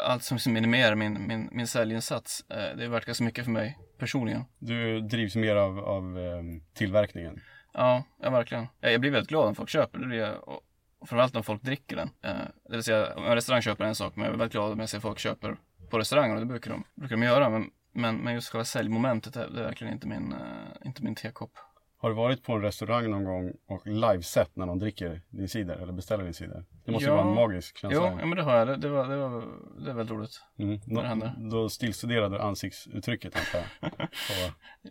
allt 0.04 0.22
som 0.22 0.52
minimerar 0.52 0.94
min, 0.94 1.26
min, 1.26 1.48
min 1.52 1.66
säljinsats, 1.66 2.44
eh, 2.48 2.76
det 2.76 2.88
värt 2.88 3.04
ganska 3.04 3.24
mycket 3.24 3.44
för 3.44 3.52
mig 3.52 3.78
personligen. 3.98 4.44
Du 4.58 5.00
drivs 5.00 5.36
mer 5.36 5.56
av, 5.56 5.78
av 5.78 6.18
eh, 6.18 6.42
tillverkningen. 6.74 7.40
Ja, 7.72 8.04
ja 8.22 8.30
verkligen. 8.30 8.66
Jag, 8.80 9.00
blir 9.00 9.10
väldigt 9.10 9.28
glad 9.28 9.46
om 9.46 9.54
folk 9.54 9.68
köper 9.68 9.98
det. 9.98 10.06
blir 10.06 10.48
och, 10.48 10.60
framförallt 11.00 11.36
om 11.36 11.44
folk 11.44 11.62
dricker 11.62 11.96
den. 11.96 12.10
Eh, 12.22 12.30
det 12.68 12.76
vill 12.76 12.82
säga, 12.82 13.14
om 13.14 13.24
en 13.24 13.34
restaurang 13.34 13.62
köper 13.62 13.84
en 13.84 13.94
sak, 13.94 14.16
men 14.16 14.24
jag 14.24 14.34
är 14.34 14.38
väldigt 14.38 14.52
glad 14.52 14.72
om 14.72 14.80
jag 14.80 14.88
ser 14.88 15.00
folk 15.00 15.18
köper 15.18 15.56
på 15.90 15.98
restaurangen 15.98 16.36
och 16.36 16.40
det 16.40 16.46
brukar 16.46 16.70
de, 16.70 16.84
brukar 16.94 17.16
de 17.16 17.22
göra. 17.22 17.50
Men, 17.50 17.70
men, 17.92 18.16
men 18.16 18.34
just 18.34 18.48
själva 18.48 18.64
säljmomentet, 18.64 19.34
det, 19.34 19.48
det 19.54 19.60
är 19.60 19.64
verkligen 19.64 19.92
inte 19.92 20.06
min, 20.06 20.32
eh, 20.32 20.86
inte 20.86 21.02
min 21.04 21.14
tekopp. 21.14 21.52
Har 22.02 22.08
du 22.08 22.14
varit 22.14 22.42
på 22.42 22.52
en 22.52 22.62
restaurang 22.62 23.10
någon 23.10 23.24
gång 23.24 23.52
och 23.68 23.86
livesett 23.86 24.56
när 24.56 24.66
de 24.66 24.78
dricker 24.78 25.22
din 25.28 25.48
cider 25.48 25.76
eller 25.76 25.92
beställer 25.92 26.24
din 26.24 26.34
cider? 26.34 26.64
Det 26.84 26.92
måste 26.92 27.08
Ja. 27.08 27.12
ju 27.12 27.16
vara 27.16 27.28
en 27.28 27.34
magisk 27.34 27.78
känsla. 27.78 28.10
Jo, 28.10 28.18
ja, 28.20 28.26
men 28.26 28.36
det 28.36 28.42
har 28.42 28.56
jag. 28.56 28.68
Det, 28.68 28.76
det, 28.76 28.88
var, 28.88 29.08
det, 29.08 29.16
var, 29.16 29.44
det 29.84 29.90
är 29.90 29.94
väldigt 29.94 30.16
roligt. 30.16 30.42
Mm. 30.58 30.80
det 30.86 31.08
händer. 31.08 31.34
Då, 31.38 31.50
då 31.50 31.68
stillstuderade 31.68 32.36
du 32.36 32.42
ansiktsuttrycket 32.42 33.36
antar 33.36 33.68
jag. 33.80 33.90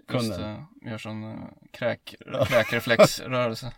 På 0.08 0.14
Just 0.14 0.40
uh, 0.40 0.64
gör 0.82 0.98
sån 0.98 1.24
uh, 1.24 1.46
kräk, 1.72 2.16
kräkreflexrörelse. 2.48 3.74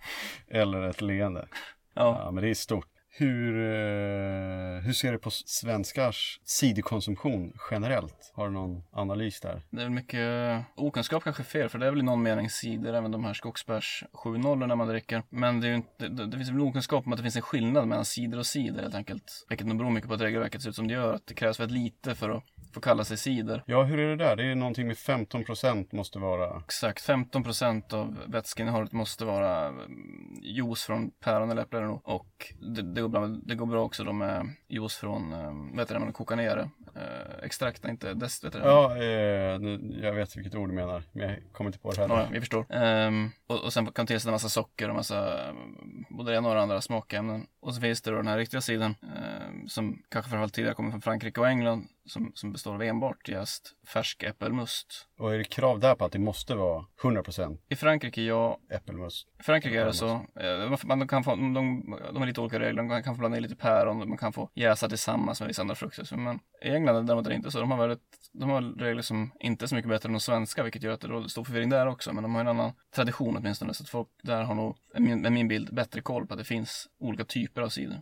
Eller 0.48 0.82
ett 0.82 1.02
leende. 1.02 1.48
Ja. 1.94 2.22
Ja, 2.26 2.32
men 2.32 2.44
det 2.44 2.50
är 2.50 2.54
stort. 2.54 2.88
Hur, 3.14 3.56
eh, 3.56 4.82
hur 4.82 4.94
ser 4.94 5.12
du 5.12 5.18
på 5.18 5.32
svenskars 5.32 6.40
ciderkonsumtion 6.44 7.54
generellt? 7.72 8.32
Har 8.34 8.48
du 8.48 8.54
någon 8.54 8.84
analys 8.92 9.42
där? 9.42 9.62
Det 9.70 9.82
är 9.82 9.86
väl 9.86 9.94
mycket 9.94 10.20
eh, 10.20 10.62
okunskap 10.76 11.24
kanske 11.24 11.44
fel, 11.44 11.70
för 11.70 11.80
det 11.80 11.86
är 11.86 11.90
väl 11.90 12.00
i 12.00 12.04
någon 12.04 12.24
mening 12.24 12.50
cider, 12.50 12.94
även 12.94 13.12
de 13.12 13.24
här 13.24 13.34
skogsbärs 13.34 14.04
70 14.14 14.56
när 14.56 14.76
man 14.76 14.88
dricker. 14.88 15.24
Men 15.30 15.60
det, 15.60 15.68
är 15.68 15.70
ju 15.70 15.76
inte, 15.76 16.08
det, 16.08 16.26
det 16.26 16.38
finns 16.38 16.50
väl 16.50 16.62
okunskap 16.62 17.06
om 17.06 17.14
att 17.14 17.18
det 17.18 17.24
finns 17.24 17.36
en 17.36 17.42
skillnad 17.42 17.88
mellan 17.88 18.06
cider 18.06 18.38
och 18.38 18.46
cider 18.46 18.82
helt 18.82 18.96
enkelt. 18.96 19.46
Vilket 19.50 19.68
nog 19.68 19.78
beror 19.78 19.92
mycket 19.92 20.08
på 20.08 20.14
att 20.14 20.22
regelverket 20.22 20.62
ser 20.62 20.70
ut 20.70 20.76
som 20.76 20.88
det 20.88 20.94
gör, 20.94 21.14
att 21.14 21.28
det 21.28 21.34
krävs 21.34 21.60
väldigt 21.60 21.84
lite 21.84 22.16
för 22.16 22.30
att 22.30 22.44
få 22.74 22.82
kalla 22.82 23.04
sig 23.04 23.18
cider. 23.18 23.64
Ja, 23.66 23.84
hur 23.84 24.00
är 24.00 24.10
det 24.10 24.16
där? 24.16 24.36
Det 24.36 24.44
är 24.44 24.56
någonting 24.56 24.88
med 24.88 24.96
15% 24.96 25.96
måste 25.96 26.20
vara... 26.20 26.60
Exakt, 26.66 27.08
15% 27.08 27.94
av 27.94 28.18
vätskeinnehållet 28.28 28.92
måste 28.92 29.26
vara 29.26 29.68
mm, 29.68 30.40
juice 30.42 30.84
från 30.84 31.12
päron 31.12 31.52
eller 31.52 31.62
äpple. 31.62 31.88
Och 32.04 32.54
det, 32.60 32.82
det, 32.82 33.02
går 33.02 33.10
bra, 33.10 33.28
det 33.28 33.56
går 33.56 33.66
bra 33.66 33.84
också 33.84 34.04
då 34.04 34.14
med 34.14 34.50
juice 34.68 34.96
från, 34.96 35.34
eh, 35.34 35.78
vet 35.78 35.88
du 35.88 35.94
det, 35.94 36.00
man 36.00 36.14
kokar 36.14 36.36
ner 36.36 36.56
det. 36.56 36.70
Eh, 36.96 37.44
extrakt, 37.44 37.86
inte 37.86 38.14
dest, 38.14 38.44
vet 38.44 38.54
du? 38.54 38.60
Ja, 38.60 38.92
eh, 38.92 39.60
nu, 39.60 40.00
jag 40.04 40.14
vet 40.14 40.38
vilket 40.38 40.56
ord 40.56 40.70
du 40.70 40.76
menar, 40.76 41.04
men 41.12 41.30
jag 41.30 41.38
kommer 41.52 41.70
inte 41.70 41.80
på 41.80 41.92
det 41.92 42.02
heller. 42.02 42.16
Ja, 42.16 42.28
vi 42.32 42.40
förstår. 42.40 42.66
Ehm, 42.70 43.30
och, 43.48 43.64
och 43.64 43.74
sen 43.74 43.92
kan 43.92 44.08
tillsätta 44.08 44.30
en 44.30 44.34
massa 44.34 44.50
socker 44.50 44.90
och 44.90 44.96
massa, 44.96 45.50
mm, 45.50 46.06
både 46.10 46.32
det 46.32 46.38
ena 46.38 46.50
och 46.50 46.56
det 46.56 46.62
andra 46.62 46.82
smakämnen. 46.82 47.48
Och 47.60 47.76
så 47.76 47.82
finns 47.82 48.02
det 48.02 48.12
då 48.12 48.18
den 48.18 48.28
här 48.28 48.38
riktiga 48.38 48.62
sidan, 48.62 48.96
ehm, 49.02 49.31
som 49.68 50.04
kanske 50.10 50.30
framförallt 50.30 50.54
tidigare 50.54 50.76
kommer 50.76 50.92
från 50.92 51.02
Frankrike 51.02 51.40
och 51.40 51.48
England, 51.48 51.88
som, 52.06 52.32
som 52.36 52.52
består 52.52 52.74
av 52.74 52.82
enbart 52.84 53.30
jäst 53.30 53.74
färsk 53.94 54.24
äppelmust. 54.24 55.08
Och 55.20 55.34
är 55.34 55.38
det 55.38 55.44
krav 55.44 55.80
där 55.80 55.96
på 55.96 56.06
att 56.06 56.12
det 56.12 56.20
måste 56.20 56.56
vara 56.56 56.86
100% 57.02 57.58
I 57.70 57.76
Frankrike, 57.76 58.22
ja, 58.22 58.60
äppelmust? 58.72 59.28
i 59.40 59.44
Frankrike 59.44 59.82
är 59.82 59.86
det 59.86 59.94
så. 59.94 60.10
Eh, 60.10 60.86
man- 60.86 61.08
kan 61.08 61.24
få, 61.24 61.36
de, 61.36 61.54
de 61.54 62.18
har 62.18 62.26
lite 62.26 62.42
olika 62.42 62.60
regler. 62.60 62.84
Man 62.84 63.04
kan 63.04 63.16
få 63.16 63.20
blanda 63.20 63.38
i 63.38 63.42
lite 63.42 63.56
päron 63.56 64.10
man 64.10 64.18
kan 64.18 64.34
få 64.34 64.50
jäsa 64.56 64.90
tillsammans 64.90 65.40
med 65.40 65.48
vissa 65.48 65.62
andra 65.62 65.76
frukter. 65.76 66.18
Men 66.18 66.40
i 66.62 66.70
England 66.70 67.10
är 67.10 67.22
det 67.22 67.36
inte 67.36 67.52
så. 67.52 67.60
De 67.60 67.72
har, 67.72 67.78
väldigt, 67.78 68.02
de 68.34 68.50
har 68.50 68.62
regler 68.62 69.02
som 69.02 69.32
inte 69.40 69.66
är 69.66 69.68
så 69.68 69.76
mycket 69.76 69.90
bättre 69.90 70.08
än 70.08 70.14
de 70.14 70.20
svenska, 70.20 70.64
vilket 70.64 70.84
gör 70.84 70.94
att 70.94 71.02
det 71.02 71.08
råder 71.08 71.28
stor 71.28 71.44
förvirring 71.44 71.70
där 71.70 71.88
också. 71.88 72.14
Men 72.14 72.24
de 72.24 72.34
har 72.36 72.42
en 72.42 72.48
annan 72.48 72.72
tradition 72.96 73.38
åtminstone. 73.38 73.74
Så 73.74 73.84
att 73.84 73.90
folk 73.90 74.08
där 74.24 74.44
har 74.44 74.56
nog, 74.56 74.78
med 74.94 75.02
min, 75.02 75.22
med 75.22 75.32
min 75.32 75.48
bild, 75.48 75.76
bättre 75.76 76.02
koll 76.02 76.28
på 76.28 76.34
att 76.34 76.38
det 76.40 76.46
finns 76.46 76.88
olika 77.00 77.26
typer 77.26 77.62
av 77.62 77.70
cider. 77.70 78.02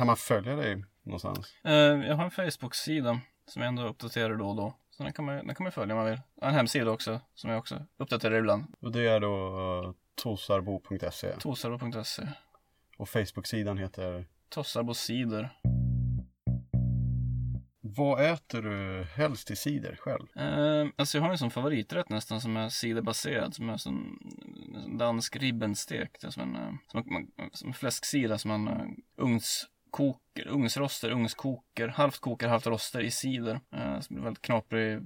Kan 0.00 0.06
man 0.06 0.16
följa 0.16 0.56
dig 0.56 0.84
någonstans? 1.02 1.54
Eh, 1.64 1.72
jag 1.72 2.16
har 2.16 2.24
en 2.24 2.30
Facebook-sida 2.30 3.20
som 3.46 3.62
jag 3.62 3.68
ändå 3.68 3.86
uppdaterar 3.88 4.36
då 4.36 4.48
och 4.48 4.56
då. 4.56 4.74
Så 4.90 5.02
den 5.02 5.12
kan 5.12 5.24
man, 5.24 5.46
den 5.46 5.54
kan 5.54 5.64
man 5.64 5.72
följa 5.72 5.94
om 5.94 5.98
man 5.98 6.10
vill. 6.10 6.20
Jag 6.34 6.44
har 6.44 6.48
en 6.48 6.54
hemsida 6.54 6.90
också 6.90 7.20
som 7.34 7.50
jag 7.50 7.58
också 7.58 7.86
uppdaterar 7.96 8.38
ibland. 8.38 8.64
Och 8.80 8.92
det 8.92 9.08
är 9.08 9.20
då 9.20 9.58
uh, 9.86 9.92
tosarbo.se 10.14 11.36
Tosarbo.se. 11.38 12.28
och 12.98 13.08
Facebook-sidan 13.08 13.78
heter 13.78 14.26
Tossarbo 14.48 14.94
cider. 14.94 15.50
Vad 17.80 18.32
äter 18.32 18.62
du 18.62 19.04
helst 19.04 19.50
i 19.50 19.56
cider 19.56 19.98
själv? 20.00 20.26
Eh, 20.36 20.88
alltså 20.96 21.18
jag 21.18 21.22
har 21.22 21.30
en 21.30 21.38
sån 21.38 21.50
favoriträtt 21.50 22.08
nästan 22.08 22.40
som 22.40 22.56
är 22.56 22.68
ciderbaserad. 22.68 23.54
Som 23.54 23.70
är 23.70 23.76
sån 23.76 24.18
dansk 24.98 25.36
ribbenstek. 25.36 26.16
Som 26.28 26.42
en, 26.42 26.56
eh, 26.56 26.72
som 26.86 27.16
en, 27.16 27.50
som 27.52 27.68
en 27.68 27.74
fläsksida 27.74 28.38
som 28.38 28.50
man 28.50 28.68
uh, 28.68 29.26
koker, 29.90 30.48
ugnsroster, 30.48 31.10
ugnskoker, 31.10 31.88
halvt 31.88 32.20
koker, 32.20 32.48
halvt 32.48 32.66
roster 32.66 33.00
i 33.00 33.10
cider. 33.10 33.60
Eh, 33.72 34.00
som 34.00 34.16
blir 34.16 34.24
väldigt 34.24 34.42
knaprig, 34.42 35.00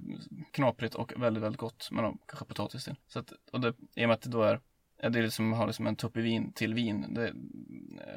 knaprigt 0.51 0.95
och 0.95 1.13
väldigt, 1.17 1.43
väldigt 1.43 1.59
gott. 1.59 1.89
Men 1.91 2.03
då, 2.03 2.17
kanske 2.27 2.45
potatis 2.45 2.83
till. 2.83 2.95
Så 3.07 3.19
att, 3.19 3.33
och 3.51 3.59
det, 3.59 3.73
i 3.95 4.05
och 4.05 4.07
med 4.09 4.11
att 4.11 4.21
det 4.21 4.29
då 4.29 4.43
är 4.43 4.59
det 4.97 5.19
är 5.19 5.23
liksom 5.23 5.53
att 5.53 5.59
ha 5.59 5.65
liksom 5.65 5.87
en 5.87 5.95
tupp 5.95 6.17
i 6.17 6.21
vin 6.21 6.53
till 6.53 6.73
vin. 6.73 7.13
Det, 7.13 7.33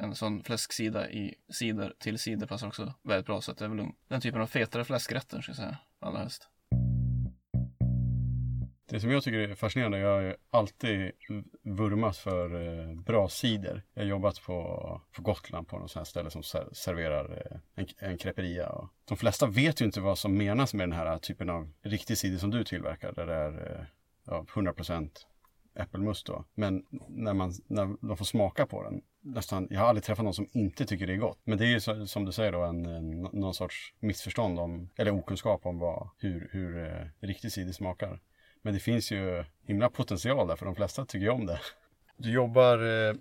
en 0.01 0.15
sån 0.15 0.43
fläsksida 0.43 1.11
i 1.11 1.35
cider 1.49 1.95
till 1.99 2.19
cider 2.19 2.47
passar 2.47 2.67
också 2.67 2.95
väldigt 3.03 3.27
bra. 3.27 3.41
Så 3.41 3.53
att 3.53 3.59
det 3.59 3.65
är 3.65 3.69
väl 3.69 3.87
den 4.09 4.21
typen 4.21 4.41
av 4.41 4.47
fetare 4.47 4.85
fläskrätter, 4.85 5.41
ska 5.41 5.51
jag 5.51 5.57
säga, 5.57 5.77
allra 6.01 6.19
helst. 6.19 6.49
Det 8.91 9.01
som 9.01 9.11
jag 9.11 9.23
tycker 9.23 9.39
är 9.39 9.55
fascinerande, 9.55 9.99
jag 9.99 10.15
har 10.15 10.21
ju 10.21 10.35
alltid 10.51 11.13
vurmat 11.63 12.17
för 12.17 12.69
eh, 12.69 12.95
bra 12.95 13.29
cider. 13.29 13.83
Jag 13.95 14.03
har 14.03 14.09
jobbat 14.09 14.43
på, 14.43 15.01
på 15.13 15.23
Gotland 15.23 15.69
på 15.69 15.79
något 15.79 15.91
sånt 15.91 16.01
här 16.01 16.11
ställe 16.11 16.31
som 16.31 16.43
ser, 16.43 16.69
serverar 16.73 17.47
eh, 17.51 17.59
en, 17.75 17.87
en 17.99 18.19
creperia. 18.19 18.69
Och 18.69 18.89
de 19.05 19.17
flesta 19.17 19.47
vet 19.47 19.81
ju 19.81 19.85
inte 19.85 20.01
vad 20.01 20.19
som 20.19 20.37
menas 20.37 20.75
med 20.75 20.89
den 20.89 20.99
här 20.99 21.19
typen 21.19 21.51
av 21.51 21.73
riktig 21.83 22.19
cider 22.19 22.39
som 22.39 22.51
du 22.51 22.65
tillverkar. 22.65 23.13
Där 23.13 23.27
det 23.27 23.35
är 23.35 23.79
eh, 23.79 23.85
ja, 24.27 24.45
100% 24.49 25.11
äppelmust 25.75 26.27
då. 26.27 26.45
Men 26.55 26.85
när, 27.09 27.35
man, 27.35 27.53
när 27.67 27.97
de 28.09 28.17
får 28.17 28.25
smaka 28.25 28.67
på 28.67 28.83
den, 28.83 29.03
nästan, 29.21 29.69
jag 29.71 29.81
har 29.81 29.87
aldrig 29.87 30.05
träffat 30.05 30.25
någon 30.25 30.35
som 30.35 30.49
inte 30.53 30.87
tycker 30.87 31.07
det 31.07 31.13
är 31.13 31.17
gott. 31.17 31.41
Men 31.45 31.59
det 31.59 31.65
är 31.65 31.71
ju 31.71 31.81
så, 31.81 32.07
som 32.07 32.25
du 32.25 32.33
säger 32.33 32.53
då 32.53 32.63
en, 32.63 32.87
en, 32.87 33.21
någon 33.21 33.55
sorts 33.55 33.95
missförstånd 34.01 34.59
om, 34.59 34.91
eller 34.97 35.11
okunskap 35.11 35.67
om 35.67 35.79
vad, 35.79 36.09
hur, 36.19 36.49
hur 36.53 36.87
eh, 36.87 37.27
riktig 37.27 37.53
cider 37.53 37.73
smakar. 37.73 38.21
Men 38.69 38.75
det 38.75 38.81
finns 38.81 39.13
ju 39.13 39.45
himla 39.67 39.91
potential 39.91 40.49
där 40.49 40.57
för 40.57 40.67
de 40.67 40.75
flesta 40.75 41.05
tycker 41.05 41.25
ju 41.25 41.31
om 41.31 41.47
det. 41.47 41.61
Du 42.17 42.33
jobbar 42.33 42.79
eh, 42.79 43.15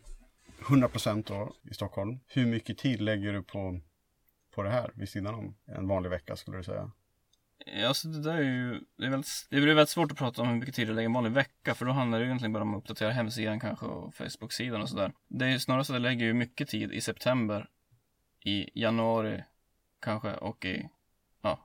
100% 0.59 1.23
då 1.27 1.53
i 1.71 1.73
Stockholm. 1.73 2.19
Hur 2.27 2.45
mycket 2.45 2.77
tid 2.77 3.01
lägger 3.01 3.33
du 3.33 3.43
på, 3.43 3.79
på 4.55 4.63
det 4.63 4.69
här 4.69 4.91
vid 4.95 5.09
sidan 5.09 5.35
om 5.35 5.55
en 5.65 5.87
vanlig 5.87 6.09
vecka 6.09 6.35
skulle 6.35 6.57
du 6.57 6.63
säga? 6.63 6.91
Alltså 7.87 8.07
det 8.07 8.21
där 8.21 8.37
är 8.37 8.41
ju, 8.41 8.79
det 8.97 9.05
är 9.05 9.09
väldigt, 9.09 9.47
det 9.49 9.61
blir 9.61 9.73
väldigt 9.73 9.89
svårt 9.89 10.11
att 10.11 10.17
prata 10.17 10.41
om 10.41 10.47
hur 10.47 10.55
mycket 10.55 10.75
tid 10.75 10.89
jag 10.89 10.95
lägger 10.95 11.05
en 11.05 11.13
vanlig 11.13 11.31
vecka 11.31 11.75
för 11.75 11.85
då 11.85 11.91
handlar 11.91 12.19
det 12.19 12.23
ju 12.23 12.29
egentligen 12.29 12.53
bara 12.53 12.63
om 12.63 12.75
att 12.75 12.81
uppdatera 12.81 13.11
hemsidan 13.11 13.59
kanske 13.59 13.85
och 13.85 14.15
Facebook-sidan 14.15 14.81
och 14.81 14.89
sådär. 14.89 15.11
Det 15.27 15.45
är 15.45 15.49
ju 15.49 15.59
snarare 15.59 15.83
så 15.85 15.93
att 15.93 15.95
jag 15.95 16.01
lägger 16.01 16.25
ju 16.25 16.33
mycket 16.33 16.69
tid 16.69 16.91
i 16.91 17.01
september, 17.01 17.69
i 18.45 18.81
januari 18.81 19.43
kanske 20.01 20.33
och 20.33 20.65
i, 20.65 20.89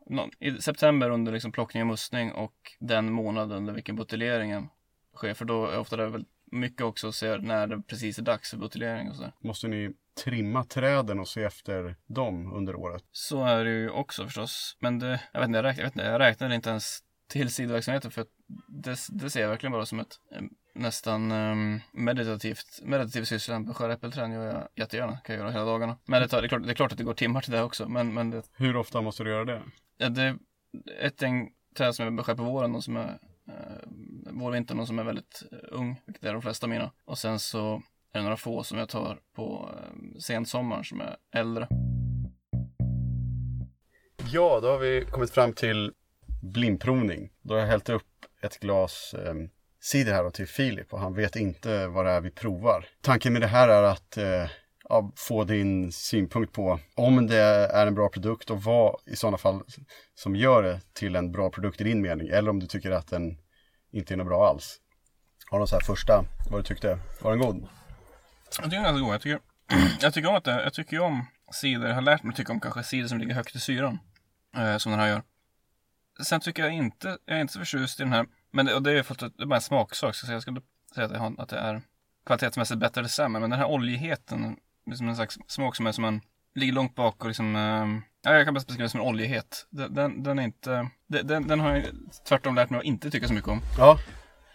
ja, 0.07 0.29
i 0.39 0.63
september 0.63 1.11
under 1.11 1.33
liksom 1.33 1.53
plockning 1.53 1.83
och 1.83 1.87
mustning 1.87 2.33
och 2.33 2.55
den 2.81 3.13
månad 3.13 3.53
under 3.53 3.73
vilken 3.73 3.97
buteljeringen 3.97 4.69
sker 5.17 5.35
för 5.35 5.45
då 5.45 5.67
är 5.67 5.79
ofta 5.79 5.97
det 5.97 6.09
väl 6.09 6.25
mycket 6.53 6.81
också 6.81 7.07
och 7.07 7.15
ser 7.15 7.39
när 7.39 7.67
det 7.67 7.83
precis 7.83 8.19
är 8.19 8.23
dags 8.23 8.51
för 8.51 8.57
buteljering 8.57 9.11
och 9.11 9.17
sådär. 9.17 9.33
Måste 9.41 9.69
ni 9.69 9.93
trimma 10.25 10.65
träden 10.65 11.21
och 11.21 11.29
se 11.29 11.43
efter 11.43 11.97
dem 12.07 12.53
under 12.53 12.75
året? 12.75 13.05
Så 13.13 13.45
är 13.45 13.65
det 13.65 13.71
ju 13.71 13.91
också 13.91 14.25
förstås. 14.25 14.77
Men 14.81 14.99
det, 14.99 15.21
jag 15.33 15.41
vet 15.41 15.49
inte, 15.49 15.59
jag 15.59 15.65
räknar, 15.65 15.83
jag, 15.83 15.87
vet 15.87 15.95
inte, 15.97 16.07
jag 16.07 16.21
räknar 16.21 16.51
inte 16.51 16.71
ens 16.71 16.99
till 17.29 17.51
sidoverksamheten 17.51 18.11
för 18.11 18.27
det, 18.69 18.99
det 19.09 19.31
ser 19.31 19.41
jag 19.41 19.49
verkligen 19.49 19.73
bara 19.73 19.87
som 19.87 20.01
ett 20.01 20.17
nästan 20.75 21.33
um, 21.33 21.81
meditativt, 21.93 22.81
meditativ 22.83 23.25
syssla. 23.25 23.61
Beskära 23.61 23.93
äppelträd 23.93 24.33
gör 24.33 24.47
jag 24.47 24.69
jättegärna, 24.75 25.17
kan 25.17 25.35
jag 25.35 25.41
göra 25.41 25.51
hela 25.51 25.65
dagarna. 25.65 25.97
Men 26.05 26.23
det, 26.23 26.29
tar, 26.29 26.41
det, 26.41 26.47
är 26.47 26.49
klart, 26.49 26.63
det 26.63 26.73
är 26.73 26.75
klart 26.75 26.93
att 26.93 26.99
det 26.99 27.05
går 27.05 27.15
timmar 27.15 27.41
till 27.41 27.53
det 27.53 27.63
också. 27.63 27.89
Men, 27.89 28.15
men 28.15 28.31
det, 28.31 28.43
Hur 28.53 28.77
ofta 28.77 29.01
måste 29.01 29.25
du 29.25 29.31
göra 29.31 29.45
det? 29.45 29.63
Ja, 29.97 30.09
det 30.09 30.23
är 30.23 30.37
ett 31.01 31.23
gäng 31.23 31.51
träd 31.77 31.95
som 31.95 32.05
jag 32.05 32.17
beskär 32.17 32.35
på 32.35 32.43
våren 32.43 32.75
och 32.75 32.85
som 32.85 32.97
är 32.97 33.19
eh, 33.49 33.89
vårvintern 34.33 34.81
och 34.81 34.87
som 34.87 34.99
är 34.99 35.05
väldigt 35.05 35.43
eh, 35.53 35.59
ung, 35.71 36.01
vilket 36.07 36.25
är 36.25 36.33
de 36.33 36.43
flesta 36.43 36.67
mina. 36.67 36.93
Och 37.05 37.19
sen 37.19 37.39
så 37.39 37.83
är 38.13 38.19
det 38.19 38.23
några 38.23 38.37
få 38.37 38.63
som 38.63 38.79
jag 38.79 38.89
tar 38.89 39.21
på 39.35 39.71
eh, 39.77 40.19
sensommaren 40.19 40.85
som 40.85 41.01
är 41.01 41.17
äldre. 41.33 41.69
Ja, 44.33 44.61
då 44.63 44.69
har 44.69 44.79
vi 44.79 45.05
kommit 45.11 45.31
fram 45.31 45.53
till 45.53 45.93
blindprovning. 46.43 47.33
Då 47.43 47.55
har 47.55 47.61
jag 47.61 47.67
hällt 47.67 47.89
upp 47.89 48.03
ett 48.43 48.59
glas 48.59 49.15
eh, 49.15 49.35
cider 49.83 50.13
här 50.13 50.31
till 50.31 50.49
Filip 50.49 50.93
och 50.93 51.01
han 51.01 51.15
vet 51.15 51.37
inte 51.37 51.87
vad 51.87 52.07
det 52.07 52.11
är 52.11 52.21
vi 52.21 52.31
provar. 52.31 52.87
Tanken 53.01 53.33
med 53.33 53.43
det 53.43 53.49
här 53.49 53.69
är 53.69 53.83
att 53.83 54.17
eh, 54.17 54.51
ja, 54.89 55.13
få 55.17 55.45
din 55.45 55.93
synpunkt 55.93 56.53
på 56.53 56.81
om 56.95 57.27
det 57.27 57.43
är 57.73 57.87
en 57.87 57.95
bra 57.95 58.09
produkt 58.09 58.51
och 58.51 58.63
vad 58.63 59.01
i 59.07 59.17
sådana 59.17 59.39
fall 59.39 59.63
som 60.15 60.37
gör 60.37 60.63
det 60.63 60.81
till 60.93 61.17
en 61.17 61.33
bra 61.33 61.51
produkt 61.51 61.81
i 61.81 61.85
din 61.85 62.03
mening. 62.03 62.29
Eller 62.29 62.51
om 62.51 62.61
du 62.61 62.67
tycker 62.67 62.91
att 62.91 63.07
den 63.07 63.39
inte 63.93 64.15
är 64.15 64.17
något 64.17 64.27
bra 64.27 64.49
alls. 64.49 64.79
Har 65.51 65.59
du 65.59 65.61
någon 65.61 65.69
så 65.69 65.77
här 65.77 65.83
första, 65.83 66.25
vad 66.51 66.61
du 66.61 66.65
tyckte? 66.65 66.99
Var 67.23 67.31
den 67.31 67.41
god? 67.41 67.69
Jag 68.45 68.53
tycker 68.53 68.69
den 68.69 68.81
är 68.81 68.85
ganska 68.85 69.05
god. 69.05 69.15
Jag 69.15 69.21
tycker, 69.21 69.41
jag 70.01 70.15
tycker 70.15 70.29
om 70.29 70.35
att 70.35 70.45
det, 70.45 70.63
jag 70.63 70.75
tycker 70.75 71.01
om 71.01 71.27
cider. 71.53 71.89
Jag 71.89 71.95
har 71.95 72.03
lärt 72.03 72.23
mig 72.23 72.31
att 72.31 72.37
tycka 72.37 72.53
om 72.53 72.61
kanske 72.61 72.83
cider 72.83 73.09
som 73.09 73.19
ligger 73.19 73.35
högt 73.35 73.57
i 73.57 73.61
syran. 73.61 73.99
Eh, 74.57 74.77
som 74.77 74.93
den 74.93 75.01
här 75.01 75.09
gör. 75.09 75.23
Sen 76.25 76.41
tycker 76.41 76.63
jag 76.63 76.73
inte, 76.73 77.19
jag 77.25 77.37
är 77.37 77.41
inte 77.41 77.53
så 77.53 77.59
förtjust 77.59 78.01
i 78.01 78.03
den 78.03 78.13
här. 78.13 78.27
Men 78.53 78.67
det, 78.67 78.75
och 78.75 78.83
det 78.83 78.93
är 78.99 79.03
för 79.03 79.15
att 79.15 79.37
det 79.37 79.43
är 79.43 79.47
bara 79.47 79.55
en 79.57 79.61
smaksak. 79.63 80.15
Så 80.15 80.33
jag 80.33 80.43
skulle 80.43 80.61
säga 80.95 81.07
att, 81.07 81.13
jag, 81.13 81.35
att 81.41 81.49
det 81.49 81.59
är 81.59 81.83
kvalitetsmässigt 82.27 82.81
bättre 82.81 83.01
eller 83.01 83.09
sämre. 83.09 83.41
Men 83.41 83.51
den 83.51 83.59
här 83.59 83.69
oljigheten, 83.69 84.57
liksom 84.87 85.09
en 85.09 85.17
slags 85.17 85.39
smak 85.47 85.77
som 85.77 85.87
är 85.87 85.93
som 85.93 86.05
en, 86.05 86.21
ligger 86.55 86.73
långt 86.73 86.95
bak 86.95 87.21
och 87.23 87.27
liksom, 87.27 87.57
eh, 87.57 87.87
ja, 88.23 88.35
jag 88.37 88.45
kan 88.45 88.55
bäst 88.55 88.67
beskriva 88.67 88.85
det 88.85 88.89
som 88.91 89.01
en 89.01 89.07
oljighet. 89.07 89.67
Den, 89.71 89.95
den, 89.95 90.23
den 90.23 90.39
är 90.39 90.43
inte, 90.43 90.89
den, 91.07 91.47
den 91.49 91.61
har 91.61 91.77
jag 91.77 91.85
tvärtom 92.29 92.55
lärt 92.55 92.71
mig 92.71 92.79
att 92.79 92.85
inte 92.85 93.11
tycka 93.11 93.29
så 93.29 93.35
mycket 93.35 93.49
om. 93.51 93.61
Ja, 93.79 93.99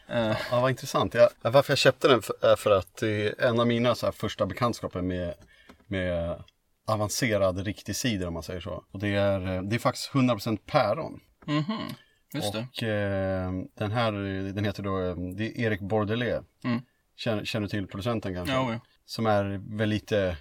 Eh, 0.09 0.37
Ja, 0.51 0.59
vad 0.61 0.69
intressant. 0.69 1.13
Jag, 1.13 1.29
varför 1.41 1.71
jag 1.71 1.77
köpte 1.77 2.07
den 2.07 2.21
för- 2.21 2.51
är 2.51 2.55
för 2.55 2.71
att 2.71 3.03
en 3.39 3.59
av 3.59 3.67
mina 3.67 3.95
så 3.95 4.11
första 4.11 4.45
bekantskaper 4.45 5.01
med, 5.01 5.33
med 5.87 6.43
avancerad 6.87 7.59
riktig 7.59 7.95
cider 7.95 8.27
om 8.27 8.33
man 8.33 8.43
säger 8.43 8.59
så. 8.61 8.83
Och 8.91 8.99
det 8.99 9.15
är, 9.15 9.55
eh, 9.55 9.61
det 9.61 9.75
är 9.75 9.79
faktiskt 9.79 10.11
100% 10.11 10.57
päron. 10.65 11.19
mhm, 11.45 11.77
just. 12.33 12.55
Och 12.55 12.83
eh, 12.83 13.51
den 13.77 13.91
här, 13.91 14.11
den 14.53 14.65
heter 14.65 14.83
då, 14.83 14.99
eh, 14.99 15.15
det 15.15 15.45
är 15.45 15.59
Erik 15.59 15.81
Bordelais. 15.81 16.43
Mm. 16.63 16.81
Känner, 17.15 17.45
känner 17.45 17.67
du 17.67 17.69
till 17.69 17.87
producenten 17.87 18.33
kanske? 18.33 18.53
Ja, 18.53 18.73
ja. 18.73 18.79
Som 19.05 19.25
är 19.25 19.61
väl 19.77 19.89
lite, 19.89 20.37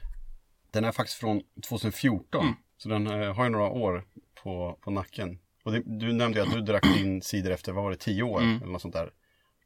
den 0.70 0.84
är 0.84 0.92
faktiskt 0.92 1.18
från 1.18 1.42
2014. 1.68 2.42
Mm. 2.42 2.54
Så 2.76 2.88
den 2.88 3.06
eh, 3.06 3.34
har 3.34 3.44
ju 3.44 3.50
några 3.50 3.68
år 3.68 4.04
på, 4.42 4.78
på 4.80 4.90
nacken. 4.90 5.38
Och 5.64 5.72
det, 5.72 5.82
du 5.86 6.12
nämnde 6.12 6.38
ju 6.38 6.46
att 6.46 6.52
du 6.54 6.60
drack 6.60 6.82
din 6.82 7.22
cider 7.22 7.50
efter, 7.50 7.72
vad 7.72 7.84
var 7.84 7.90
det, 7.90 7.96
10 7.96 8.22
år 8.22 8.40
Mm. 8.40 8.56
eller 8.62 8.72
något 8.72 8.82
sånt 8.82 8.94
där. 8.94 9.10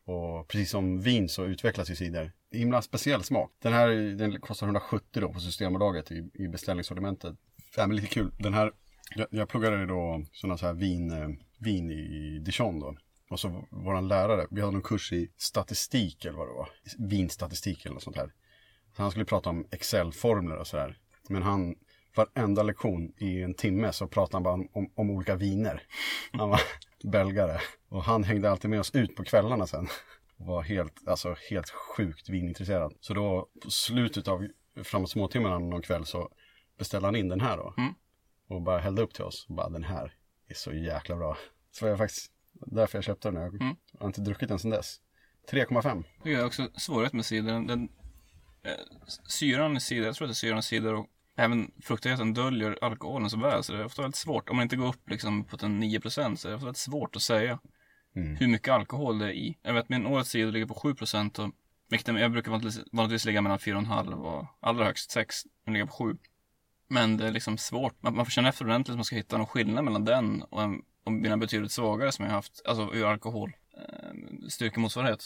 Och 0.04 0.48
precis 0.48 0.70
som 0.70 1.00
vin 1.00 1.28
så 1.28 1.44
utvecklas 1.44 1.90
ju 1.90 1.96
cider. 1.96 2.32
Himla 2.52 2.82
speciell 2.82 3.22
smak. 3.22 3.50
Den 3.62 3.72
här 3.72 3.88
den 4.16 4.40
kostar 4.40 4.66
170 4.66 5.20
då 5.20 5.32
på 5.32 5.40
Systembolaget 5.40 6.10
i, 6.10 6.30
i 6.34 6.48
beställningssortimentet. 6.48 7.34
Ja, 7.76 7.86
men 7.86 7.96
lite 7.96 8.08
kul. 8.08 8.32
Den 8.38 8.54
här, 8.54 8.72
jag, 9.14 9.26
jag 9.30 9.48
pluggade 9.48 9.86
då 9.86 10.24
sådana 10.32 10.58
så 10.58 10.66
här 10.66 10.74
vin, 10.74 11.10
eh, 11.10 11.28
vin 11.58 11.90
i 11.90 12.38
Dijon 12.38 12.80
då. 12.80 12.96
Och 13.30 13.40
så 13.40 13.64
våran 13.70 14.08
lärare, 14.08 14.46
vi 14.50 14.60
hade 14.60 14.76
en 14.76 14.82
kurs 14.82 15.12
i 15.12 15.30
statistik 15.36 16.24
eller 16.24 16.38
vad 16.38 16.48
det 16.48 16.52
var. 16.52 16.68
Vinstatistik 16.98 17.84
eller 17.84 17.94
något 17.94 18.02
sånt 18.02 18.16
här. 18.16 18.32
Så 18.96 19.02
han 19.02 19.10
skulle 19.10 19.24
prata 19.24 19.50
om 19.50 19.66
Excel-formler 19.70 20.56
och 20.56 20.66
sådär. 20.66 20.98
Men 21.28 21.42
han, 21.42 21.74
varenda 22.16 22.62
lektion 22.62 23.12
i 23.16 23.42
en 23.42 23.54
timme 23.54 23.92
så 23.92 24.06
pratade 24.08 24.36
han 24.36 24.42
bara 24.42 24.54
om, 24.54 24.68
om, 24.72 24.92
om 24.94 25.10
olika 25.10 25.36
viner. 25.36 25.82
Han 26.32 26.50
var 26.50 26.60
belgare. 27.04 27.60
Och 27.88 28.04
han 28.04 28.24
hängde 28.24 28.50
alltid 28.50 28.70
med 28.70 28.80
oss 28.80 28.94
ut 28.94 29.16
på 29.16 29.24
kvällarna 29.24 29.66
sen. 29.66 29.88
Och 30.36 30.46
var 30.46 30.62
helt, 30.62 31.08
alltså 31.08 31.36
helt 31.50 31.70
sjukt 31.70 32.28
vinintresserad. 32.28 32.94
Så 33.00 33.14
då 33.14 33.48
på 33.62 33.70
slutet 33.70 34.28
av 34.28 34.48
framåt 34.84 35.10
småtimmarna 35.10 35.58
någon 35.58 35.82
kväll 35.82 36.06
så 36.06 36.28
beställde 36.78 37.06
han 37.06 37.16
in 37.16 37.28
den 37.28 37.40
här 37.40 37.56
då. 37.56 37.74
Mm. 37.78 37.94
Och 38.50 38.62
bara 38.62 38.78
hällde 38.78 39.02
upp 39.02 39.14
till 39.14 39.24
oss. 39.24 39.46
Och 39.48 39.54
bara 39.54 39.68
den 39.68 39.84
här 39.84 40.12
är 40.48 40.54
så 40.54 40.72
jäkla 40.72 41.16
bra. 41.16 41.36
Så 41.70 41.84
var 41.84 41.90
jag 41.90 41.98
faktiskt 41.98 42.32
därför 42.52 42.98
jag 42.98 43.04
köpte 43.04 43.28
den. 43.30 43.42
Jag 43.42 43.54
Mm. 43.62 43.76
har 43.98 44.06
inte 44.06 44.20
druckit 44.20 44.48
den 44.48 44.58
sedan 44.58 44.70
dess. 44.70 45.00
3,5. 45.50 46.04
Det 46.24 46.34
är 46.34 46.46
också 46.46 46.68
svårighet 46.74 47.12
med 47.12 47.24
cider. 47.26 47.52
Den, 47.52 47.66
den, 47.66 47.88
eh, 48.62 48.72
syran 49.28 49.76
i 49.76 49.80
cider, 49.80 50.06
jag 50.06 50.14
tror 50.14 50.26
att 50.26 50.30
det 50.30 50.32
är 50.32 50.34
syran 50.34 50.58
i 50.58 50.62
cider 50.62 50.94
och 50.94 51.06
även 51.36 51.70
fruktigheten 51.82 52.34
döljer 52.34 52.78
alkoholen 52.84 53.30
så 53.30 53.38
väl. 53.38 53.62
Så 53.64 53.72
det 53.72 53.78
är 53.78 53.84
ofta 53.84 54.02
väldigt 54.02 54.16
svårt. 54.16 54.48
Om 54.50 54.56
man 54.56 54.62
inte 54.62 54.76
går 54.76 54.88
upp 54.88 55.10
liksom 55.10 55.44
på 55.44 55.56
den 55.56 55.82
9% 55.82 56.36
så 56.40 56.48
är 56.48 56.50
det 56.50 56.56
ofta 56.56 56.66
väldigt 56.66 56.78
svårt 56.78 57.16
att 57.16 57.22
säga 57.22 57.58
Mm. 58.16 58.36
hur 58.36 58.48
mycket 58.48 58.68
alkohol 58.74 59.18
det 59.18 59.24
är 59.26 59.30
i. 59.32 59.58
Jag 59.62 59.74
vet 59.74 59.88
min 59.88 60.06
årets 60.06 60.30
cider 60.30 60.52
ligger 60.52 60.66
på 60.66 60.74
7% 60.74 61.38
och 61.38 61.50
vilket 61.88 62.08
är- 62.08 62.18
jag 62.18 62.32
brukar 62.32 62.50
vanligtvis, 62.50 62.84
vanligtvis 62.92 63.24
ligga 63.24 63.42
mellan 63.42 63.58
4,5 63.58 64.24
och 64.24 64.46
allra 64.60 64.84
högst 64.84 65.10
6. 65.10 65.36
Den 65.64 65.74
ligger 65.74 65.86
på 65.86 65.92
7. 65.92 66.16
Men 66.92 67.16
det 67.16 67.26
är 67.26 67.30
liksom 67.30 67.58
svårt. 67.58 68.02
Man, 68.02 68.16
man 68.16 68.24
får 68.24 68.30
känna 68.30 68.48
efter 68.48 68.64
ordentligt 68.64 68.92
om 68.92 68.98
man 68.98 69.04
ska 69.04 69.16
hitta 69.16 69.36
någon 69.36 69.46
skillnad 69.46 69.84
mellan 69.84 70.04
den 70.04 70.42
och, 70.42 70.62
en, 70.62 70.82
och 71.04 71.12
mina 71.12 71.36
betydligt 71.36 71.72
svagare 71.72 72.12
som 72.12 72.24
jag 72.24 72.32
har 72.32 72.36
haft, 72.36 72.62
alltså 72.66 72.94
ur 72.94 73.06
alkohol. 73.06 73.56
Eh, 73.76 74.48
styrkemotsvarighet. 74.48 75.24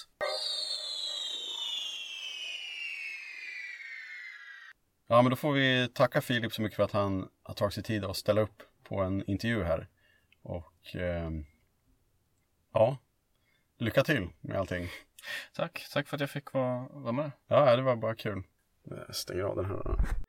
Ja, 5.07 5.23
men 5.23 5.31
då 5.31 5.37
får 5.37 5.53
vi 5.53 5.89
tacka 5.95 6.21
Filip 6.21 6.53
så 6.53 6.63
mycket 6.63 6.77
för 6.77 6.83
att 6.83 6.93
han 6.93 7.29
har 7.43 7.55
tagit 7.55 7.75
sig 7.75 7.83
tid 7.83 8.05
att 8.05 8.17
ställa 8.17 8.41
upp 8.41 8.63
på 8.83 9.01
en 9.01 9.31
intervju 9.31 9.65
här. 9.65 9.89
Och 10.43 10.95
ehm, 10.95 11.45
ja, 12.73 12.99
lycka 13.79 14.05
till 14.05 14.29
med 14.41 14.57
allting. 14.57 14.89
Tack, 15.53 15.87
tack 15.93 16.09
för 16.09 16.17
att 16.17 16.21
jag 16.21 16.31
fick 16.31 16.53
vara, 16.53 16.89
vara 16.91 17.13
med. 17.13 17.31
Ja, 17.47 17.77
det 17.77 17.83
var 17.83 17.97
bara 17.97 18.15
kul. 18.15 18.43
Jag 18.83 19.15
stänger 19.15 19.43
av 19.43 19.57
den 19.57 19.65
här. 19.65 20.24